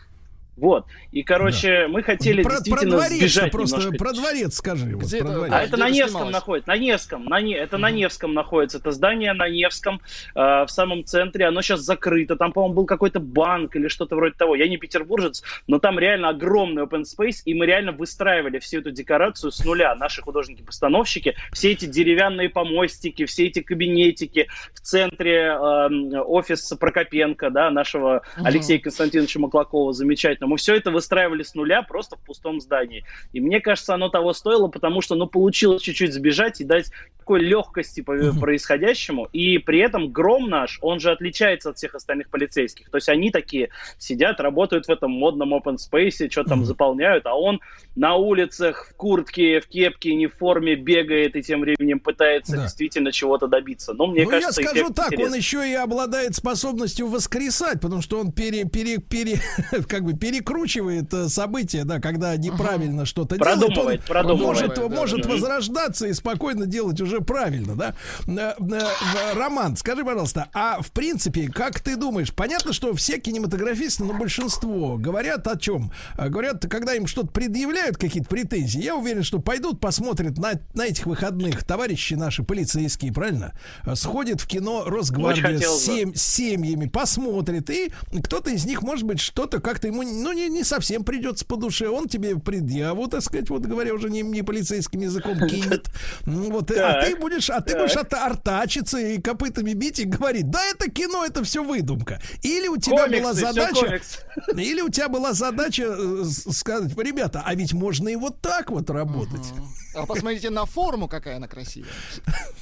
[0.61, 0.85] Вот.
[1.11, 1.87] И, короче, да.
[1.87, 3.97] мы хотели про, действительно про сбежать просто, немножко.
[3.97, 4.95] Про дворец скажи.
[4.95, 5.53] Вот, про дворец.
[5.53, 6.69] А это на Невском находится.
[6.69, 7.25] На Невском.
[7.25, 7.79] На не, это mm.
[7.79, 8.77] на Невском находится.
[8.77, 10.01] Это здание на Невском,
[10.35, 11.47] э, в самом центре.
[11.47, 12.35] Оно сейчас закрыто.
[12.35, 14.53] Там, по-моему, был какой-то банк или что-то вроде того.
[14.53, 18.91] Я не петербуржец, но там реально огромный open space, и мы реально выстраивали всю эту
[18.91, 19.95] декорацию с нуля.
[19.95, 21.35] Наши художники-постановщики.
[21.53, 24.47] Все эти деревянные помостики, все эти кабинетики.
[24.75, 28.45] В центре э, офис Прокопенко, да, нашего mm-hmm.
[28.45, 33.05] Алексея Константиновича Маклакова, замечательно мы все это выстраивали с нуля просто в пустом здании.
[33.31, 36.91] И мне кажется, оно того стоило, потому что, ну, получилось чуть-чуть сбежать и дать
[37.31, 39.29] такой легкости по происходящему.
[39.31, 42.89] И при этом Гром наш, он же отличается от всех остальных полицейских.
[42.89, 47.35] То есть они такие сидят, работают в этом модном open space, что там заполняют, а
[47.35, 47.61] он
[47.95, 52.63] на улицах в куртке, в кепке, не в форме бегает и тем временем пытается да.
[52.63, 53.93] действительно чего-то добиться.
[53.93, 55.31] Но мне ну, кажется, я скажу так, интересный.
[55.31, 59.39] он еще и обладает способностью воскресать, потому что он пере, пере, пере,
[59.87, 64.89] как бы пере перекручивает э, события, да, когда неправильно что-то делает, он Продумывает, может, Да,
[64.89, 65.29] может да.
[65.29, 67.95] возрождаться и спокойно делать уже правильно, да.
[68.27, 74.03] Э, э, Роман, скажи, пожалуйста, а в принципе, как ты думаешь, понятно, что все кинематографисты,
[74.03, 75.91] ну, большинство, говорят о чем?
[76.17, 81.05] Говорят, когда им что-то предъявляют, какие-то претензии, я уверен, что пойдут, посмотрят на, на этих
[81.05, 83.53] выходных товарищи наши полицейские, правильно?
[83.93, 87.91] Сходят в кино Росгвардия с сем- с семьями, посмотрит, и
[88.23, 91.89] кто-то из них, может быть, что-то как-то ему, ну, не, не совсем придется по душе,
[91.89, 95.89] он тебе предъяву, так сказать, вот говоря уже не, не полицейским языком, кинет.
[96.25, 97.81] Ну, Вот, а ты будешь, а ты так.
[97.81, 102.21] будешь ата- артачиться и копытами бить и говорить, да, это кино, это все выдумка.
[102.43, 104.01] Или у тебя Комиксы, была задача,
[104.55, 108.89] или у тебя была задача э, сказать, ребята, а ведь можно и вот так вот
[108.89, 109.45] работать.
[109.93, 111.91] А посмотрите на форму, какая она красивая.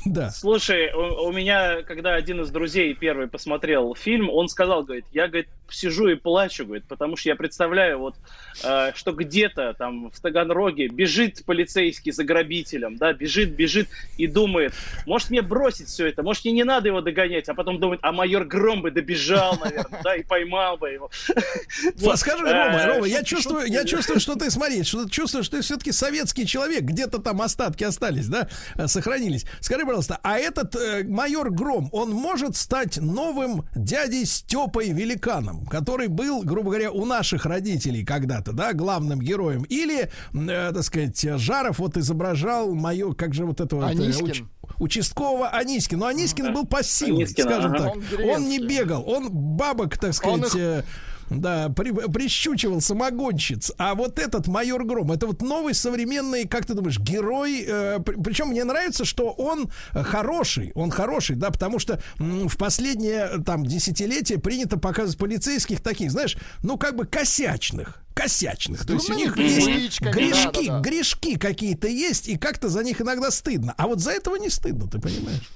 [0.06, 0.30] Да.
[0.32, 5.28] Слушай, у, у меня, когда один из друзей первый посмотрел фильм, он сказал, говорит, я,
[5.28, 8.16] говорит, сижу и плачу, говорит, потому что я представляю, вот,
[8.64, 13.88] э, что где-то там в Таганроге бежит полицейский за грабителем, да, бежит, бежит
[14.18, 14.74] и думает,
[15.06, 18.12] может мне бросить все это, может мне не надо его догонять, а потом думает, а
[18.12, 21.12] майор Гром бы добежал, наверное, да, и поймал бы его.
[22.16, 25.58] Скажи, э, Рома, Рома, я чувствую, я чувствую, что ты, смотри, что ты чувствуешь, что
[25.58, 29.46] ты все-таки советский человек, где-то там остатки остались, да, э, сохранились.
[29.60, 36.08] Скажи, пожалуйста, а этот э, майор Гром, он может стать новым дядей Степой Великаном, который
[36.08, 41.80] был, грубо говоря, у наших родителей когда-то, да, главным героем, или, э, так сказать, Жаров
[41.80, 43.82] вот изображал майор, как же вот этого...
[43.82, 44.26] вот, э, Анискин.
[44.28, 44.46] уч-
[44.80, 46.00] участкового Анискин.
[46.00, 47.84] Но Анискин был пассивный, Анискин, скажем ага.
[47.84, 47.96] так.
[48.20, 50.84] Он Он, не бегал, он бабок, так Он сказать, их- э,
[51.30, 53.72] да, при- прищучивал самогонщиц.
[53.78, 57.64] А вот этот майор Гром, это вот новый современный, как ты думаешь, герой.
[57.68, 62.48] э, при- причем мне нравится, что он э, хороший, он хороший, да, потому что м,
[62.50, 68.02] в последнее там десятилетие принято показывать полицейских таких, знаешь, ну как бы косячных.
[68.14, 68.86] Косячных.
[68.86, 73.74] То есть у них есть грешки, грешки какие-то есть, и как-то за них иногда стыдно.
[73.78, 75.50] А вот за этого не стыдно, ты понимаешь?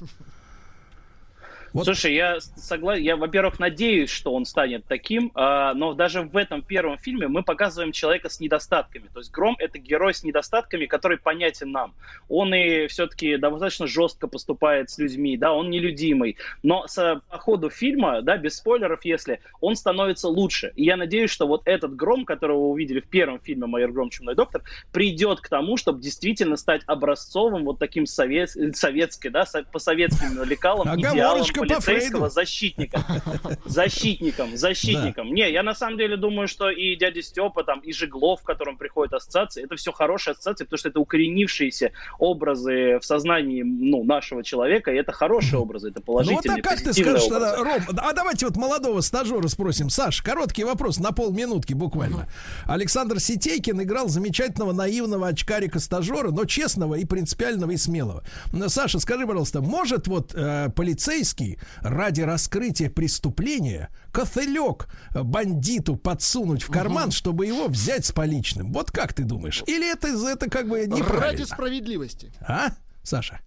[1.74, 1.86] Вот.
[1.86, 3.04] Слушай, я согласен.
[3.04, 7.42] Я, во-первых, надеюсь, что он станет таким, а, но даже в этом первом фильме мы
[7.42, 9.10] показываем человека с недостатками.
[9.12, 11.96] То есть Гром это герой с недостатками, который понятен нам.
[12.30, 16.38] Он и все-таки достаточно жестко поступает с людьми, да, он нелюдимый.
[16.62, 20.74] Но с, по ходу фильма, да, без спойлеров, если, он становится лучше.
[20.76, 24.12] И я надеюсь, что вот этот Гром, которого вы увидели в первом фильме «Майор Гром.
[24.12, 29.80] Чумной доктор», придет к тому, чтобы действительно стать образцовым вот таким совет, советской, да, по
[29.80, 30.88] советским лекалам,
[31.63, 33.04] по полицейского защитника.
[33.66, 35.34] Защитником, защитником.
[35.34, 38.78] Не, я на самом деле думаю, что и дядя Степа, там, и Жиглов, в котором
[38.78, 44.44] приходят ассоциации, это все хорошие ассоциации, потому что это укоренившиеся образы в сознании ну, нашего
[44.44, 47.56] человека, и это хорошие образы, это Ну вот положительные, а как ты позитивные скажешь образы.
[47.56, 49.90] тогда, Ром, а давайте вот молодого стажера спросим.
[49.90, 52.28] Саш, короткий вопрос на полминутки буквально.
[52.66, 58.24] Александр Сетейкин играл замечательного наивного очкарика-стажера, но честного и принципиального и смелого.
[58.52, 66.72] Но, Саша, скажи, пожалуйста, может вот э, полицейский ради раскрытия преступления кофелек бандиту подсунуть в
[66.72, 68.72] карман, чтобы его взять с поличным?
[68.72, 69.64] Вот как ты думаешь?
[69.68, 71.22] Или это, это как бы неправильно?
[71.22, 72.32] Ради справедливости.
[72.42, 72.70] А,
[73.04, 73.40] Саша?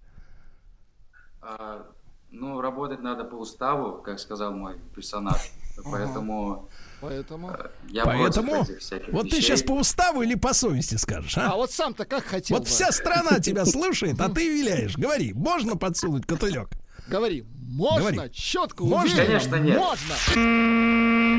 [1.40, 1.86] А,
[2.30, 5.40] ну, работать надо по уставу, как сказал мой персонаж.
[5.84, 6.68] Поэтому
[7.00, 7.54] Поэтому...
[7.88, 8.64] я Поэтому
[9.12, 9.42] вот ты вещей.
[9.42, 11.52] сейчас по уставу или по совести скажешь, а?
[11.52, 12.70] А вот сам-то как хотел Вот бы?
[12.70, 14.96] вся страна тебя слушает, а ты виляешь.
[14.96, 16.70] Говори, можно подсунуть котелек?
[17.08, 18.30] Говори, можно, Говори.
[18.32, 19.12] четко, Можно?
[19.12, 19.76] уверенно, Конечно, нет.
[19.78, 20.14] можно.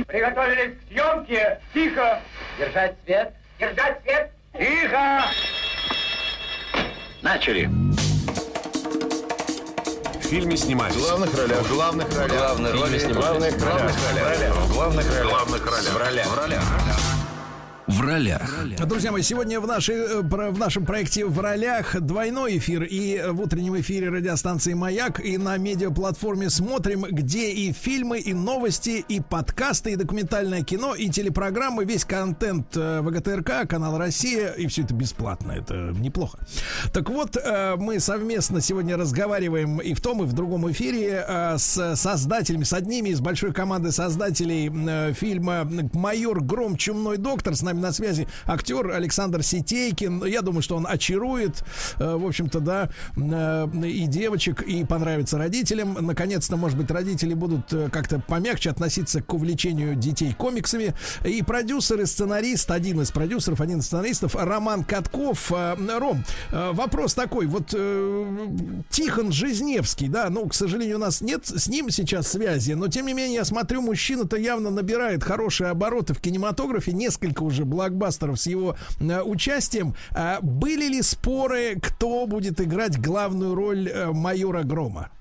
[0.05, 1.59] Приготовились к съемке.
[1.73, 2.21] Тихо.
[2.59, 3.33] Держать свет.
[3.59, 4.31] Держать свет.
[4.57, 5.25] Тихо.
[7.21, 7.69] Начали.
[10.19, 10.95] В фильме снимались.
[10.95, 11.59] В главных ролях.
[11.59, 12.37] В главных ролях.
[12.37, 13.17] Главные роли снимались.
[13.17, 14.55] главных В главных ролях.
[14.55, 15.23] В главных ролях.
[15.31, 15.93] главных ролях.
[15.93, 16.27] В ролях.
[16.27, 16.61] В ролях.
[16.63, 17.06] В ролях.
[18.85, 23.39] Друзья мои, сегодня в, нашей, э, в нашем проекте «В ролях» двойной эфир и в
[23.39, 29.93] утреннем эфире радиостанции «Маяк» и на медиаплатформе смотрим, где и фильмы, и новости, и подкасты,
[29.93, 35.53] и документальное кино, и телепрограммы, весь контент э, ВГТРК, канал «Россия», и все это бесплатно,
[35.53, 36.39] это неплохо.
[36.91, 41.25] Так вот, э, мы совместно сегодня разговариваем и в том, и в другом эфире
[41.57, 46.75] с создателями, с одними из большой команды создателей фильма «Майор Гром.
[46.75, 47.55] Чумной доктор».
[47.55, 50.25] С нами нами на связи актер Александр Сетейкин.
[50.25, 51.63] Я думаю, что он очарует,
[51.99, 55.97] э, в общем-то, да, э, и девочек, и понравится родителям.
[55.99, 60.93] Наконец-то, может быть, родители будут э, как-то помягче относиться к увлечению детей комиксами.
[61.23, 65.51] И продюсер и сценарист, один из продюсеров, один из сценаристов, Роман Катков.
[65.51, 67.67] Ром, вопрос такой, вот
[68.89, 73.05] Тихон Жизневский, да, ну, к сожалению, у нас нет с ним сейчас связи, но тем
[73.05, 78.47] не менее, я смотрю, мужчина-то явно набирает хорошие обороты в кинематографе, несколько уже блокбастеров с
[78.47, 79.93] его э, участием.
[80.15, 85.11] А были ли споры, кто будет играть главную роль э, майора Грома?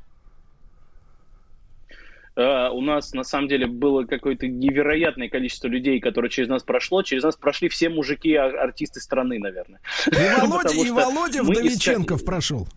[2.39, 7.03] Uh, у нас на самом деле было какое-то невероятное количество людей, которые через нас прошло.
[7.03, 9.81] Через нас прошли все мужики, а, артисты страны, наверное.
[10.07, 12.27] И Володя, и Володя Вдовиченков искали...
[12.27, 12.69] прошел.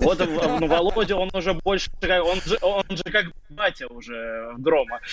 [0.00, 0.18] Вот
[0.60, 5.00] ну, Володя, он уже больше, он же, он же как батя уже Грома.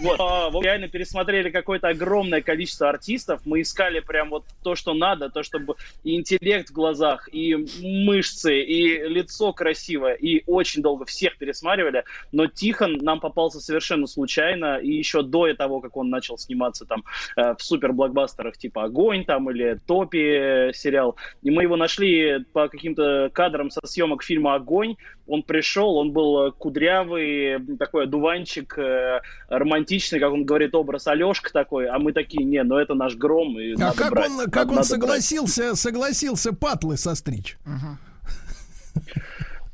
[0.00, 0.20] Вот.
[0.20, 3.40] А, реально пересмотрели какое-то огромное количество артистов.
[3.44, 8.60] Мы искали прям вот то, что надо, то, чтобы и интеллект в глазах, и мышцы,
[8.60, 10.14] и лицо красивое.
[10.14, 12.04] И очень долго всех пересматривали.
[12.32, 14.78] Но Тихон нам попался совершенно случайно.
[14.78, 17.04] И еще до того, как он начал сниматься там
[17.36, 21.16] э, в супер-блокбастерах типа «Огонь» там или «Топи» сериал.
[21.42, 24.96] И мы его нашли по каким-то кадрам со съемок фильма «Огонь».
[25.26, 31.86] Он пришел, он был кудрявый, такой одуванчик, э, романтичный, как он говорит, образ Алешка такой,
[31.86, 33.58] а мы такие, не, ну это наш гром.
[33.58, 35.78] И а как брать, он, как надо, он согласился, брать.
[35.78, 37.56] согласился патлы состричь?
[37.64, 39.02] Угу.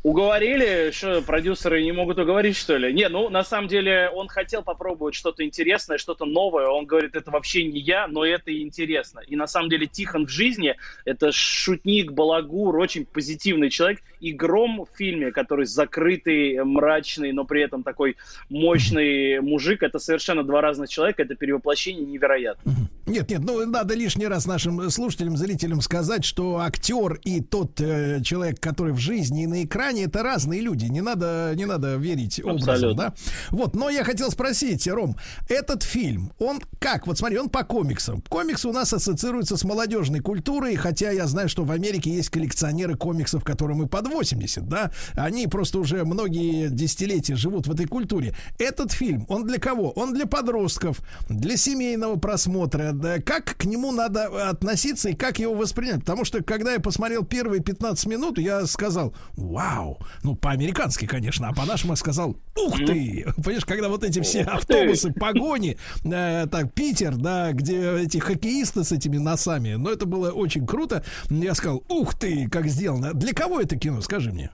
[0.03, 2.91] Уговорили, что продюсеры не могут уговорить, что ли?
[2.91, 6.69] Не, ну, на самом деле, он хотел попробовать что-то интересное, что-то новое.
[6.69, 9.21] Он говорит, это вообще не я, но это интересно.
[9.21, 14.01] И на самом деле Тихон в жизни— это шутник, балагур, очень позитивный человек.
[14.21, 18.17] И Гром в фильме, который закрытый, мрачный, но при этом такой
[18.49, 21.25] мощный мужик, это совершенно два разных человека.
[21.25, 22.73] Это перевоплощение невероятно.
[23.11, 28.23] Нет, нет, ну, надо лишний раз нашим слушателям, зрителям сказать, что актер и тот э,
[28.23, 30.87] человек, который в жизни и на экране это разные люди.
[30.87, 33.13] Не надо, не надо верить образом, да?
[33.51, 35.17] Вот, но я хотел спросить, Ром,
[35.49, 37.09] этот фильм, он как?
[37.09, 38.23] Вот смотри, он по комиксам.
[38.29, 42.95] Комиксы у нас ассоциируются с молодежной культурой, хотя я знаю, что в Америке есть коллекционеры
[42.95, 44.93] комиксов, которым и под 80, да?
[45.15, 48.37] Они просто уже многие десятилетия живут в этой культуре.
[48.61, 49.91] Этот фильм, он для кого?
[49.91, 52.93] Он для подростков, для семейного просмотра.
[53.21, 56.01] Как к нему надо относиться и как его воспринять?
[56.01, 59.99] Потому что, когда я посмотрел первые 15 минут, я сказал, вау.
[60.23, 63.27] Ну, по-американски, конечно, а по-нашему я сказал, ух ты!
[63.37, 68.93] Понимаешь, когда вот эти все автобусы, погони, э, так, Питер, да, где эти хоккеисты с
[68.93, 71.05] этими носами, ну, это было очень круто.
[71.29, 73.15] Я сказал, ух ты, как сделано.
[73.15, 74.51] Для кого это кино, скажи мне?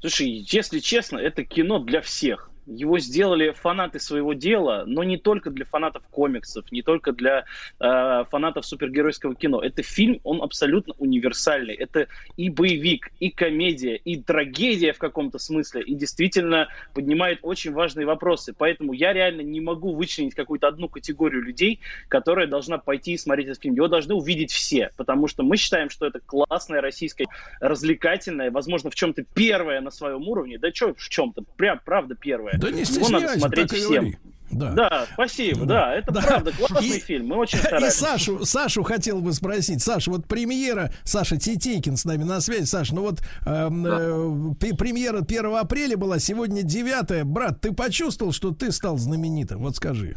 [0.00, 5.50] Слушай, если честно, это кино для всех его сделали фанаты своего дела, но не только
[5.50, 7.44] для фанатов комиксов, не только для
[7.80, 9.60] э, фанатов супергеройского кино.
[9.60, 11.74] Это фильм, он абсолютно универсальный.
[11.74, 18.06] Это и боевик, и комедия, и трагедия в каком-то смысле, и действительно поднимает очень важные
[18.06, 18.54] вопросы.
[18.56, 23.48] Поэтому я реально не могу вычленить какую-то одну категорию людей, которая должна пойти и смотреть
[23.48, 23.74] этот фильм.
[23.74, 27.26] Его должны увидеть все, потому что мы считаем, что это классное российское,
[27.60, 30.58] развлекательное, возможно, в чем-то первое на своем уровне.
[30.58, 32.14] Да что в чем-то, прям правда
[32.58, 34.14] первое да не Его надо смотреть всем.
[34.50, 34.70] Да.
[34.70, 36.22] да, спасибо, да, да это да.
[36.22, 37.88] правда классный и, фильм, мы очень стараемся.
[37.88, 42.64] И Сашу, Сашу хотел бы спросить, Саша, вот премьера, Саша Титейкин с нами на связи,
[42.64, 43.68] Саша, ну вот э, да.
[43.70, 49.76] э, премьера 1 апреля была, сегодня 9 брат, ты почувствовал, что ты стал знаменитым, вот
[49.76, 50.16] скажи.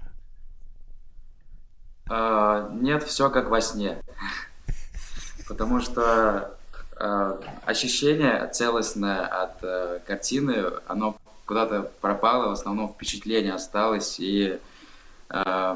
[2.09, 3.97] А, нет, все как во сне,
[5.47, 6.57] потому что
[6.99, 14.59] э, ощущение целостное от э, картины, оно куда-то пропало, в основном впечатление осталось, и,
[15.29, 15.75] э,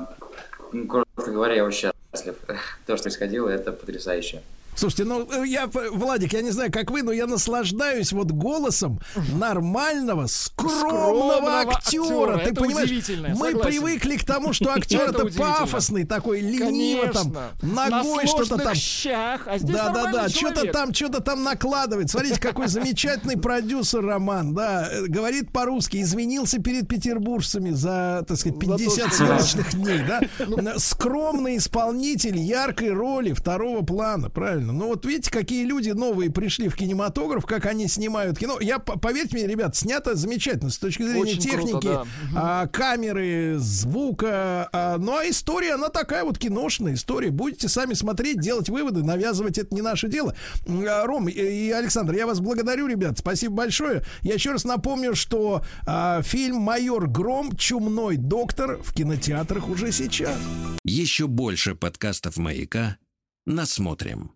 [0.73, 2.35] ну, коротко говоря, я счастлив.
[2.85, 4.43] То, что происходило, это потрясающе.
[4.75, 8.99] Слушайте, ну э, я, Владик, я не знаю, как вы, но я наслаждаюсь вот голосом
[9.33, 12.37] нормального, скромного, скромного актера.
[12.37, 13.59] Ты это понимаешь, мы согласен.
[13.59, 18.75] привыкли к тому, что актер это пафосный, такой лениво там, ногой что-то там.
[18.75, 22.09] Щах, а да, да, да, что-то там, что-то там накладывает.
[22.09, 28.59] Смотрите, какой замечательный продюсер Роман, да, э, говорит по-русски, извинился перед петербуржцами за, так сказать,
[28.59, 30.21] 50 съемочных дней, да.
[30.39, 30.57] Ну.
[30.77, 34.60] Скромный исполнитель яркой роли второго плана, правильно?
[34.61, 34.73] Правильно.
[34.73, 38.59] Но вот видите, какие люди новые пришли в кинематограф, как они снимают кино.
[38.59, 42.61] Я, поверьте мне, ребят, снято замечательно с точки зрения Очень техники, круто, да.
[42.63, 44.69] а, камеры, звука.
[44.71, 47.31] А, ну, а история, она такая вот киношная история.
[47.31, 50.35] Будете сами смотреть, делать выводы, навязывать это не наше дело.
[50.67, 53.17] А, Ром и Александр, я вас благодарю, ребят.
[53.17, 54.03] Спасибо большое.
[54.21, 57.55] Я еще раз напомню, что а, фильм «Майор Гром.
[57.55, 60.37] Чумной доктор» в кинотеатрах уже сейчас.
[60.83, 62.97] Еще больше подкастов «Маяка»
[63.45, 64.31] насмотрим.